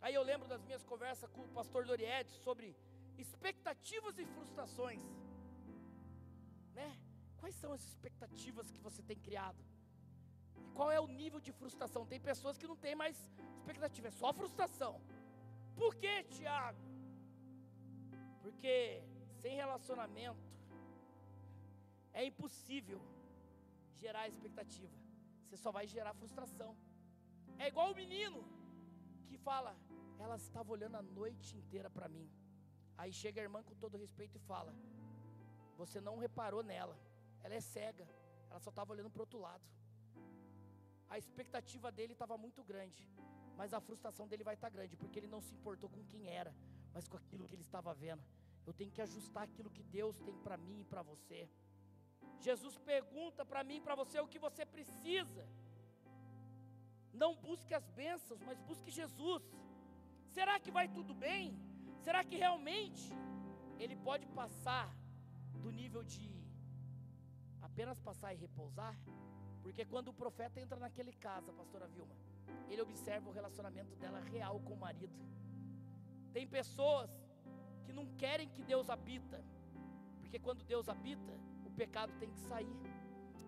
Aí 0.00 0.14
eu 0.14 0.22
lembro 0.22 0.48
das 0.48 0.62
minhas 0.62 0.84
conversas 0.84 1.28
com 1.30 1.42
o 1.42 1.48
pastor 1.48 1.84
Doriette 1.84 2.32
sobre 2.46 2.76
expectativas 3.18 4.18
e 4.18 4.24
frustrações. 4.24 5.02
Né? 6.72 6.88
Quais 7.36 7.54
são 7.56 7.72
as 7.72 7.82
expectativas 7.84 8.70
que 8.70 8.80
você 8.80 9.02
tem 9.02 9.18
criado? 9.18 9.62
E 10.56 10.70
qual 10.70 10.90
é 10.90 11.00
o 11.00 11.06
nível 11.06 11.40
de 11.40 11.52
frustração? 11.52 12.06
Tem 12.06 12.20
pessoas 12.20 12.56
que 12.56 12.66
não 12.66 12.76
têm 12.76 12.94
mais 12.94 13.16
expectativa, 13.58 14.08
é 14.08 14.10
só 14.10 14.32
frustração. 14.32 15.00
Por 15.82 15.92
que, 16.02 16.14
Tiago? 16.36 16.84
Porque 18.42 19.02
sem 19.42 19.54
relacionamento 19.62 20.48
é 22.12 22.24
impossível 22.30 23.00
gerar 24.02 24.28
expectativa 24.28 25.00
você 25.50 25.56
só 25.56 25.70
vai 25.76 25.84
gerar 25.94 26.14
frustração. 26.14 26.76
É 27.58 27.66
igual 27.66 27.90
o 27.90 27.96
menino 28.02 28.40
que 29.28 29.36
fala, 29.36 29.72
ela 30.24 30.36
estava 30.36 30.70
olhando 30.76 30.96
a 30.96 31.02
noite 31.02 31.56
inteira 31.60 31.90
para 31.90 32.08
mim. 32.08 32.30
Aí 32.96 33.12
chega 33.12 33.40
a 33.40 33.46
irmã 33.48 33.60
com 33.68 33.74
todo 33.74 33.98
respeito 34.04 34.36
e 34.36 34.46
fala: 34.52 34.72
Você 35.76 36.00
não 36.00 36.16
reparou 36.18 36.62
nela, 36.62 36.96
ela 37.42 37.56
é 37.60 37.60
cega, 37.60 38.06
ela 38.48 38.60
só 38.60 38.70
estava 38.70 38.92
olhando 38.92 39.10
para 39.10 39.22
o 39.22 39.26
outro 39.26 39.40
lado. 39.40 39.66
A 41.08 41.18
expectativa 41.18 41.90
dele 41.90 42.12
estava 42.12 42.38
muito 42.38 42.62
grande, 42.62 43.02
mas 43.60 43.74
a 43.74 43.80
frustração 43.86 44.26
dele 44.26 44.44
vai 44.48 44.54
estar 44.54 44.68
tá 44.70 44.74
grande, 44.74 44.96
porque 45.00 45.18
ele 45.18 45.32
não 45.32 45.40
se 45.46 45.52
importou 45.56 45.88
com 45.94 46.02
quem 46.10 46.22
era, 46.40 46.52
mas 46.94 47.06
com 47.10 47.16
aquilo 47.22 47.46
que 47.46 47.54
ele 47.56 47.66
estava 47.68 47.92
vendo. 48.04 48.22
Eu 48.66 48.72
tenho 48.78 48.92
que 48.96 49.02
ajustar 49.06 49.42
aquilo 49.48 49.74
que 49.76 49.82
Deus 49.96 50.16
tem 50.26 50.36
para 50.46 50.56
mim 50.66 50.78
e 50.80 50.86
para 50.92 51.02
você. 51.10 51.40
Jesus 52.46 52.78
pergunta 52.92 53.44
para 53.50 53.62
mim 53.68 53.76
e 53.76 53.84
para 53.86 53.94
você 54.02 54.18
o 54.18 54.30
que 54.32 54.40
você 54.46 54.64
precisa. 54.64 55.44
Não 57.22 57.30
busque 57.48 57.74
as 57.80 57.86
bênçãos, 58.00 58.40
mas 58.48 58.62
busque 58.70 58.90
Jesus. 59.00 59.44
Será 60.36 60.58
que 60.58 60.70
vai 60.78 60.86
tudo 60.88 61.12
bem? 61.26 61.44
Será 62.06 62.24
que 62.24 62.36
realmente 62.44 63.06
ele 63.78 63.96
pode 64.08 64.26
passar 64.40 64.88
do 65.64 65.70
nível 65.80 66.02
de 66.14 66.26
apenas 67.68 68.00
passar 68.08 68.32
e 68.32 68.42
repousar? 68.46 68.96
Porque 69.62 69.84
quando 69.84 70.08
o 70.08 70.18
profeta 70.24 70.58
entra 70.64 70.80
naquele 70.86 71.12
casa, 71.28 71.52
pastora 71.52 71.88
Vilma, 71.96 72.16
ele 72.68 72.82
observa 72.82 73.28
o 73.28 73.32
relacionamento 73.32 73.94
dela 73.96 74.20
real 74.20 74.60
com 74.60 74.74
o 74.74 74.80
marido. 74.80 75.12
Tem 76.32 76.46
pessoas 76.46 77.10
que 77.84 77.92
não 77.92 78.06
querem 78.16 78.48
que 78.48 78.62
Deus 78.62 78.88
habita, 78.88 79.42
porque 80.20 80.38
quando 80.38 80.62
Deus 80.64 80.88
habita, 80.88 81.32
pecado 81.80 82.12
tem 82.20 82.28
que 82.28 82.40
sair, 82.40 82.76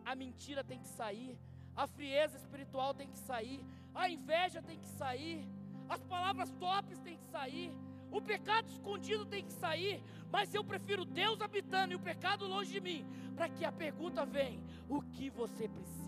a 0.07 0.14
mentira 0.14 0.64
tem 0.64 0.78
que 0.78 0.88
sair, 0.88 1.38
a 1.76 1.86
frieza 1.86 2.38
espiritual 2.38 2.94
tem 2.94 3.09
que 3.14 3.18
sair, 3.18 3.61
a 3.94 4.09
inveja 4.09 4.62
tem 4.62 4.78
que 4.78 4.88
sair, 4.88 5.46
as 5.86 6.03
palavras 6.03 6.50
tops 6.53 6.98
tem 7.00 7.18
que 7.18 7.26
sair, 7.26 7.70
o 8.11 8.22
pecado 8.22 8.70
escondido 8.70 9.26
tem 9.26 9.44
que 9.44 9.53
sair, 9.53 10.03
mas 10.30 10.55
eu 10.55 10.64
prefiro 10.64 11.05
Deus 11.05 11.42
habitando 11.42 11.92
e 11.92 11.96
o 11.96 12.00
pecado 12.00 12.46
longe 12.46 12.72
de 12.72 12.80
mim, 12.80 13.05
para 13.36 13.50
que 13.50 13.66
a 13.66 13.72
pergunta 13.84 14.24
venha: 14.24 14.62
o 14.88 15.03
que 15.03 15.28
você 15.28 15.68
precisa? 15.68 16.01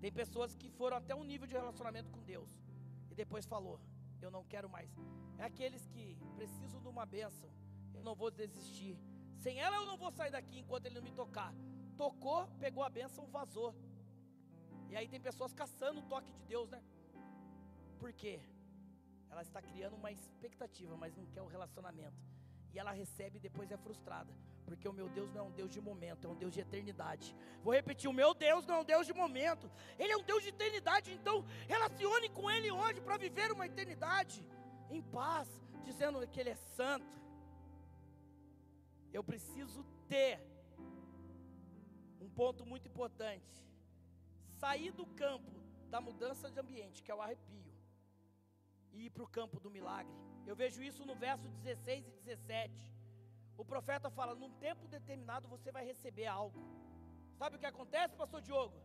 Tem 0.00 0.10
pessoas 0.10 0.54
que 0.54 0.70
foram 0.70 0.96
até 0.96 1.14
um 1.14 1.24
nível 1.24 1.46
de 1.46 1.54
relacionamento 1.54 2.10
com 2.10 2.22
Deus 2.22 2.50
e 3.10 3.14
depois 3.14 3.44
falou: 3.46 3.78
eu 4.20 4.30
não 4.30 4.44
quero 4.44 4.68
mais. 4.68 4.90
É 5.38 5.44
aqueles 5.44 5.86
que 5.86 6.16
precisam 6.36 6.80
de 6.80 6.88
uma 6.88 7.04
bênção, 7.04 7.50
eu 7.94 8.02
não 8.02 8.14
vou 8.14 8.30
desistir. 8.30 8.98
Sem 9.38 9.58
ela 9.58 9.76
eu 9.76 9.86
não 9.86 9.96
vou 9.96 10.10
sair 10.10 10.30
daqui 10.30 10.58
enquanto 10.58 10.86
ele 10.86 10.96
não 10.96 11.02
me 11.02 11.12
tocar. 11.12 11.52
Tocou, 11.96 12.46
pegou 12.58 12.82
a 12.82 12.90
bênção, 12.90 13.26
vazou. 13.26 13.74
E 14.90 14.96
aí 14.96 15.06
tem 15.08 15.20
pessoas 15.20 15.52
caçando 15.52 16.00
o 16.00 16.08
toque 16.12 16.32
de 16.32 16.42
Deus, 16.44 16.68
né? 16.68 16.82
Por 17.98 18.12
quê? 18.12 18.40
Ela 19.30 19.42
está 19.42 19.62
criando 19.62 19.96
uma 19.96 20.10
expectativa, 20.10 20.96
mas 20.96 21.14
não 21.14 21.26
quer 21.26 21.42
o 21.42 21.46
relacionamento. 21.46 22.20
E 22.72 22.78
ela 22.78 22.92
recebe 22.92 23.36
e 23.36 23.40
depois 23.40 23.70
é 23.70 23.76
frustrada. 23.76 24.32
Porque 24.70 24.88
o 24.88 24.92
meu 24.98 25.08
Deus 25.08 25.28
não 25.32 25.40
é 25.40 25.46
um 25.48 25.54
Deus 25.60 25.70
de 25.76 25.80
momento, 25.80 26.26
é 26.26 26.30
um 26.30 26.36
Deus 26.42 26.52
de 26.56 26.60
eternidade. 26.60 27.34
Vou 27.64 27.74
repetir: 27.74 28.08
o 28.08 28.18
meu 28.20 28.32
Deus 28.32 28.64
não 28.66 28.76
é 28.76 28.80
um 28.82 28.88
Deus 28.92 29.04
de 29.04 29.14
momento, 29.22 29.68
Ele 29.98 30.12
é 30.12 30.16
um 30.16 30.22
Deus 30.30 30.44
de 30.44 30.50
eternidade. 30.50 31.12
Então, 31.12 31.44
relacione 31.74 32.28
com 32.36 32.48
Ele 32.48 32.70
hoje 32.70 33.00
para 33.00 33.16
viver 33.24 33.50
uma 33.50 33.66
eternidade 33.70 34.46
em 34.88 35.02
paz, 35.02 35.48
dizendo 35.88 36.24
que 36.28 36.38
Ele 36.38 36.50
é 36.50 36.60
santo. 36.76 37.16
Eu 39.12 39.24
preciso 39.24 39.82
ter 40.08 40.40
um 42.20 42.30
ponto 42.40 42.64
muito 42.64 42.86
importante: 42.86 43.52
sair 44.62 44.92
do 44.92 45.06
campo 45.24 45.50
da 45.88 46.00
mudança 46.00 46.48
de 46.48 46.60
ambiente, 46.60 47.02
que 47.02 47.10
é 47.10 47.14
o 47.14 47.20
arrepio 47.20 47.74
e 48.92 49.06
ir 49.06 49.10
para 49.10 49.24
o 49.24 49.32
campo 49.38 49.58
do 49.58 49.68
milagre. 49.68 50.14
Eu 50.46 50.54
vejo 50.54 50.80
isso 50.80 51.04
no 51.04 51.16
verso 51.16 51.48
16 51.48 52.06
e 52.06 52.12
17. 52.12 52.99
O 53.60 53.64
profeta 53.72 54.08
fala: 54.18 54.34
num 54.34 54.52
tempo 54.66 54.88
determinado 54.88 55.46
você 55.54 55.70
vai 55.76 55.84
receber 55.84 56.26
algo. 56.26 56.60
Sabe 57.40 57.56
o 57.56 57.58
que 57.58 57.66
acontece, 57.66 58.16
pastor 58.16 58.40
Diogo? 58.40 58.78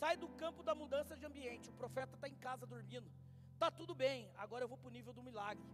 Sai 0.00 0.16
do 0.16 0.28
campo 0.42 0.62
da 0.68 0.74
mudança 0.74 1.16
de 1.16 1.24
ambiente. 1.24 1.70
O 1.70 1.78
profeta 1.82 2.14
está 2.16 2.28
em 2.28 2.38
casa 2.46 2.66
dormindo. 2.66 3.08
Está 3.54 3.70
tudo 3.70 3.94
bem, 3.94 4.30
agora 4.36 4.64
eu 4.64 4.68
vou 4.68 4.76
para 4.76 4.88
o 4.88 4.96
nível 4.98 5.12
do 5.12 5.22
milagre. 5.22 5.64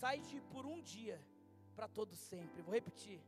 Sai 0.00 0.20
de 0.20 0.40
por 0.52 0.64
um 0.64 0.80
dia 0.80 1.20
para 1.74 1.88
todo 1.88 2.14
sempre. 2.14 2.62
Vou 2.62 2.72
repetir. 2.72 3.20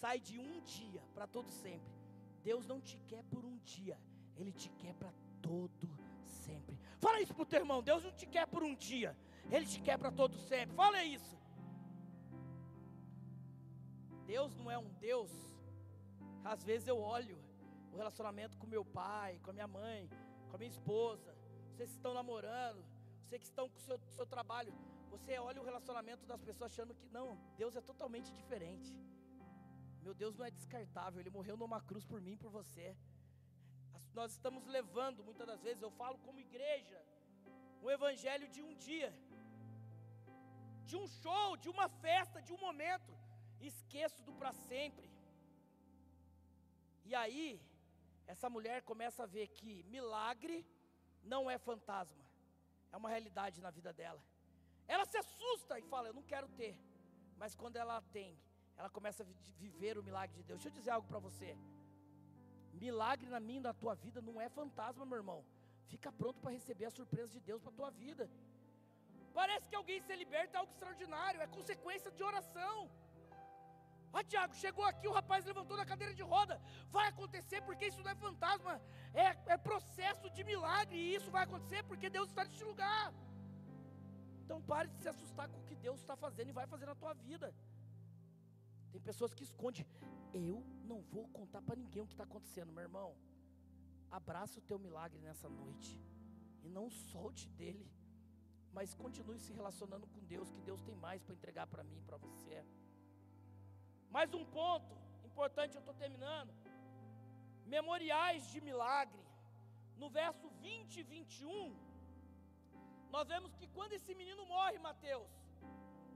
Sai 0.00 0.18
de 0.28 0.38
um 0.40 0.60
dia 0.60 1.02
para 1.14 1.26
todo 1.26 1.50
sempre. 1.50 1.94
Deus 2.42 2.66
não 2.66 2.80
te 2.80 2.98
quer 3.10 3.22
por 3.24 3.44
um 3.44 3.56
dia, 3.58 3.96
Ele 4.36 4.52
te 4.52 4.70
quer 4.70 4.94
para 4.94 5.12
todo 5.40 5.88
sempre. 6.24 6.76
Fala 7.00 7.20
isso 7.20 7.32
para 7.32 7.42
o 7.42 7.46
teu 7.46 7.60
irmão. 7.60 7.80
Deus 7.82 8.02
não 8.02 8.12
te 8.12 8.26
quer 8.26 8.46
por 8.46 8.62
um 8.62 8.74
dia, 8.74 9.16
Ele 9.50 9.66
te 9.66 9.80
quer 9.80 9.96
para 9.98 10.10
todo 10.10 10.36
sempre. 10.36 10.74
Fala 10.74 11.02
isso. 11.04 11.38
Deus 14.32 14.54
não 14.58 14.68
é 14.70 14.78
um 14.86 14.90
Deus. 15.08 15.32
Às 16.52 16.62
vezes 16.68 16.86
eu 16.92 16.98
olho 17.16 17.38
o 17.92 17.96
relacionamento 17.96 18.56
com 18.60 18.74
meu 18.76 18.84
pai, 19.00 19.32
com 19.42 19.50
a 19.50 19.56
minha 19.58 19.70
mãe, 19.80 20.02
com 20.48 20.54
a 20.56 20.58
minha 20.62 20.74
esposa. 20.76 21.30
Vocês 21.70 21.90
estão 21.96 22.12
namorando, 22.20 22.80
vocês 23.22 23.40
que 23.42 23.50
estão 23.52 23.66
com 23.68 23.78
o 23.82 23.86
seu, 23.88 23.98
seu 24.18 24.26
trabalho. 24.34 24.72
Você 25.12 25.38
olha 25.48 25.60
o 25.62 25.64
relacionamento 25.70 26.24
das 26.32 26.42
pessoas 26.48 26.72
achando 26.72 26.94
que 27.00 27.08
não, 27.18 27.28
Deus 27.56 27.74
é 27.80 27.82
totalmente 27.92 28.30
diferente. 28.40 28.90
Meu 30.06 30.14
Deus 30.22 30.34
não 30.38 30.44
é 30.48 30.50
descartável, 30.58 31.20
Ele 31.20 31.36
morreu 31.38 31.56
numa 31.62 31.80
cruz 31.88 32.04
por 32.12 32.20
mim, 32.26 32.36
por 32.36 32.50
você 32.50 32.88
nós 34.18 34.32
estamos 34.36 34.64
levando, 34.76 35.24
muitas 35.28 35.46
das 35.50 35.60
vezes, 35.66 35.82
eu 35.82 35.90
falo 36.02 36.18
como 36.26 36.44
igreja, 36.48 36.98
um 37.82 37.90
evangelho 37.96 38.46
de 38.54 38.60
um 38.66 38.72
dia, 38.86 39.10
de 40.88 40.96
um 41.00 41.06
show, 41.20 41.56
de 41.56 41.68
uma 41.74 41.88
festa, 42.04 42.42
de 42.46 42.52
um 42.52 42.60
momento, 42.66 43.12
esqueço 43.66 44.22
do 44.22 44.32
para 44.32 44.52
sempre. 44.52 45.08
E 47.04 47.14
aí, 47.14 47.60
essa 48.26 48.48
mulher 48.50 48.82
começa 48.82 49.22
a 49.22 49.26
ver 49.26 49.48
que 49.48 49.82
milagre 49.84 50.66
não 51.22 51.50
é 51.50 51.58
fantasma, 51.58 52.24
é 52.92 52.96
uma 52.96 53.08
realidade 53.08 53.60
na 53.60 53.70
vida 53.70 53.92
dela. 53.92 54.22
Ela 54.86 55.04
se 55.04 55.16
assusta 55.16 55.78
e 55.78 55.82
fala: 55.82 56.08
Eu 56.08 56.14
não 56.14 56.22
quero 56.22 56.48
ter. 56.48 56.78
Mas 57.36 57.54
quando 57.54 57.76
ela 57.76 58.00
tem, 58.16 58.38
ela 58.76 58.90
começa 58.90 59.22
a 59.22 59.26
viver 59.58 59.98
o 59.98 60.02
milagre 60.02 60.36
de 60.36 60.42
Deus. 60.42 60.58
Deixa 60.58 60.68
eu 60.68 60.78
dizer 60.78 60.90
algo 60.90 61.08
para 61.08 61.18
você. 61.18 61.56
Milagre 62.72 63.28
na 63.28 63.40
minha 63.40 63.60
e 63.60 63.66
na 63.68 63.74
tua 63.74 63.94
vida 63.94 64.20
não 64.20 64.40
é 64.40 64.48
fantasma, 64.48 65.04
meu 65.04 65.18
irmão. 65.18 65.44
Fica 65.86 66.10
pronto 66.12 66.40
para 66.40 66.52
receber 66.52 66.86
a 66.86 66.90
surpresa 66.90 67.32
de 67.32 67.40
Deus 67.40 67.60
para 67.62 67.72
a 67.72 67.78
tua 67.80 67.90
vida. 67.90 68.30
Parece 69.32 69.68
que 69.68 69.76
alguém 69.76 70.00
se 70.00 70.14
liberta 70.16 70.56
é 70.56 70.60
algo 70.60 70.72
extraordinário, 70.72 71.40
é 71.40 71.46
consequência 71.46 72.10
de 72.10 72.22
oração. 72.22 72.90
Ah, 74.12 74.24
Tiago, 74.24 74.54
chegou 74.54 74.84
aqui, 74.84 75.06
o 75.06 75.12
rapaz 75.12 75.44
levantou 75.44 75.76
da 75.76 75.84
cadeira 75.84 76.14
de 76.14 76.22
roda. 76.22 76.60
Vai 76.90 77.06
acontecer 77.08 77.60
porque 77.62 77.86
isso 77.86 78.02
não 78.02 78.10
é 78.10 78.14
fantasma, 78.14 78.80
é, 79.14 79.26
é 79.54 79.56
processo 79.56 80.28
de 80.30 80.42
milagre. 80.42 80.96
E 80.96 81.14
isso 81.14 81.30
vai 81.30 81.44
acontecer 81.44 81.82
porque 81.84 82.10
Deus 82.10 82.28
está 82.28 82.44
neste 82.44 82.64
lugar. 82.64 83.12
Então 84.42 84.60
pare 84.62 84.88
de 84.88 84.98
se 85.02 85.08
assustar 85.08 85.48
com 85.48 85.60
o 85.60 85.64
que 85.64 85.76
Deus 85.76 86.00
está 86.00 86.16
fazendo 86.16 86.48
e 86.48 86.58
vai 86.60 86.66
fazer 86.66 86.86
na 86.86 86.94
tua 86.94 87.14
vida. 87.14 87.54
Tem 88.90 89.00
pessoas 89.00 89.34
que 89.34 89.44
escondem. 89.44 89.86
Eu 90.32 90.64
não 90.84 91.00
vou 91.02 91.28
contar 91.28 91.62
para 91.62 91.76
ninguém 91.76 92.02
o 92.02 92.06
que 92.06 92.14
está 92.14 92.24
acontecendo, 92.24 92.72
meu 92.72 92.82
irmão. 92.82 93.14
Abraça 94.10 94.58
o 94.58 94.62
teu 94.62 94.78
milagre 94.78 95.20
nessa 95.20 95.48
noite. 95.48 96.00
E 96.64 96.68
não 96.68 96.90
solte 96.90 97.48
dele. 97.50 97.86
Mas 98.72 98.94
continue 98.94 99.38
se 99.38 99.52
relacionando 99.52 100.06
com 100.06 100.20
Deus, 100.24 100.50
que 100.50 100.60
Deus 100.60 100.82
tem 100.82 100.94
mais 100.96 101.22
para 101.22 101.34
entregar 101.34 101.66
para 101.66 101.84
mim 101.84 101.98
e 101.98 102.02
para 102.02 102.16
você. 102.16 102.64
Mais 104.16 104.32
um 104.38 104.44
ponto 104.58 104.92
importante, 105.24 105.74
eu 105.74 105.80
estou 105.80 105.94
terminando. 105.94 106.52
Memoriais 107.76 108.44
de 108.52 108.60
milagre. 108.60 109.22
No 110.02 110.08
verso 110.08 110.48
20 110.62 111.00
e 111.00 111.02
21, 111.02 111.76
nós 113.14 113.26
vemos 113.32 113.54
que 113.58 113.66
quando 113.76 113.94
esse 113.98 114.14
menino 114.14 114.44
morre, 114.46 114.78
Mateus, 114.78 115.32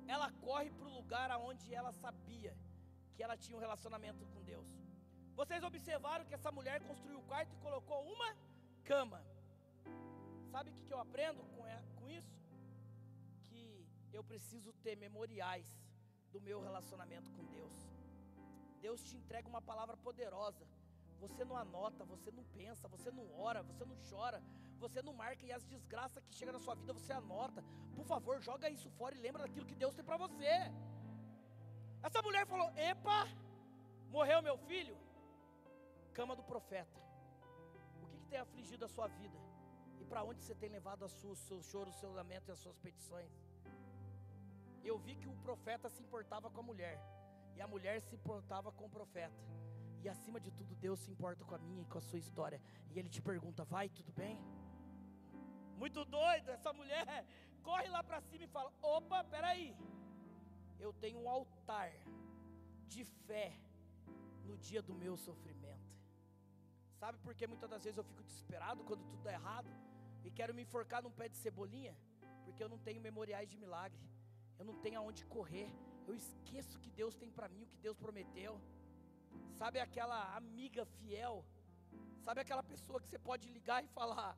ela 0.07 0.29
corre 0.47 0.71
para 0.71 0.89
o 0.89 0.97
lugar 0.99 1.31
aonde 1.31 1.75
ela 1.75 1.93
sabia 2.05 2.57
que 3.15 3.23
ela 3.23 3.37
tinha 3.37 3.57
um 3.57 3.65
relacionamento 3.67 4.25
com 4.33 4.43
Deus. 4.43 4.69
Vocês 5.41 5.63
observaram 5.71 6.25
que 6.25 6.35
essa 6.39 6.53
mulher 6.53 6.79
construiu 6.89 7.19
o 7.19 7.29
quarto 7.31 7.53
e 7.55 7.63
colocou 7.67 8.01
uma 8.15 8.31
cama. 8.85 9.21
Sabe 10.53 10.71
o 10.71 10.75
que 10.87 10.93
eu 10.93 11.01
aprendo 11.01 11.43
com, 11.57 11.63
isso? 12.19 12.37
Que 13.49 13.63
eu 14.13 14.23
preciso 14.23 14.71
ter 14.85 14.95
memoriais 14.97 15.69
do 16.33 16.41
meu 16.41 16.61
relacionamento 16.61 17.31
com 17.37 17.45
Deus. 17.45 17.77
Deus 18.81 19.01
te 19.09 19.17
entrega 19.17 19.49
uma 19.49 19.63
palavra 19.63 19.97
poderosa. 19.97 20.67
Você 21.21 21.45
não 21.45 21.57
anota, 21.57 22.05
você 22.05 22.31
não 22.33 22.45
pensa, 22.59 22.89
você 22.89 23.11
não 23.11 23.27
ora, 23.49 23.63
você 23.63 23.85
não 23.85 23.97
chora, 24.11 24.43
você 24.85 25.01
não 25.01 25.13
marca 25.13 25.47
e 25.47 25.53
as 25.53 25.65
desgraças 25.65 26.25
que 26.25 26.35
chegam 26.35 26.55
na 26.55 26.59
sua 26.59 26.75
vida 26.75 26.93
você 26.93 27.13
anota. 27.13 27.63
Por 27.95 28.05
favor, 28.05 28.41
joga 28.41 28.69
isso 28.69 28.91
fora 28.99 29.15
e 29.15 29.21
lembra 29.21 29.45
daquilo 29.45 29.67
que 29.71 29.77
Deus 29.77 29.95
tem 29.95 30.05
para 30.05 30.17
você. 30.17 30.55
Essa 32.03 32.21
mulher 32.23 32.45
falou: 32.47 32.69
Epa, 32.77 33.29
morreu 34.11 34.43
meu 34.43 34.57
filho. 34.59 34.97
Cama 36.13 36.35
do 36.35 36.43
profeta. 36.43 37.01
O 38.03 38.07
que, 38.09 38.19
que 38.19 38.27
tem 38.27 38.41
afligido 38.41 38.85
a 38.85 38.89
sua 38.89 39.07
vida? 39.07 39.39
E 40.01 40.05
para 40.05 40.25
onde 40.25 40.43
você 40.43 40.55
tem 40.55 40.69
levado 40.69 41.05
o 41.05 41.09
seu 41.09 41.63
choro, 41.63 41.91
o 41.91 41.99
seu 42.01 42.13
lamento 42.13 42.49
e 42.49 42.53
as 42.53 42.59
suas 42.59 42.77
petições? 42.79 43.33
Eu 44.85 44.99
vi 44.99 45.15
que 45.17 45.29
o 45.29 45.37
profeta 45.37 45.89
se 45.89 46.03
importava 46.03 46.51
com 46.51 46.61
a 46.61 46.63
mulher. 46.71 46.99
E 47.57 47.61
a 47.61 47.67
mulher 47.67 48.01
se 48.01 48.15
importava 48.15 48.73
com 48.73 48.87
o 48.87 48.91
profeta. 48.91 49.41
E 50.03 50.09
acima 50.09 50.41
de 50.41 50.51
tudo, 50.51 50.75
Deus 50.75 50.99
se 51.01 51.11
importa 51.11 51.45
com 51.45 51.55
a 51.55 51.59
minha 51.59 51.83
e 51.83 51.87
com 51.87 51.99
a 51.99 52.01
sua 52.01 52.19
história. 52.19 52.61
E 52.91 52.99
Ele 52.99 53.09
te 53.09 53.23
pergunta: 53.23 53.65
Vai, 53.65 53.89
tudo 53.89 54.13
bem? 54.13 54.39
Muito 55.77 56.05
doido, 56.05 56.49
essa 56.51 56.73
mulher 56.73 57.05
corre 57.63 57.89
lá 57.89 58.03
para 58.03 58.21
cima 58.21 58.45
e 58.45 58.49
fala: 58.49 58.73
Opa, 58.83 59.23
peraí 59.25 59.77
eu 60.83 60.93
tenho 60.93 61.19
um 61.21 61.29
altar 61.29 61.93
de 62.89 63.05
fé 63.05 63.57
no 64.45 64.57
dia 64.59 64.83
do 64.83 64.95
meu 64.95 65.17
sofrimento. 65.17 65.93
Sabe 66.99 67.19
por 67.19 67.35
que 67.35 67.47
muitas 67.47 67.71
das 67.71 67.85
vezes 67.85 67.99
eu 67.99 68.05
fico 68.05 68.23
desesperado 68.23 68.85
quando 68.85 69.05
tudo 69.11 69.23
dá 69.23 69.33
errado 69.33 69.71
e 70.25 70.31
quero 70.31 70.55
me 70.55 70.63
enforcar 70.63 71.03
num 71.03 71.11
pé 71.11 71.29
de 71.29 71.37
cebolinha? 71.37 71.97
Porque 72.45 72.63
eu 72.63 72.69
não 72.69 72.79
tenho 72.79 73.01
memoriais 73.01 73.49
de 73.49 73.57
milagre, 73.57 74.01
eu 74.59 74.65
não 74.65 74.75
tenho 74.85 74.99
aonde 74.99 75.25
correr, 75.27 75.71
eu 76.07 76.15
esqueço 76.15 76.79
que 76.79 76.91
Deus 76.91 77.15
tem 77.15 77.31
para 77.31 77.49
mim, 77.49 77.63
o 77.63 77.67
que 77.67 77.79
Deus 77.79 77.97
prometeu. 77.97 78.61
Sabe 79.59 79.79
aquela 79.81 80.37
amiga 80.37 80.85
fiel? 80.85 81.45
Sabe 82.25 82.41
aquela 82.41 82.63
pessoa 82.63 83.01
que 83.01 83.09
você 83.09 83.19
pode 83.19 83.49
ligar 83.49 83.83
e 83.85 83.89
falar: 83.89 84.37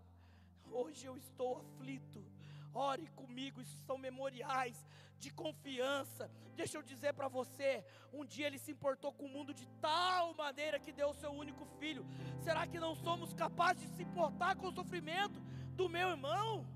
Hoje 0.70 1.06
eu 1.06 1.16
estou 1.16 1.58
aflito, 1.58 2.24
ore 2.72 3.06
comigo. 3.08 3.60
Isso 3.60 3.78
são 3.86 3.96
memoriais 3.96 4.86
de 5.18 5.30
confiança. 5.30 6.30
Deixa 6.54 6.76
eu 6.78 6.82
dizer 6.82 7.12
para 7.14 7.28
você: 7.28 7.84
um 8.12 8.24
dia 8.24 8.46
ele 8.46 8.58
se 8.58 8.72
importou 8.72 9.12
com 9.12 9.26
o 9.26 9.28
mundo 9.28 9.52
de 9.54 9.66
tal 9.80 10.34
maneira 10.34 10.78
que 10.78 10.92
deu 10.92 11.10
o 11.10 11.14
seu 11.14 11.30
único 11.30 11.64
filho. 11.78 12.04
Será 12.42 12.66
que 12.66 12.78
não 12.78 12.94
somos 12.94 13.32
capazes 13.32 13.82
de 13.82 13.96
se 13.96 14.02
importar 14.02 14.56
com 14.56 14.68
o 14.68 14.74
sofrimento 14.74 15.40
do 15.74 15.88
meu 15.88 16.08
irmão? 16.10 16.66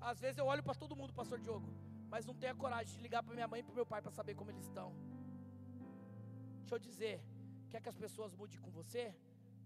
Às 0.00 0.18
vezes 0.20 0.38
eu 0.38 0.46
olho 0.46 0.62
para 0.62 0.74
todo 0.74 0.96
mundo, 0.96 1.12
Pastor 1.12 1.38
Diogo, 1.38 1.68
mas 2.08 2.24
não 2.24 2.34
tenho 2.34 2.52
a 2.52 2.56
coragem 2.56 2.96
de 2.96 3.02
ligar 3.02 3.22
para 3.22 3.34
minha 3.34 3.46
mãe 3.46 3.60
e 3.60 3.62
para 3.62 3.74
meu 3.74 3.86
pai 3.86 4.00
para 4.00 4.10
saber 4.10 4.34
como 4.34 4.50
eles 4.50 4.64
estão. 4.64 4.94
Deixa 6.60 6.74
eu 6.74 6.78
dizer, 6.78 7.20
quer 7.70 7.80
que 7.82 7.88
as 7.88 7.96
pessoas 7.96 8.34
mudem 8.34 8.58
com 8.60 8.70
você? 8.70 9.14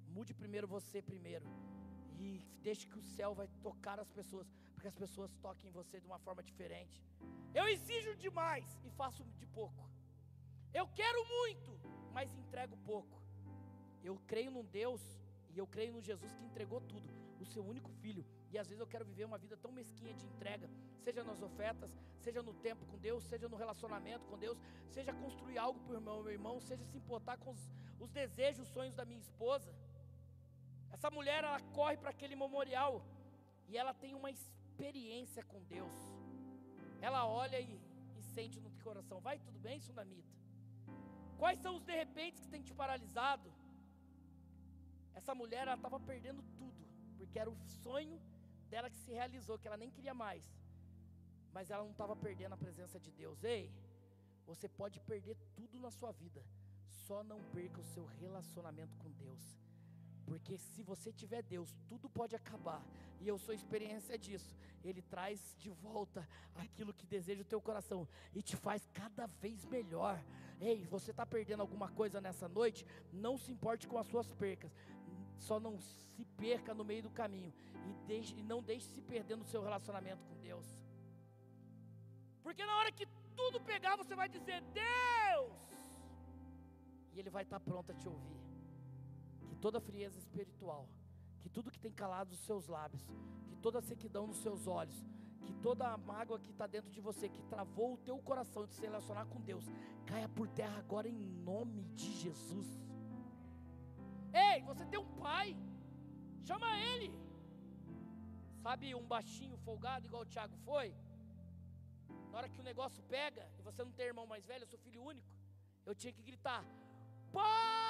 Mude 0.09 0.35
primeiro 0.35 0.67
você 0.67 1.01
primeiro. 1.01 1.47
E 2.19 2.45
deixe 2.63 2.87
que 2.87 2.99
o 2.99 3.03
céu 3.03 3.35
vai 3.35 3.49
tocar 3.63 3.99
as 4.01 4.11
pessoas, 4.11 4.47
porque 4.73 4.89
as 4.89 4.95
pessoas 4.95 5.35
toquem 5.37 5.71
você 5.71 6.01
de 6.01 6.07
uma 6.07 6.19
forma 6.19 6.43
diferente. 6.43 7.03
Eu 7.55 7.67
exijo 7.69 8.17
demais 8.17 8.67
e 8.85 8.91
faço 8.91 9.25
de 9.41 9.47
pouco. 9.47 9.89
Eu 10.73 10.89
quero 10.89 11.21
muito, 11.29 11.79
mas 12.13 12.35
entrego 12.35 12.77
pouco. 12.79 13.23
Eu 14.03 14.21
creio 14.27 14.51
num 14.51 14.65
Deus 14.65 15.03
e 15.51 15.59
eu 15.59 15.67
creio 15.67 15.93
no 15.93 16.01
Jesus 16.01 16.33
que 16.33 16.45
entregou 16.45 16.81
tudo, 16.81 17.09
o 17.41 17.47
seu 17.47 17.65
único 17.65 17.91
filho. 18.03 18.25
E 18.55 18.59
às 18.63 18.69
vezes 18.69 18.81
eu 18.81 18.87
quero 18.87 19.05
viver 19.05 19.25
uma 19.25 19.39
vida 19.45 19.57
tão 19.57 19.73
mesquinha 19.79 20.15
de 20.15 20.25
entrega, 20.25 20.67
seja 21.05 21.23
nas 21.29 21.41
ofertas, 21.43 21.91
seja 22.25 22.41
no 22.41 22.53
tempo 22.67 22.87
com 22.91 22.97
Deus, 23.07 23.25
seja 23.25 23.49
no 23.53 23.57
relacionamento 23.63 24.25
com 24.29 24.39
Deus, 24.39 24.57
seja 24.97 25.13
construir 25.13 25.59
algo 25.59 25.81
para 25.87 25.99
o 25.99 26.01
meu, 26.01 26.31
irmão, 26.31 26.61
seja 26.61 26.85
se 26.85 26.97
importar 26.97 27.37
com 27.37 27.51
os, 27.51 27.63
os 27.99 28.11
desejos, 28.19 28.69
os 28.69 28.73
sonhos 28.73 28.95
da 28.95 29.05
minha 29.05 29.19
esposa. 29.19 29.75
Essa 30.93 31.11
mulher, 31.11 31.43
ela 31.43 31.61
corre 31.79 31.97
para 31.97 32.11
aquele 32.11 32.37
memorial 32.37 33.05
e 33.67 33.77
ela 33.77 33.93
tem 33.93 34.15
uma 34.15 34.31
experiência 34.31 35.43
com 35.43 35.61
Deus. 35.65 35.97
Ela 37.01 37.27
olha 37.27 37.59
e, 37.59 37.73
e 38.17 38.23
sente 38.37 38.61
no 38.61 38.71
coração: 38.85 39.19
Vai 39.21 39.37
tudo 39.41 39.59
bem, 39.59 39.81
Sunamita? 39.81 40.33
Quais 41.43 41.59
são 41.59 41.75
os 41.75 41.83
de 41.83 41.97
repente 42.03 42.41
que 42.41 42.53
tem 42.55 42.63
te 42.63 42.73
paralisado? 42.73 43.53
Essa 45.13 45.35
mulher, 45.35 45.63
ela 45.67 45.75
estava 45.75 45.99
perdendo 45.99 46.41
tudo, 46.61 46.81
porque 47.19 47.37
era 47.37 47.51
o 47.51 47.59
sonho 47.83 48.17
dela 48.65 48.91
que 48.91 48.97
se 48.97 49.13
realizou, 49.13 49.59
que 49.59 49.67
ela 49.69 49.77
nem 49.77 49.91
queria 49.91 50.15
mais. 50.15 50.45
Mas 51.53 51.71
ela 51.71 51.85
não 51.85 51.93
estava 51.93 52.17
perdendo 52.17 52.55
a 52.55 52.57
presença 52.57 52.99
de 52.99 53.11
Deus. 53.11 53.43
Ei, 53.45 53.73
você 54.47 54.69
pode 54.69 55.01
perder 55.01 55.37
tudo 55.55 55.79
na 55.79 55.91
sua 55.91 56.13
vida, 56.13 56.45
só 57.07 57.23
não 57.23 57.41
perca 57.57 57.81
o 57.81 57.85
seu 57.95 58.05
relacionamento 58.05 58.97
com 58.99 59.11
Deus. 59.13 59.43
Porque 60.27 60.57
se 60.57 60.83
você 60.83 61.13
tiver 61.13 61.43
Deus, 61.43 61.75
tudo 61.89 62.09
pode 62.09 62.35
acabar. 62.35 62.83
E 63.21 63.29
eu 63.29 63.39
sou 63.39 63.55
experiência 63.55 64.19
disso. 64.19 64.57
Ele 64.83 65.03
traz 65.03 65.55
de 65.59 65.71
volta 65.71 66.27
aquilo 66.55 66.93
que 66.93 67.07
deseja 67.07 67.43
o 67.43 67.45
teu 67.45 67.61
coração 67.61 68.09
e 68.35 68.43
te 68.43 68.57
faz 68.57 68.87
cada 68.93 69.27
vez 69.27 69.65
melhor. 69.65 70.23
Ei, 70.61 70.85
você 70.87 71.11
está 71.11 71.27
perdendo 71.27 71.61
alguma 71.61 71.89
coisa 71.91 72.21
nessa 72.21 72.49
noite? 72.49 72.87
Não 73.13 73.37
se 73.37 73.51
importe 73.53 73.87
com 73.87 73.99
as 73.99 74.07
suas 74.07 74.31
percas. 74.33 74.73
Só 75.39 75.61
não 75.61 75.81
se 75.81 76.25
perca 76.37 76.75
no 76.75 76.85
meio 76.85 77.03
do 77.03 77.11
caminho 77.11 77.53
e, 77.89 78.07
deixe, 78.07 78.35
e 78.35 78.43
não 78.43 78.63
deixe 78.63 78.87
se 78.87 79.01
perder 79.01 79.37
no 79.37 79.45
seu 79.45 79.63
relacionamento 79.63 80.25
com 80.25 80.39
Deus. 80.41 80.67
Porque 82.43 82.65
na 82.65 82.77
hora 82.77 82.93
que 82.93 83.07
tudo 83.35 83.61
pegar, 83.61 83.97
você 83.97 84.15
vai 84.15 84.29
dizer: 84.29 84.63
Deus! 84.63 85.53
E 87.13 87.19
Ele 87.19 87.31
vai 87.31 87.43
estar 87.43 87.59
tá 87.59 87.65
pronto 87.65 87.91
a 87.91 87.95
te 87.95 88.09
ouvir 88.09 88.45
que 89.49 89.57
toda 89.57 89.81
frieza 89.81 90.19
espiritual, 90.19 90.89
que 91.41 91.49
tudo 91.49 91.71
que 91.71 91.79
tem 91.79 91.93
calado 91.93 92.33
os 92.33 92.41
seus 92.41 92.67
lábios, 92.67 93.07
que 93.47 93.57
toda 93.57 93.81
sequidão 93.81 94.27
nos 94.27 94.39
seus 94.39 94.67
olhos, 94.67 95.05
que 95.43 95.53
toda 95.55 95.89
a 95.89 95.97
mágoa 95.97 96.39
que 96.39 96.51
está 96.51 96.67
dentro 96.67 96.91
de 96.91 97.01
você, 97.01 97.29
que 97.29 97.43
travou 97.45 97.95
o 97.95 97.99
teu 97.99 98.19
coração 98.19 98.67
de 98.67 98.75
se 98.75 98.83
relacionar 98.83 99.27
com 99.27 99.41
Deus, 99.41 99.65
caia 100.07 100.29
por 100.29 100.49
terra 100.49 100.79
agora 100.79 101.09
em 101.09 101.15
nome 101.15 101.85
de 101.95 102.13
Jesus. 102.15 102.84
Ei, 104.35 104.63
você 104.71 104.85
tem 104.87 104.99
um 104.99 105.11
pai, 105.27 105.57
chama 106.49 106.71
ele. 106.93 107.11
Sabe 108.65 108.95
um 108.95 109.07
baixinho 109.15 109.57
folgado, 109.67 110.07
igual 110.07 110.23
o 110.23 110.31
Tiago 110.35 110.57
foi? 110.69 110.89
Na 112.31 112.39
hora 112.39 112.49
que 112.49 112.61
o 112.61 112.69
negócio 112.71 113.03
pega, 113.17 113.45
e 113.59 113.63
você 113.63 113.83
não 113.85 113.93
tem 113.93 114.07
irmão 114.07 114.27
mais 114.27 114.45
velho, 114.51 114.65
eu 114.65 114.73
sou 114.73 114.79
filho 114.87 115.03
único, 115.13 115.33
eu 115.87 115.95
tinha 115.95 116.13
que 116.13 116.23
gritar: 116.23 116.65
Pai! 117.33 117.85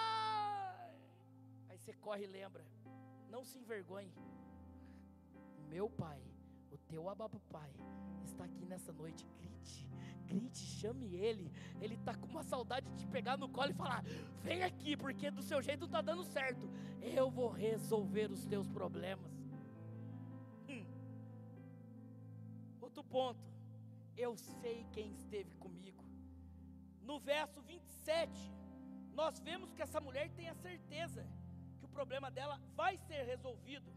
você 1.84 1.92
corre 1.92 2.24
e 2.24 2.26
lembra. 2.38 2.64
Não 3.28 3.44
se 3.44 3.58
envergonhe. 3.58 4.12
Meu 5.68 5.88
pai, 5.90 6.20
o 6.74 6.78
teu 6.88 7.08
abapai, 7.08 7.72
está 8.24 8.44
aqui 8.44 8.66
nessa 8.66 8.92
noite. 8.92 9.26
Grite, 9.38 9.88
grite, 10.26 10.58
chame 10.58 11.14
ele. 11.14 11.50
Ele 11.80 11.94
está 11.94 12.14
com 12.14 12.26
uma 12.26 12.42
saudade 12.42 12.88
de 12.90 12.96
te 12.98 13.06
pegar 13.06 13.36
no 13.36 13.48
colo 13.48 13.70
e 13.70 13.74
falar: 13.74 14.02
Vem 14.42 14.62
aqui, 14.62 14.96
porque 14.96 15.30
do 15.30 15.42
seu 15.42 15.62
jeito 15.62 15.80
não 15.80 15.86
está 15.86 16.02
dando 16.02 16.24
certo. 16.24 16.68
Eu 17.00 17.30
vou 17.30 17.50
resolver 17.50 18.30
os 18.30 18.44
teus 18.44 18.68
problemas. 18.68 19.32
Hum. 20.68 20.84
Outro 22.80 23.04
ponto. 23.04 23.54
Eu 24.16 24.36
sei 24.36 24.86
quem 24.92 25.10
esteve 25.10 25.54
comigo. 25.56 26.04
No 27.02 27.18
verso 27.18 27.60
27, 27.62 28.52
nós 29.12 29.40
vemos 29.40 29.72
que 29.72 29.82
essa 29.82 30.00
mulher 30.00 30.30
tem 30.30 30.48
a 30.48 30.54
certeza 30.54 31.26
problema 31.94 32.30
dela 32.30 32.60
vai 32.74 32.98
ser 32.98 33.22
resolvido. 33.22 33.93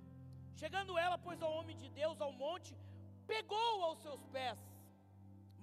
Chegando 0.62 0.98
ela, 1.06 1.18
pois, 1.26 1.40
ao 1.42 1.54
homem 1.58 1.78
de 1.82 1.90
Deus 2.02 2.20
ao 2.26 2.32
monte, 2.44 2.72
pegou 3.32 3.84
aos 3.88 4.00
seus 4.06 4.24
pés. 4.36 4.60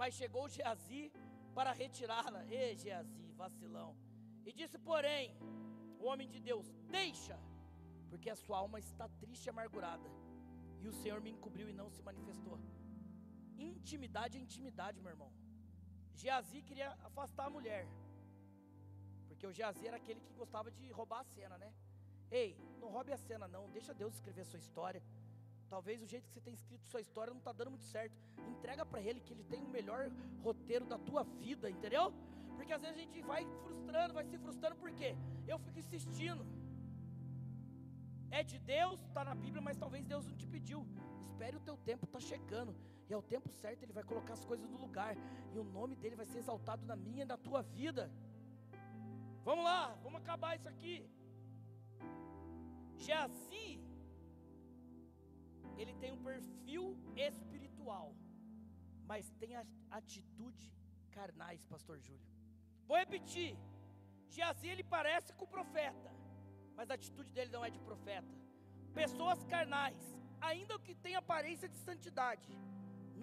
Mas 0.00 0.14
chegou 0.20 0.48
Geazi 0.54 1.02
para 1.56 1.72
retirá-la. 1.82 2.42
E 2.44 2.76
Geazi, 2.82 3.24
vacilão. 3.42 3.90
E 4.46 4.52
disse, 4.52 4.78
porém, 4.90 5.26
o 6.00 6.04
homem 6.10 6.28
de 6.34 6.40
Deus: 6.48 6.66
Deixa, 6.98 7.36
porque 8.10 8.30
a 8.30 8.36
sua 8.42 8.58
alma 8.64 8.78
está 8.78 9.06
triste 9.22 9.46
e 9.46 9.52
amargurada. 9.54 10.08
E 10.82 10.86
o 10.90 10.96
Senhor 11.00 11.20
me 11.26 11.30
encobriu 11.36 11.68
e 11.68 11.78
não 11.80 11.88
se 11.94 12.02
manifestou. 12.10 12.58
Intimidade 13.70 14.36
é 14.38 14.40
intimidade, 14.46 15.00
meu 15.00 15.12
irmão. 15.16 15.32
Geazi 16.20 16.60
queria 16.68 16.90
afastar 17.08 17.46
a 17.46 17.54
mulher. 17.56 17.84
Porque 19.28 19.46
o 19.46 19.52
Geazi 19.52 19.86
era 19.88 19.96
aquele 19.96 20.20
que 20.20 20.34
gostava 20.42 20.70
de 20.70 20.90
roubar 20.98 21.20
a 21.20 21.30
cena, 21.36 21.56
né? 21.64 21.72
Ei, 22.30 22.56
não 22.80 22.88
roube 22.88 23.12
a 23.12 23.16
cena 23.16 23.46
não, 23.48 23.70
deixa 23.70 23.94
Deus 23.94 24.14
escrever 24.14 24.44
sua 24.44 24.58
história. 24.58 25.02
Talvez 25.68 26.02
o 26.02 26.06
jeito 26.06 26.26
que 26.26 26.32
você 26.32 26.40
tem 26.40 26.54
escrito 26.54 26.86
sua 26.86 27.00
história 27.00 27.32
não 27.32 27.38
está 27.38 27.52
dando 27.52 27.70
muito 27.70 27.84
certo. 27.84 28.16
Entrega 28.48 28.84
para 28.84 29.00
Ele 29.00 29.20
que 29.20 29.32
Ele 29.32 29.44
tem 29.44 29.62
o 29.62 29.68
melhor 29.68 30.10
roteiro 30.42 30.84
da 30.84 30.98
tua 30.98 31.24
vida, 31.24 31.70
entendeu? 31.70 32.12
Porque 32.56 32.72
às 32.72 32.80
vezes 32.80 32.96
a 32.96 33.00
gente 33.00 33.20
vai 33.22 33.44
frustrando, 33.62 34.14
vai 34.14 34.24
se 34.24 34.38
frustrando, 34.38 34.76
por 34.76 34.92
quê? 34.92 35.16
Eu 35.46 35.58
fico 35.58 35.78
insistindo. 35.78 36.46
É 38.30 38.42
de 38.42 38.58
Deus, 38.58 39.00
está 39.08 39.24
na 39.24 39.34
Bíblia, 39.34 39.62
mas 39.62 39.76
talvez 39.76 40.04
Deus 40.04 40.24
não 40.26 40.36
te 40.36 40.46
pediu. 40.46 40.86
Espere 41.20 41.56
o 41.56 41.60
teu 41.60 41.76
tempo, 41.76 42.04
está 42.04 42.20
chegando. 42.20 42.74
E 43.08 43.14
ao 43.14 43.22
tempo 43.22 43.48
certo 43.50 43.82
Ele 43.82 43.92
vai 43.92 44.04
colocar 44.04 44.34
as 44.34 44.44
coisas 44.44 44.68
no 44.68 44.78
lugar. 44.78 45.16
E 45.52 45.58
o 45.58 45.64
nome 45.64 45.96
dele 45.96 46.16
vai 46.16 46.26
ser 46.26 46.38
exaltado 46.38 46.84
na 46.86 46.96
minha 46.96 47.22
e 47.22 47.26
na 47.26 47.36
tua 47.36 47.62
vida. 47.62 48.10
Vamos 49.44 49.64
lá, 49.64 49.96
vamos 50.02 50.20
acabar 50.20 50.56
isso 50.56 50.68
aqui. 50.68 51.06
Geazi, 53.04 53.70
ele 55.80 55.94
tem 56.02 56.10
um 56.16 56.22
perfil 56.28 56.84
espiritual, 57.28 58.14
mas 59.10 59.30
tem 59.40 59.52
atitude 59.98 60.72
carnais, 61.16 61.62
pastor 61.72 61.98
Júlio. 62.06 62.30
Vou 62.88 62.96
repetir. 62.96 63.50
Geazi 64.30 64.68
ele 64.68 64.84
parece 64.96 65.34
com 65.34 65.44
o 65.44 65.52
profeta, 65.56 66.10
mas 66.74 66.90
a 66.90 66.94
atitude 66.94 67.30
dele 67.36 67.50
não 67.56 67.64
é 67.68 67.70
de 67.76 67.78
profeta. 67.78 68.34
Pessoas 68.94 69.44
carnais, 69.54 70.02
ainda 70.40 70.78
que 70.78 70.94
tenham 70.94 71.18
aparência 71.18 71.68
de 71.68 71.76
santidade, 71.88 72.52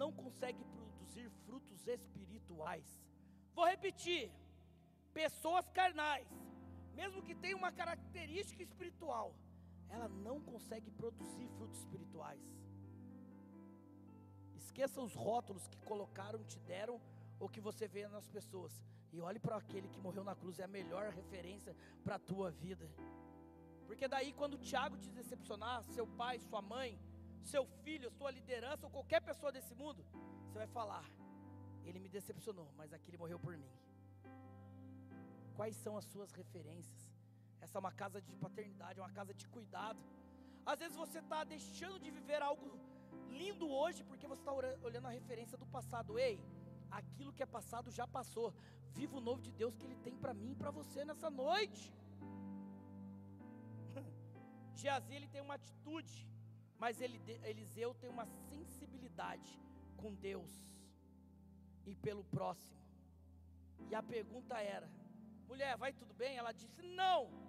não 0.02 0.12
conseguem 0.12 0.66
produzir 0.76 1.28
frutos 1.44 1.86
espirituais. 1.86 2.88
Vou 3.52 3.66
repetir. 3.74 4.30
Pessoas 5.12 5.68
carnais, 5.70 6.28
mesmo 6.94 7.20
que 7.26 7.34
tenham 7.34 7.58
uma 7.58 7.72
característica 7.80 8.62
espiritual, 8.62 9.34
ela 9.92 10.08
não 10.26 10.40
consegue 10.40 10.90
produzir 10.90 11.46
frutos 11.56 11.78
espirituais. 11.78 12.40
Esqueça 14.56 15.00
os 15.00 15.14
rótulos 15.14 15.66
que 15.68 15.78
colocaram, 15.90 16.42
te 16.44 16.58
deram, 16.60 17.00
ou 17.38 17.48
que 17.48 17.60
você 17.60 17.86
vê 17.86 18.08
nas 18.08 18.26
pessoas. 18.36 18.72
E 19.12 19.20
olhe 19.20 19.38
para 19.38 19.56
aquele 19.56 19.88
que 19.88 20.00
morreu 20.00 20.24
na 20.24 20.34
cruz, 20.34 20.58
é 20.58 20.64
a 20.64 20.76
melhor 20.78 21.12
referência 21.12 21.76
para 22.02 22.14
a 22.16 22.18
tua 22.18 22.50
vida. 22.50 22.90
Porque 23.86 24.08
daí, 24.08 24.32
quando 24.32 24.54
o 24.54 24.58
Tiago 24.58 24.96
te 24.96 25.10
decepcionar, 25.10 25.84
seu 25.96 26.06
pai, 26.06 26.38
sua 26.38 26.62
mãe, 26.62 26.98
seu 27.42 27.66
filho, 27.84 28.10
sua 28.10 28.30
liderança, 28.30 28.86
ou 28.86 28.90
qualquer 28.90 29.20
pessoa 29.20 29.52
desse 29.52 29.74
mundo, 29.74 30.02
você 30.46 30.56
vai 30.56 30.66
falar: 30.68 31.04
Ele 31.84 31.98
me 31.98 32.08
decepcionou, 32.08 32.68
mas 32.76 32.94
aquele 32.94 33.18
morreu 33.18 33.38
por 33.38 33.54
mim. 33.58 33.72
Quais 35.54 35.76
são 35.76 35.98
as 35.98 36.06
suas 36.06 36.32
referências? 36.32 37.11
Essa 37.64 37.78
é 37.78 37.80
uma 37.84 37.94
casa 38.02 38.20
de 38.20 38.34
paternidade, 38.44 38.98
é 38.98 39.02
uma 39.02 39.16
casa 39.20 39.32
de 39.40 39.46
cuidado. 39.54 40.00
Às 40.70 40.78
vezes 40.80 40.96
você 41.04 41.18
está 41.24 41.40
deixando 41.44 41.98
de 42.04 42.10
viver 42.18 42.40
algo 42.50 42.68
lindo 43.40 43.66
hoje 43.80 44.02
porque 44.04 44.26
você 44.32 44.42
está 44.44 44.52
olhando 44.88 45.06
a 45.06 45.10
referência 45.20 45.56
do 45.56 45.66
passado. 45.66 46.18
Ei, 46.18 46.36
aquilo 46.90 47.32
que 47.32 47.42
é 47.42 47.46
passado 47.46 47.90
já 47.90 48.06
passou. 48.06 48.48
Viva 48.98 49.16
o 49.16 49.24
novo 49.28 49.40
de 49.40 49.52
Deus 49.52 49.76
que 49.76 49.86
Ele 49.86 49.96
tem 50.06 50.16
para 50.16 50.34
mim 50.34 50.50
e 50.52 50.54
para 50.62 50.70
você 50.70 51.04
nessa 51.04 51.30
noite. 51.30 51.84
Geazi 54.74 55.14
ele 55.14 55.28
tem 55.28 55.40
uma 55.40 55.54
atitude, 55.54 56.28
mas 56.78 57.00
ele, 57.00 57.18
Eliseu 57.44 57.94
tem 57.94 58.10
uma 58.10 58.26
sensibilidade 58.50 59.60
com 59.96 60.12
Deus 60.14 60.52
e 61.86 61.94
pelo 61.94 62.24
próximo. 62.24 62.80
E 63.88 63.94
a 63.94 64.02
pergunta 64.02 64.60
era: 64.60 64.88
mulher, 65.46 65.76
vai 65.76 65.92
tudo 65.92 66.14
bem? 66.14 66.36
Ela 66.36 66.52
disse: 66.52 66.82
não. 66.82 67.41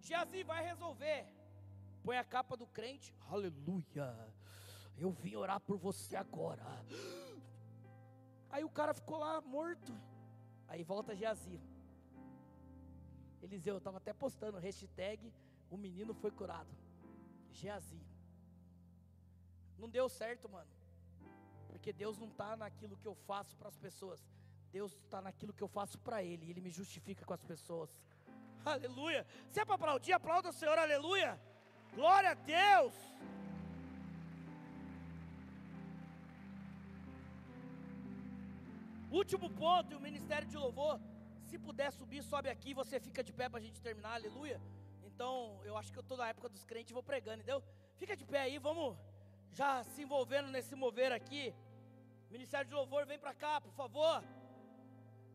Geazi 0.00 0.42
vai 0.42 0.64
resolver. 0.64 1.26
Põe 2.02 2.18
a 2.18 2.24
capa 2.24 2.56
do 2.56 2.66
crente, 2.66 3.14
aleluia. 3.28 4.14
Eu 4.96 5.10
vim 5.10 5.36
orar 5.36 5.60
por 5.60 5.76
você 5.76 6.16
agora. 6.16 6.64
Aí 8.48 8.64
o 8.64 8.70
cara 8.70 8.94
ficou 8.94 9.18
lá 9.18 9.40
morto. 9.40 9.92
Aí 10.68 10.82
volta 10.82 11.14
Geazi. 11.14 11.60
Eliseu, 13.42 13.74
eu 13.74 13.78
estava 13.78 13.98
até 13.98 14.12
postando 14.12 14.58
hashtag 14.58 15.32
o 15.70 15.76
menino 15.76 16.14
foi 16.14 16.30
curado. 16.30 16.70
Geazi. 17.50 18.00
Não 19.78 19.88
deu 19.88 20.08
certo, 20.08 20.48
mano. 20.48 20.70
Porque 21.68 21.92
Deus 21.92 22.18
não 22.18 22.28
está 22.28 22.56
naquilo 22.56 22.96
que 22.96 23.06
eu 23.06 23.14
faço 23.14 23.56
para 23.56 23.68
as 23.68 23.76
pessoas. 23.76 24.24
Deus 24.72 24.92
está 24.92 25.20
naquilo 25.20 25.52
que 25.52 25.62
eu 25.62 25.68
faço 25.68 25.98
para 25.98 26.22
Ele. 26.22 26.50
Ele 26.50 26.60
me 26.60 26.70
justifica 26.70 27.24
com 27.24 27.32
as 27.32 27.42
pessoas. 27.42 27.98
Aleluia. 28.74 29.24
Se 29.48 29.60
é 29.60 29.64
para 29.64 29.76
aplaudir, 29.76 30.12
aplauda 30.12 30.48
o 30.48 30.52
Senhor, 30.60 30.76
aleluia. 30.76 31.40
Glória 31.94 32.30
a 32.32 32.34
Deus. 32.34 32.94
Último 39.20 39.48
ponto, 39.48 39.92
e 39.92 39.96
o 39.96 40.00
ministério 40.00 40.48
de 40.48 40.56
louvor. 40.56 40.98
Se 41.48 41.56
puder 41.66 41.92
subir, 41.92 42.22
sobe 42.24 42.48
aqui. 42.48 42.74
Você 42.74 42.98
fica 42.98 43.22
de 43.22 43.32
pé 43.32 43.48
para 43.48 43.60
a 43.60 43.66
gente 43.66 43.80
terminar, 43.80 44.14
aleluia. 44.14 44.60
Então, 45.04 45.60
eu 45.64 45.76
acho 45.78 45.92
que 45.92 45.98
eu 45.98 46.06
estou 46.06 46.18
na 46.18 46.28
época 46.28 46.48
dos 46.48 46.64
crentes 46.64 46.92
vou 46.92 47.04
pregando, 47.04 47.42
entendeu? 47.42 47.62
Fica 48.00 48.16
de 48.16 48.24
pé 48.24 48.40
aí, 48.40 48.58
vamos 48.58 48.96
já 49.52 49.84
se 49.84 50.02
envolvendo 50.02 50.48
nesse 50.48 50.74
mover 50.74 51.12
aqui. 51.12 51.54
Ministério 52.30 52.68
de 52.68 52.74
Louvor, 52.74 53.06
vem 53.06 53.18
para 53.18 53.32
cá, 53.32 53.60
por 53.60 53.72
favor. 53.74 54.24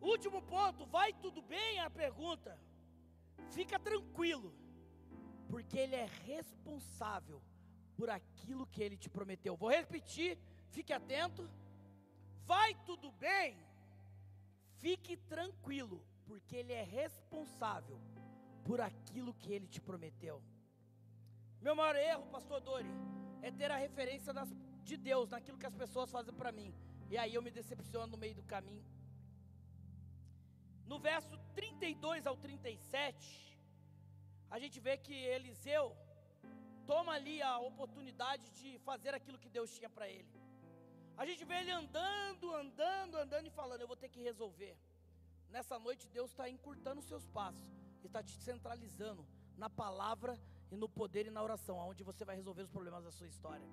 Último 0.01 0.41
ponto, 0.41 0.85
vai 0.85 1.13
tudo 1.13 1.41
bem? 1.41 1.79
A 1.79 1.89
pergunta. 1.89 2.59
Fica 3.51 3.77
tranquilo, 3.77 4.53
porque 5.49 5.77
Ele 5.77 5.95
é 5.95 6.07
responsável 6.25 7.41
por 7.95 8.09
aquilo 8.09 8.65
que 8.65 8.81
Ele 8.81 8.97
te 8.97 9.09
prometeu. 9.09 9.55
Vou 9.55 9.69
repetir, 9.69 10.37
fique 10.69 10.93
atento. 10.93 11.49
Vai 12.45 12.73
tudo 12.85 13.11
bem? 13.11 13.57
Fique 14.79 15.17
tranquilo, 15.17 16.03
porque 16.25 16.55
Ele 16.55 16.73
é 16.73 16.83
responsável 16.83 17.99
por 18.63 18.79
aquilo 18.79 19.33
que 19.33 19.51
Ele 19.51 19.67
te 19.67 19.81
prometeu. 19.81 20.41
Meu 21.61 21.75
maior 21.75 21.95
erro, 21.95 22.25
pastor 22.27 22.61
Dori, 22.61 22.89
é 23.41 23.51
ter 23.51 23.69
a 23.69 23.77
referência 23.77 24.33
das, 24.33 24.49
de 24.83 24.97
Deus 24.97 25.29
naquilo 25.29 25.57
que 25.57 25.65
as 25.65 25.75
pessoas 25.75 26.09
fazem 26.09 26.33
para 26.33 26.51
mim. 26.51 26.73
E 27.09 27.17
aí 27.17 27.35
eu 27.35 27.41
me 27.41 27.51
decepciono 27.51 28.07
no 28.07 28.17
meio 28.17 28.33
do 28.33 28.43
caminho. 28.43 28.83
No 30.91 30.99
verso 30.99 31.35
32 31.59 32.27
ao 32.29 32.37
37, 32.45 33.57
a 34.55 34.59
gente 34.63 34.77
vê 34.85 34.93
que 35.05 35.13
Eliseu 35.35 35.85
toma 36.91 37.13
ali 37.17 37.37
a 37.41 37.53
oportunidade 37.71 38.45
de 38.59 38.71
fazer 38.89 39.13
aquilo 39.19 39.41
que 39.43 39.53
Deus 39.57 39.69
tinha 39.77 39.91
para 39.97 40.07
ele. 40.17 40.33
A 41.21 41.25
gente 41.29 41.43
vê 41.49 41.55
ele 41.61 41.73
andando, 41.81 42.47
andando, 42.63 43.15
andando 43.23 43.47
e 43.47 43.57
falando: 43.59 43.81
Eu 43.81 43.91
vou 43.93 44.01
ter 44.03 44.09
que 44.15 44.21
resolver. 44.29 44.75
Nessa 45.55 45.77
noite, 45.87 46.09
Deus 46.17 46.31
está 46.31 46.47
encurtando 46.55 47.01
os 47.03 47.09
seus 47.13 47.27
passos 47.39 47.69
está 48.11 48.21
te 48.29 48.35
centralizando 48.47 49.25
na 49.63 49.69
palavra 49.69 50.33
e 50.71 50.75
no 50.75 50.87
poder 50.99 51.25
e 51.27 51.35
na 51.35 51.41
oração, 51.47 51.79
aonde 51.79 52.03
você 52.03 52.23
vai 52.29 52.35
resolver 52.35 52.63
os 52.67 52.73
problemas 52.77 53.03
da 53.03 53.11
sua 53.11 53.27
história. 53.27 53.67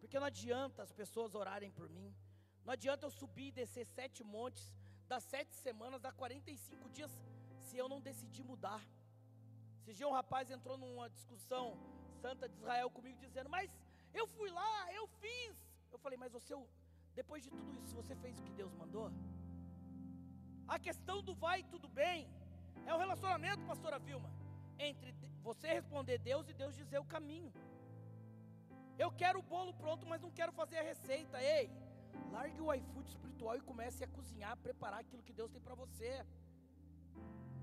Porque 0.00 0.18
não 0.18 0.26
adianta 0.26 0.82
as 0.82 0.92
pessoas 1.00 1.34
orarem 1.34 1.70
por 1.70 1.88
mim, 1.96 2.08
não 2.64 2.72
adianta 2.72 3.06
eu 3.06 3.10
subir 3.10 3.48
e 3.48 3.56
descer 3.60 3.86
sete 3.86 4.22
montes, 4.24 4.64
das 5.14 5.24
sete 5.34 5.54
semanas, 5.66 6.00
dá 6.06 6.10
45 6.10 6.90
dias, 6.96 7.12
se 7.66 7.74
eu 7.80 7.88
não 7.92 8.00
decidir 8.08 8.44
mudar. 8.52 8.82
Esse 9.86 9.98
dia 9.98 10.08
um 10.08 10.16
rapaz 10.20 10.50
entrou 10.56 10.76
numa 10.76 11.08
discussão 11.16 11.64
santa 12.22 12.48
de 12.48 12.56
Israel 12.60 12.88
comigo, 12.96 13.16
dizendo: 13.26 13.48
Mas 13.56 13.68
eu 14.20 14.26
fui 14.36 14.50
lá, 14.60 14.92
eu 14.92 15.06
fiz. 15.22 15.54
Eu 15.92 15.98
falei: 16.04 16.18
Mas 16.22 16.32
você, 16.32 16.52
depois 17.20 17.44
de 17.44 17.50
tudo 17.58 17.70
isso, 17.82 17.94
você 18.00 18.14
fez 18.16 18.40
o 18.40 18.42
que 18.46 18.54
Deus 18.62 18.72
mandou? 18.82 19.06
A 20.66 20.78
questão 20.86 21.18
do 21.28 21.34
vai 21.46 21.62
tudo 21.74 21.88
bem 22.02 22.28
é 22.84 22.92
um 22.92 22.98
relacionamento, 23.04 23.70
pastora 23.72 24.00
Vilma, 24.08 24.30
entre 24.88 25.14
você 25.48 25.68
responder 25.80 26.18
Deus 26.18 26.48
e 26.48 26.54
Deus 26.62 26.74
dizer 26.82 26.98
o 26.98 27.10
caminho. 27.16 27.52
Eu 29.04 29.12
quero 29.12 29.38
o 29.38 29.48
bolo 29.54 29.72
pronto, 29.74 30.04
mas 30.10 30.20
não 30.20 30.32
quero 30.38 30.52
fazer 30.60 30.78
a 30.78 30.82
receita. 30.92 31.40
Ei, 31.40 31.70
largue 32.32 32.60
o 32.60 32.72
iFood 32.72 33.08
espiritual 33.08 33.56
e 33.56 33.60
comece 33.60 34.04
a 34.04 34.08
cozinhar, 34.08 34.52
a 34.52 34.56
preparar 34.56 35.00
aquilo 35.00 35.22
que 35.22 35.32
Deus 35.32 35.50
tem 35.50 35.60
para 35.60 35.74
você. 35.74 36.24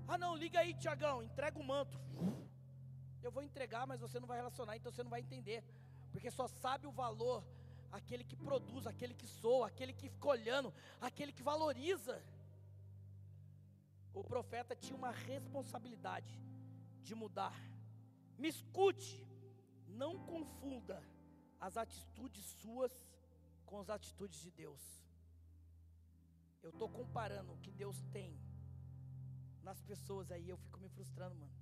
Ah, 0.06 0.18
não, 0.18 0.36
liga 0.36 0.58
aí, 0.60 0.74
Tiagão, 0.74 1.22
entrega 1.22 1.58
o 1.58 1.64
manto. 1.64 1.98
Eu 3.22 3.30
vou 3.30 3.42
entregar, 3.42 3.86
mas 3.86 4.00
você 4.00 4.18
não 4.18 4.26
vai 4.26 4.38
relacionar, 4.38 4.76
então 4.76 4.90
você 4.92 5.02
não 5.02 5.10
vai 5.10 5.20
entender. 5.20 5.62
Porque 6.10 6.30
só 6.30 6.46
sabe 6.46 6.86
o 6.86 6.92
valor 6.92 7.44
aquele 7.90 8.24
que 8.24 8.36
produz, 8.36 8.86
aquele 8.86 9.14
que 9.14 9.26
soa, 9.26 9.66
aquele 9.66 9.92
que 9.92 10.08
fica 10.08 10.28
olhando, 10.28 10.72
aquele 11.00 11.32
que 11.32 11.42
valoriza 11.42 12.22
o 14.14 14.22
profeta 14.22 14.76
tinha 14.76 14.96
uma 14.96 15.10
responsabilidade 15.10 16.38
de 17.02 17.14
mudar. 17.14 17.54
Me 18.38 18.48
escute, 18.48 19.26
não 19.88 20.18
confunda 20.18 21.02
as 21.60 21.76
atitudes 21.76 22.44
suas 22.60 22.92
com 23.72 23.80
as 23.80 23.90
atitudes 23.96 24.38
de 24.46 24.50
Deus. 24.62 24.82
Eu 26.64 26.70
estou 26.72 26.88
comparando 26.98 27.50
o 27.54 27.60
que 27.64 27.70
Deus 27.82 27.98
tem 28.16 28.30
nas 29.68 29.80
pessoas 29.90 30.26
aí, 30.34 30.46
eu 30.54 30.58
fico 30.64 30.78
me 30.82 30.90
frustrando, 30.96 31.34
mano. 31.42 31.54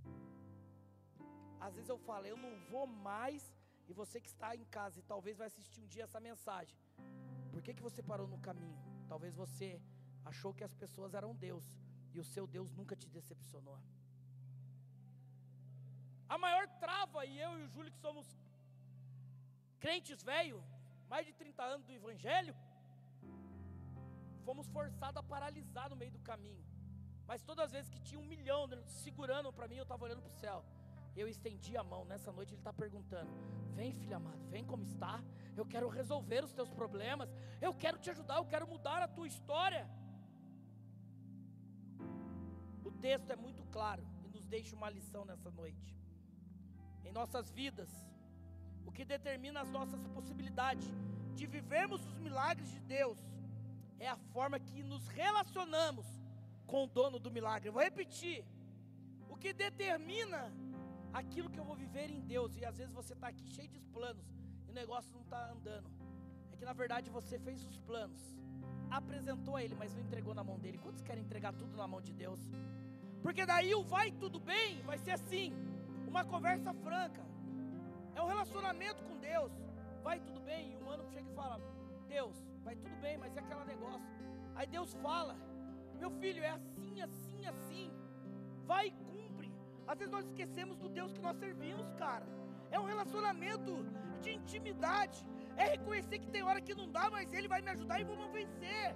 Às 1.67 1.75
vezes 1.77 1.91
eu 1.95 1.99
falo, 2.09 2.27
eu 2.27 2.39
não 2.45 2.53
vou 2.73 2.85
mais, 3.11 3.45
e 3.89 3.93
você 4.01 4.17
que 4.25 4.31
está 4.35 4.49
em 4.61 4.65
casa 4.77 4.99
e 4.99 5.05
talvez 5.13 5.37
vai 5.43 5.47
assistir 5.51 5.79
um 5.83 5.87
dia 5.95 6.05
essa 6.09 6.21
mensagem, 6.29 6.77
por 7.53 7.63
que, 7.63 7.75
que 7.77 7.87
você 7.89 8.03
parou 8.11 8.27
no 8.35 8.41
caminho? 8.49 8.81
Talvez 9.13 9.33
você 9.43 9.69
achou 10.33 10.53
que 10.59 10.65
as 10.69 10.75
pessoas 10.83 11.15
eram 11.21 11.33
Deus, 11.47 11.69
e 12.13 12.19
o 12.19 12.25
seu 12.25 12.45
Deus 12.57 12.73
nunca 12.81 12.97
te 12.97 13.09
decepcionou. 13.19 13.79
A 16.29 16.37
maior 16.47 16.67
trava, 16.85 17.25
e 17.25 17.39
eu 17.47 17.53
e 17.61 17.63
o 17.67 17.69
Júlio, 17.69 17.93
que 17.93 18.05
somos 18.09 18.27
crentes 19.79 20.21
velho, 20.33 20.61
mais 21.13 21.27
de 21.29 21.33
30 21.33 21.63
anos 21.73 21.87
do 21.87 21.93
Evangelho, 22.01 22.55
fomos 24.47 24.67
forçados 24.77 25.19
a 25.23 25.23
paralisar 25.35 25.89
no 25.93 25.97
meio 26.03 26.13
do 26.17 26.23
caminho. 26.31 26.65
Mas 27.31 27.43
todas 27.43 27.67
as 27.67 27.73
vezes 27.73 27.91
que 27.95 28.01
tinha 28.01 28.21
um 28.21 28.29
milhão 28.35 28.69
segurando 29.05 29.53
para 29.53 29.69
mim, 29.71 29.77
eu 29.77 29.87
estava 29.89 30.05
olhando 30.05 30.23
para 30.23 30.35
o 30.35 30.41
céu. 30.45 30.65
Eu 31.23 31.29
estendi 31.29 31.77
a 31.77 31.85
mão. 31.93 32.03
Nessa 32.05 32.33
noite 32.33 32.53
ele 32.55 32.61
está 32.61 32.73
perguntando: 32.73 33.31
Vem, 33.75 33.93
filho 33.93 34.17
amado, 34.17 34.43
vem 34.49 34.65
como 34.65 34.83
está. 34.83 35.15
Eu 35.57 35.67
quero 35.67 35.89
resolver 35.89 36.43
os 36.45 36.53
teus 36.53 36.71
problemas. 36.81 37.29
Eu 37.61 37.73
quero 37.75 37.99
te 37.99 38.11
ajudar. 38.11 38.37
Eu 38.39 38.47
quero 38.47 38.67
mudar 38.67 39.03
a 39.03 39.09
tua 39.09 39.27
história 39.27 39.85
texto 43.01 43.31
é 43.31 43.37
muito 43.37 43.65
claro 43.65 44.07
e 44.25 44.29
nos 44.29 44.45
deixa 44.47 44.77
uma 44.77 44.91
lição 44.91 45.25
nessa 45.25 45.51
noite. 45.51 45.97
Em 47.05 47.13
nossas 47.13 47.51
vidas, 47.51 47.89
o 48.87 48.93
que 48.93 49.05
determina 49.05 49.61
as 49.61 49.70
nossas 49.70 50.07
possibilidades 50.09 50.89
de 51.35 51.47
vivermos 51.47 52.05
os 52.07 52.18
milagres 52.18 52.70
de 52.70 52.81
Deus 52.81 53.18
é 53.99 54.09
a 54.09 54.16
forma 54.16 54.59
que 54.59 54.83
nos 54.83 55.07
relacionamos 55.09 56.07
com 56.66 56.85
o 56.85 56.87
dono 56.87 57.18
do 57.18 57.31
milagre. 57.31 57.70
Vou 57.70 57.83
repetir. 57.83 58.45
O 59.28 59.37
que 59.37 59.53
determina 59.53 60.53
aquilo 61.12 61.51
que 61.51 61.59
eu 61.59 61.64
vou 61.64 61.76
viver 61.76 62.11
em 62.11 62.20
Deus, 62.20 62.57
e 62.57 62.64
às 62.64 62.76
vezes 62.76 62.93
você 62.93 63.12
está 63.12 63.28
aqui 63.28 63.47
cheio 63.47 63.68
de 63.68 63.81
planos 63.81 64.26
e 64.66 64.70
o 64.70 64.74
negócio 64.74 65.12
não 65.12 65.22
está 65.22 65.51
andando, 65.51 65.91
é 66.53 66.57
que 66.57 66.64
na 66.64 66.72
verdade 66.72 67.11
você 67.11 67.39
fez 67.39 67.64
os 67.64 67.78
planos, 67.78 68.20
apresentou 68.91 69.57
a 69.57 69.62
Ele, 69.64 69.74
mas 69.74 69.95
não 69.95 70.03
entregou 70.03 70.35
na 70.35 70.45
mão 70.45 70.59
dele. 70.59 70.78
Quantos 70.78 71.03
querem 71.03 71.24
entregar 71.24 71.53
tudo 71.53 71.76
na 71.76 71.87
mão 71.87 72.01
de 72.01 72.12
Deus? 72.12 72.41
Porque 73.22 73.45
daí 73.45 73.74
o 73.74 73.83
vai 73.83 74.11
tudo 74.12 74.39
bem 74.39 74.83
vai 74.83 74.99
ser 74.99 75.12
assim, 75.12 75.53
uma 76.07 76.24
conversa 76.24 76.72
franca. 76.72 77.30
É 78.21 78.23
um 78.23 78.27
relacionamento 78.27 79.03
com 79.05 79.16
Deus. 79.16 79.51
Vai 80.07 80.21
tudo 80.21 80.41
bem, 80.41 80.73
e 80.73 80.77
o 80.77 80.85
mano 80.85 81.05
chega 81.12 81.29
e 81.31 81.35
fala: 81.35 81.57
"Deus, 82.07 82.37
vai 82.66 82.75
tudo 82.77 82.97
bem, 83.05 83.16
mas 83.23 83.35
é 83.35 83.41
aquele 83.41 83.64
negócio". 83.75 84.11
Aí 84.55 84.66
Deus 84.66 84.93
fala: 85.07 85.35
"Meu 86.01 86.11
filho, 86.23 86.43
é 86.49 86.51
assim, 86.59 87.01
assim, 87.07 87.47
assim. 87.53 87.87
Vai 88.71 88.89
e 88.89 88.91
cumpre". 88.91 89.51
Às 89.91 89.99
vezes 89.99 90.12
nós 90.16 90.27
esquecemos 90.27 90.77
do 90.83 90.91
Deus 90.99 91.14
que 91.14 91.23
nós 91.29 91.39
servimos, 91.45 91.89
cara. 92.03 92.27
É 92.71 92.79
um 92.79 92.89
relacionamento 92.93 93.73
de 94.21 94.31
intimidade. 94.39 95.18
É 95.57 95.64
reconhecer 95.77 96.18
que 96.18 96.31
tem 96.35 96.43
hora 96.43 96.61
que 96.61 96.75
não 96.75 96.89
dá, 96.99 97.09
mas 97.16 97.33
Ele 97.33 97.49
vai 97.55 97.62
me 97.62 97.71
ajudar 97.77 97.99
e 98.03 98.05
vamos 98.12 98.31
vencer. 98.39 98.95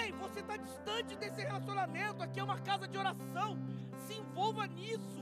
Ei, 0.00 0.12
você 0.24 0.40
está 0.40 0.58
distante 0.68 1.16
desse 1.16 1.40
relacionamento. 1.50 2.22
Aqui 2.22 2.38
é 2.40 2.44
uma 2.50 2.60
casa 2.70 2.86
de 2.86 2.98
oração. 3.04 3.50
Se 4.06 4.14
envolva 4.22 4.66
nisso. 4.66 5.21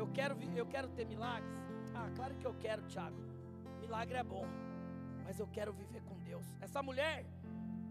Eu 0.00 0.06
quero, 0.16 0.34
eu 0.62 0.66
quero 0.74 0.88
ter 0.96 1.04
milagres. 1.12 1.58
Ah, 1.98 2.08
claro 2.14 2.34
que 2.40 2.46
eu 2.46 2.54
quero, 2.64 2.82
Tiago. 2.92 3.20
Milagre 3.80 4.16
é 4.16 4.22
bom, 4.22 4.46
mas 5.24 5.38
eu 5.42 5.48
quero 5.56 5.72
viver 5.72 6.02
com 6.08 6.16
Deus. 6.30 6.46
Essa 6.66 6.80
mulher 6.88 7.26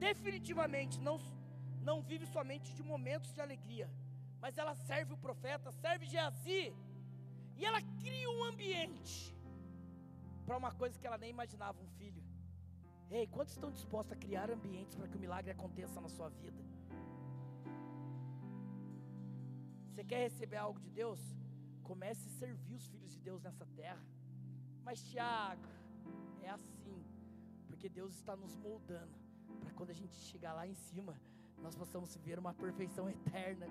definitivamente 0.06 1.02
não, 1.08 1.16
não 1.90 1.98
vive 2.02 2.26
somente 2.26 2.74
de 2.78 2.84
momentos 2.92 3.34
de 3.34 3.42
alegria, 3.42 3.90
mas 4.40 4.58
ela 4.58 4.74
serve 4.90 5.12
o 5.14 5.18
profeta, 5.18 5.70
serve 5.72 6.06
Geazi, 6.06 6.74
e 7.58 7.66
ela 7.66 7.82
cria 8.04 8.30
um 8.30 8.44
ambiente 8.52 9.36
para 10.46 10.56
uma 10.56 10.72
coisa 10.72 10.98
que 10.98 11.06
ela 11.06 11.18
nem 11.18 11.32
imaginava, 11.38 11.78
um 11.82 11.90
filho. 12.00 12.24
Ei, 13.10 13.26
quantos 13.28 13.54
estão 13.54 13.70
dispostos 13.70 14.14
a 14.14 14.16
criar 14.16 14.50
ambientes 14.50 14.96
para 14.96 15.10
que 15.10 15.18
o 15.18 15.20
milagre 15.20 15.52
aconteça 15.52 16.00
na 16.00 16.08
sua 16.08 16.30
vida? 16.30 16.64
Você 19.90 20.06
quer 20.06 20.22
receber 20.30 20.58
algo 20.58 20.80
de 20.80 20.90
Deus? 21.02 21.20
Comece 21.88 22.28
a 22.28 22.32
servir 22.42 22.76
os 22.76 22.88
filhos 22.88 23.12
de 23.16 23.20
Deus 23.28 23.42
nessa 23.42 23.66
terra. 23.82 24.04
Mas 24.86 25.02
Tiago, 25.10 25.70
é 26.42 26.50
assim, 26.50 27.00
porque 27.68 27.88
Deus 27.90 28.14
está 28.20 28.36
nos 28.36 28.56
moldando 28.66 29.18
para 29.62 29.72
quando 29.78 29.92
a 29.96 30.00
gente 30.02 30.16
chegar 30.30 30.54
lá 30.60 30.66
em 30.68 30.78
cima, 30.88 31.14
nós 31.66 31.76
possamos 31.82 32.16
ver 32.26 32.38
uma 32.44 32.54
perfeição 32.54 33.06
eterna. 33.10 33.68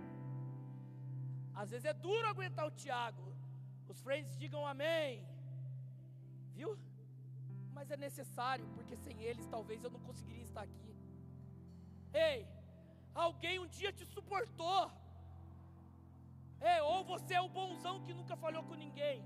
Às 1.55 1.71
vezes 1.71 1.87
é 1.93 1.95
duro 2.07 2.27
aguentar 2.29 2.67
o 2.67 2.71
Tiago. 2.83 3.27
Os 3.89 4.01
friends 4.01 4.37
digam 4.43 4.67
amém. 4.67 5.27
Viu? 6.59 6.71
Mas 7.77 7.91
é 7.91 7.97
necessário, 7.97 8.67
porque 8.75 8.97
sem 8.97 9.17
eles 9.23 9.47
talvez 9.55 9.83
eu 9.85 9.91
não 9.91 10.01
conseguiria 10.09 10.45
estar 10.51 10.63
aqui. 10.63 10.93
Ei, 12.13 12.47
alguém 13.15 13.59
um 13.59 13.69
dia 13.79 13.93
te 13.93 14.07
suportou. 14.15 14.81
Ei, 16.73 16.81
ou 16.93 16.99
você 17.13 17.35
é 17.35 17.41
o 17.41 17.49
bonzão 17.49 17.97
que 18.05 18.13
nunca 18.19 18.37
falhou 18.45 18.63
com 18.69 18.75
ninguém. 18.85 19.19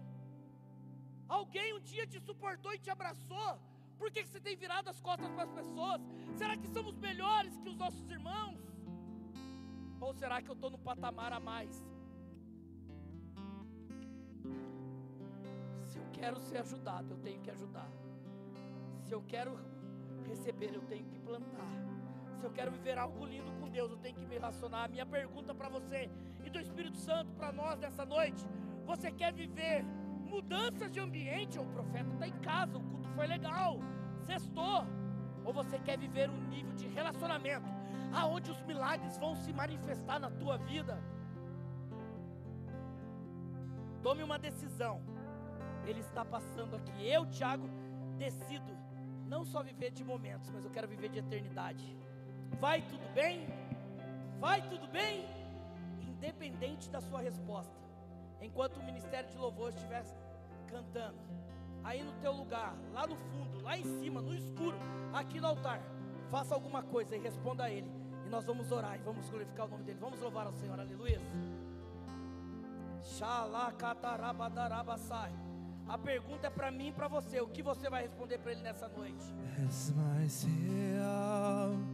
Alguém 1.38 1.68
um 1.76 1.82
dia 1.90 2.06
te 2.12 2.20
suportou 2.28 2.72
e 2.74 2.78
te 2.84 2.90
abraçou. 2.96 3.50
Por 4.00 4.10
que 4.10 4.24
você 4.24 4.40
tem 4.46 4.56
virado 4.56 4.88
as 4.92 5.00
costas 5.06 5.30
para 5.34 5.44
as 5.48 5.52
pessoas? 5.60 6.00
Será 6.40 6.54
que 6.56 6.68
somos 6.76 6.96
melhores 7.08 7.56
que 7.60 7.68
os 7.72 7.76
nossos 7.76 8.10
irmãos? 8.16 8.60
Ou 10.00 10.12
será 10.20 10.36
que 10.42 10.50
eu 10.52 10.54
estou 10.58 10.70
no 10.70 10.78
patamar 10.78 11.32
a 11.32 11.40
mais? 11.50 11.74
Se 15.88 15.98
eu 15.98 16.06
quero 16.18 16.38
ser 16.40 16.58
ajudado, 16.58 17.12
eu 17.14 17.18
tenho 17.18 17.40
que 17.44 17.50
ajudar. 17.50 17.90
Se 19.04 19.12
eu 19.12 19.22
quero 19.22 19.52
receber, 20.26 20.74
eu 20.74 20.82
tenho 20.92 21.06
que 21.12 21.18
plantar. 21.18 21.72
Se 22.38 22.44
eu 22.46 22.52
quero 22.58 22.70
viver 22.72 22.96
algo 22.96 23.24
lindo 23.26 23.52
com 23.60 23.68
Deus, 23.68 23.90
eu 23.90 23.98
tenho 23.98 24.16
que 24.16 24.26
me 24.26 24.34
relacionar. 24.34 24.84
A 24.84 24.88
minha 24.88 25.04
pergunta 25.04 25.54
para 25.54 25.68
você 25.68 26.10
e 26.44 26.50
do 26.50 26.58
Espírito 26.58 26.96
Santo 26.96 27.32
para 27.32 27.52
nós 27.52 27.78
nessa 27.78 28.04
noite: 28.04 28.44
você 28.84 29.10
quer 29.10 29.32
viver 29.32 29.84
mudanças 30.34 30.90
de 30.90 31.00
ambiente? 31.00 31.58
O 31.58 31.66
profeta 31.66 32.10
está 32.12 32.26
em 32.28 32.38
casa, 32.40 32.78
o 32.78 32.82
culto 32.82 33.08
foi 33.10 33.26
legal, 33.26 33.78
sextou. 34.24 34.86
Ou 35.44 35.52
você 35.52 35.78
quer 35.78 35.98
viver 35.98 36.28
um 36.28 36.40
nível 36.48 36.74
de 36.74 36.86
relacionamento 36.86 37.70
aonde 38.12 38.50
os 38.50 38.60
milagres 38.62 39.16
vão 39.16 39.34
se 39.34 39.52
manifestar 39.52 40.18
na 40.18 40.30
tua 40.30 40.58
vida? 40.58 41.02
Tome 44.02 44.22
uma 44.22 44.38
decisão. 44.38 45.02
Ele 45.86 46.00
está 46.00 46.24
passando 46.24 46.76
aqui. 46.76 47.06
Eu, 47.06 47.26
Tiago, 47.26 47.68
decido 48.18 48.72
não 49.26 49.44
só 49.44 49.62
viver 49.62 49.90
de 49.90 50.04
momentos, 50.04 50.50
mas 50.50 50.64
eu 50.64 50.70
quero 50.70 50.88
viver 50.88 51.08
de 51.08 51.18
eternidade. 51.18 51.96
Vai 52.60 52.82
tudo 52.82 53.06
bem? 53.14 53.46
Vai 54.38 54.60
tudo 54.68 54.86
bem? 54.88 55.39
Independente 56.20 56.90
da 56.90 57.00
sua 57.00 57.22
resposta. 57.22 57.72
Enquanto 58.42 58.76
o 58.76 58.82
ministério 58.82 59.30
de 59.30 59.38
louvor 59.38 59.70
estiver 59.70 60.04
cantando, 60.68 61.16
aí 61.82 62.02
no 62.02 62.12
teu 62.20 62.30
lugar, 62.32 62.76
lá 62.92 63.06
no 63.06 63.16
fundo, 63.16 63.62
lá 63.62 63.78
em 63.78 63.84
cima, 63.84 64.20
no 64.20 64.34
escuro, 64.34 64.76
aqui 65.14 65.40
no 65.40 65.46
altar, 65.46 65.80
faça 66.30 66.54
alguma 66.54 66.82
coisa 66.82 67.16
e 67.16 67.18
responda 67.18 67.64
a 67.64 67.70
Ele. 67.70 67.90
E 68.26 68.28
nós 68.28 68.44
vamos 68.44 68.70
orar 68.70 68.96
e 68.96 69.02
vamos 69.02 69.30
glorificar 69.30 69.64
o 69.64 69.70
nome 69.70 69.84
dEle. 69.84 69.98
Vamos 69.98 70.20
louvar 70.20 70.46
ao 70.46 70.52
Senhor, 70.52 70.78
aleluia. 70.78 71.18
A 75.88 75.96
pergunta 75.96 76.48
é 76.48 76.50
para 76.50 76.70
mim 76.70 76.88
e 76.88 76.92
para 76.92 77.08
você. 77.08 77.40
O 77.40 77.48
que 77.48 77.62
você 77.62 77.88
vai 77.88 78.02
responder 78.02 78.36
para 78.38 78.52
Ele 78.52 78.60
nessa 78.60 78.88
noite? 78.88 79.24
És 79.64 79.90
mais 79.92 80.42
real 80.44 81.89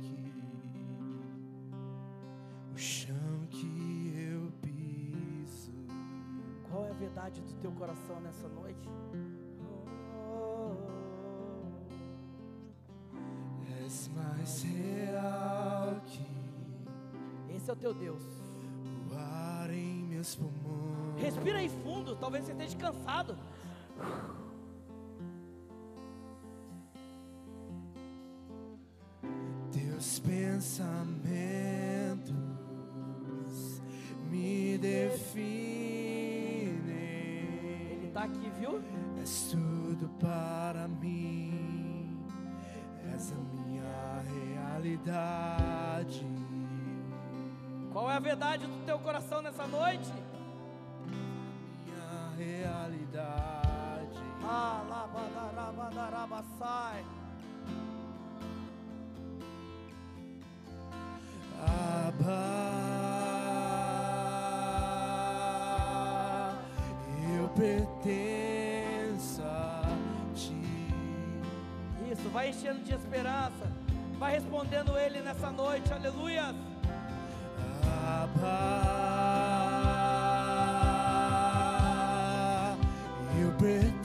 Verdade 7.16 7.40
do 7.40 7.54
teu 7.54 7.72
coração 7.72 8.20
nessa 8.20 8.46
noite? 8.46 8.90
És 13.82 14.10
mais 14.14 14.62
real 14.62 15.98
que 16.04 16.26
Esse 17.56 17.70
é 17.70 17.72
o 17.72 17.76
teu 17.76 17.94
Deus. 17.94 18.22
o 19.10 19.14
ar 19.16 19.70
em 19.70 20.02
meus 20.08 20.34
pulmões. 20.34 21.22
Respira 21.22 21.56
aí 21.56 21.70
fundo, 21.70 22.16
talvez 22.16 22.44
você 22.44 22.52
esteja 22.52 22.76
cansado. 22.76 23.34
Teus 29.72 30.18
pensamentos 30.18 31.65
aqui, 38.26 38.50
viu? 38.58 38.82
És 39.20 39.48
tudo 39.50 40.08
para 40.20 40.86
mim, 40.88 42.16
és 43.12 43.32
a 43.32 43.36
minha 43.36 44.22
realidade. 44.34 46.26
Qual 47.92 48.10
é 48.10 48.14
a 48.14 48.20
verdade 48.20 48.66
do 48.66 48.84
teu 48.84 48.98
coração 48.98 49.40
nessa 49.40 49.64
noite? 49.66 50.12
Minha 51.06 52.30
realidade. 52.36 54.18
Alabadarabadarabasai. 54.44 57.04
Abba, 61.58 62.65
eu 67.56 67.86
pertenço 67.96 69.42
a 69.42 69.82
ti. 70.34 70.54
Isso, 72.12 72.28
vai 72.30 72.50
enchendo 72.50 72.80
de 72.80 72.92
esperança. 72.94 73.72
Vai 74.18 74.32
respondendo 74.32 74.96
Ele 74.96 75.20
nessa 75.20 75.50
noite, 75.50 75.92
aleluia. 75.92 76.54
Abba, 78.06 78.46
eu 83.40 83.52
pertenço 83.52 83.95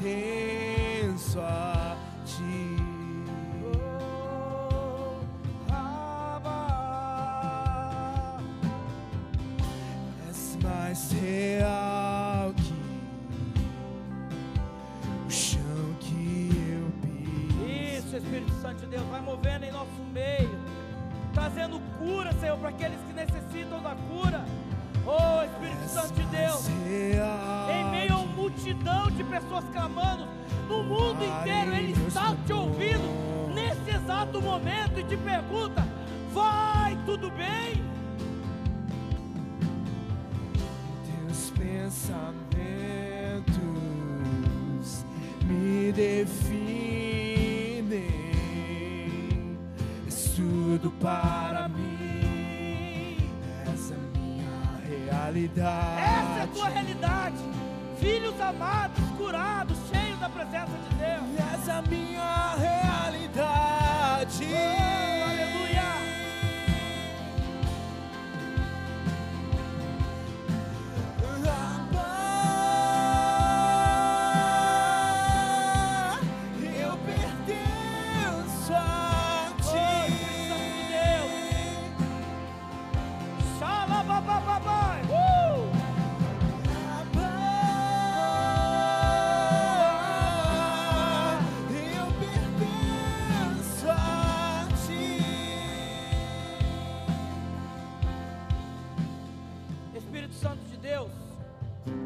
amados, 58.52 59.11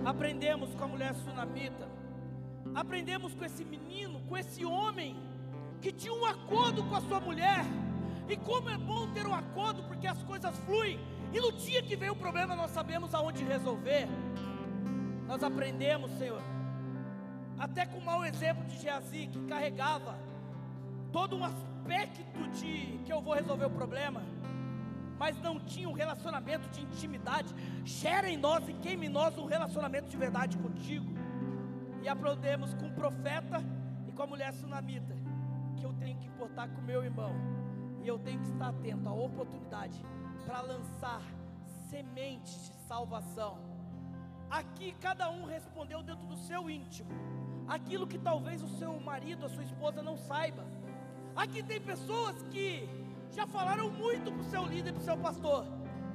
aprendemos 0.06 0.74
com 0.76 0.84
a 0.84 0.88
mulher 0.88 1.14
sunamita, 1.16 1.89
aprendemos 2.76 3.34
com 3.34 3.43
esse 3.43 3.66
menino, 3.66 4.22
com 4.28 4.38
esse 4.38 4.64
homem 4.64 5.16
que 5.82 5.91
tinha 5.91 6.14
um 6.14 6.26
acordo 6.26 6.84
com 6.84 6.95
a 6.95 7.01
sua 7.01 7.20
mulher. 7.20 7.66
E 8.28 8.36
como 8.38 8.70
é 8.70 8.78
bom 8.78 9.12
ter 9.14 9.26
um 9.28 9.34
acordo, 9.34 9.84
porque 9.84 10.08
as 10.08 10.22
coisas 10.24 10.58
fluem. 10.60 10.99
E 11.34 11.39
no 11.39 11.51
dia 11.51 11.82
que 11.82 11.95
vem 11.95 12.10
o 12.10 12.16
problema, 12.16 12.56
nós 12.56 12.72
sabemos 12.72 13.14
aonde 13.14 13.43
resolver. 13.43 14.08
Nós 15.28 15.43
aprendemos, 15.43 16.12
Senhor, 16.18 16.41
até 17.58 17.86
com 17.86 17.97
o 17.97 18.06
mau 18.06 18.24
exemplo 18.26 18.64
de 18.66 18.78
Geazi, 18.78 19.28
que 19.28 19.39
carregava 19.45 20.18
todo 21.12 21.36
um 21.36 21.43
aspecto 21.43 22.49
de 22.49 22.99
que 23.06 23.12
eu 23.14 23.22
vou 23.22 23.34
resolver 23.34 23.66
o 23.66 23.70
problema 23.70 24.24
mas 25.18 25.39
não 25.41 25.59
tinha 25.59 25.88
um 25.88 25.93
relacionamento 25.93 26.70
de 26.70 26.82
intimidade. 26.82 27.53
Gera 27.84 28.30
em 28.30 28.38
nós 28.38 28.68
e 28.68 28.74
queime 28.74 29.07
em 29.07 29.09
nós 29.09 29.38
um 29.38 29.45
relacionamento 29.45 30.09
de 30.09 30.18
verdade 30.18 30.57
contigo. 30.57 31.13
E 32.01 32.07
aprendemos 32.07 32.74
com 32.74 32.88
o 32.88 32.91
profeta 32.91 33.63
e 34.07 34.11
com 34.11 34.24
a 34.24 34.28
mulher 34.28 34.53
sunamita 34.53 35.16
que 35.78 35.86
eu 35.86 35.93
tenho 35.93 36.18
que 36.18 36.28
importar 36.28 36.68
com 36.70 36.82
meu 36.82 37.03
irmão. 37.03 37.32
E 38.03 38.07
eu 38.07 38.20
tenho 38.20 38.39
que 38.39 38.49
estar 38.49 38.70
atento 38.70 39.09
à 39.09 39.13
oportunidade 39.13 39.99
para 40.45 40.61
lançar 40.61 41.22
sementes 41.89 42.72
de 42.72 42.88
salvação. 42.88 43.57
Aqui 44.49 44.93
cada 45.01 45.30
um 45.30 45.45
respondeu 45.45 46.03
dentro 46.03 46.26
do 46.28 46.38
seu 46.38 46.70
íntimo, 46.70 47.09
aquilo 47.68 48.05
que 48.05 48.18
talvez 48.18 48.61
o 48.61 48.68
seu 48.78 48.99
marido, 48.99 49.45
a 49.45 49.49
sua 49.49 49.63
esposa 49.63 50.03
não 50.03 50.18
saiba. 50.18 50.63
Aqui 51.36 51.63
tem 51.63 51.82
pessoas 51.82 52.41
que 52.43 52.88
já 53.36 53.45
falaram 53.45 53.89
muito 53.89 54.31
para 54.31 54.41
o 54.41 54.45
seu 54.45 54.63
líder, 54.65 54.93
para 54.93 55.01
o 55.01 55.03
seu 55.03 55.17
pastor, 55.17 55.65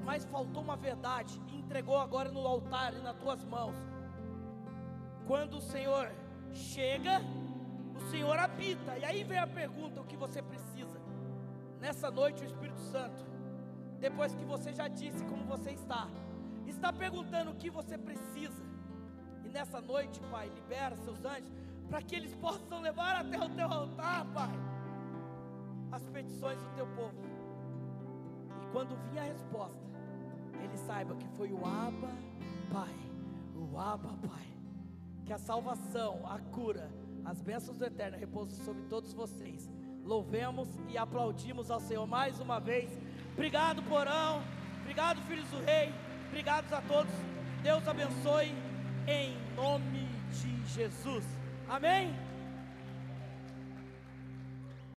mas 0.05 0.25
faltou 0.25 0.63
uma 0.63 0.77
verdade 0.77 1.41
e 1.49 1.59
entregou 1.59 1.99
agora 1.99 2.31
no 2.31 2.47
altar 2.47 2.95
e 2.95 3.03
nas 3.03 3.17
tuas 3.17 3.45
mãos. 3.45 3.77
Quando 5.27 5.59
o 5.59 5.61
Senhor 5.61 6.11
chega, 6.53 7.21
o 7.95 8.01
Senhor 8.11 8.37
habita. 8.39 8.97
E 8.97 9.05
aí 9.05 9.23
vem 9.23 9.39
a 9.39 9.47
pergunta: 9.47 10.01
o 10.01 10.05
que 10.05 10.17
você 10.17 10.41
precisa? 10.41 10.99
Nessa 11.79 12.11
noite, 12.11 12.43
o 12.43 12.47
Espírito 12.47 12.81
Santo, 12.81 13.23
depois 13.99 14.35
que 14.35 14.45
você 14.45 14.73
já 14.73 14.89
disse 14.89 15.23
como 15.25 15.45
você 15.45 15.71
está, 15.73 16.09
está 16.67 16.93
perguntando 16.93 17.51
o 17.51 17.55
que 17.55 17.71
você 17.71 17.99
precisa. 17.99 18.63
E 19.45 19.49
nessa 19.49 19.81
noite, 19.81 20.21
Pai, 20.31 20.49
libera 20.49 20.97
seus 20.97 21.23
anjos 21.25 21.53
para 21.89 22.01
que 22.01 22.15
eles 22.15 22.35
possam 22.35 22.81
levar 22.81 23.17
até 23.17 23.39
o 23.39 23.49
teu 23.51 23.67
altar, 23.67 24.25
Pai, 24.27 24.53
as 25.93 26.07
petições 26.09 26.59
do 26.59 26.75
teu 26.75 26.87
povo. 26.89 27.15
E 28.63 28.67
quando 28.73 28.97
vir 29.11 29.19
a 29.19 29.25
resposta, 29.25 29.79
ele 30.63 30.77
saiba 30.77 31.15
que 31.17 31.27
foi 31.37 31.53
o 31.53 31.65
Abba, 31.65 32.11
Pai, 32.73 32.95
o 33.55 33.79
Abba, 33.79 34.17
Pai. 34.27 34.47
Que 35.25 35.33
a 35.33 35.39
salvação, 35.39 36.21
a 36.25 36.39
cura, 36.39 36.91
as 37.25 37.41
bênçãos 37.41 37.77
do 37.77 37.85
eterno 37.85 38.19
repousem 38.19 38.65
sobre 38.65 38.83
todos 38.85 39.13
vocês. 39.13 39.71
Louvemos 40.05 40.69
e 40.89 40.99
aplaudimos 40.99 41.71
ao 41.71 41.81
Senhor 41.81 42.07
mais 42.07 42.41
uma 42.41 42.59
vez. 42.59 42.91
Obrigado, 43.33 43.83
porão. 43.83 44.43
Obrigado, 44.81 45.21
filhos 45.23 45.49
do 45.51 45.61
rei. 45.61 45.93
Obrigados 46.29 46.73
a 46.73 46.81
todos. 46.83 47.13
Deus 47.63 47.87
abençoe 47.87 48.53
em 49.07 49.37
nome 49.55 50.09
de 50.31 50.67
Jesus. 50.67 51.25
Amém. 51.69 52.30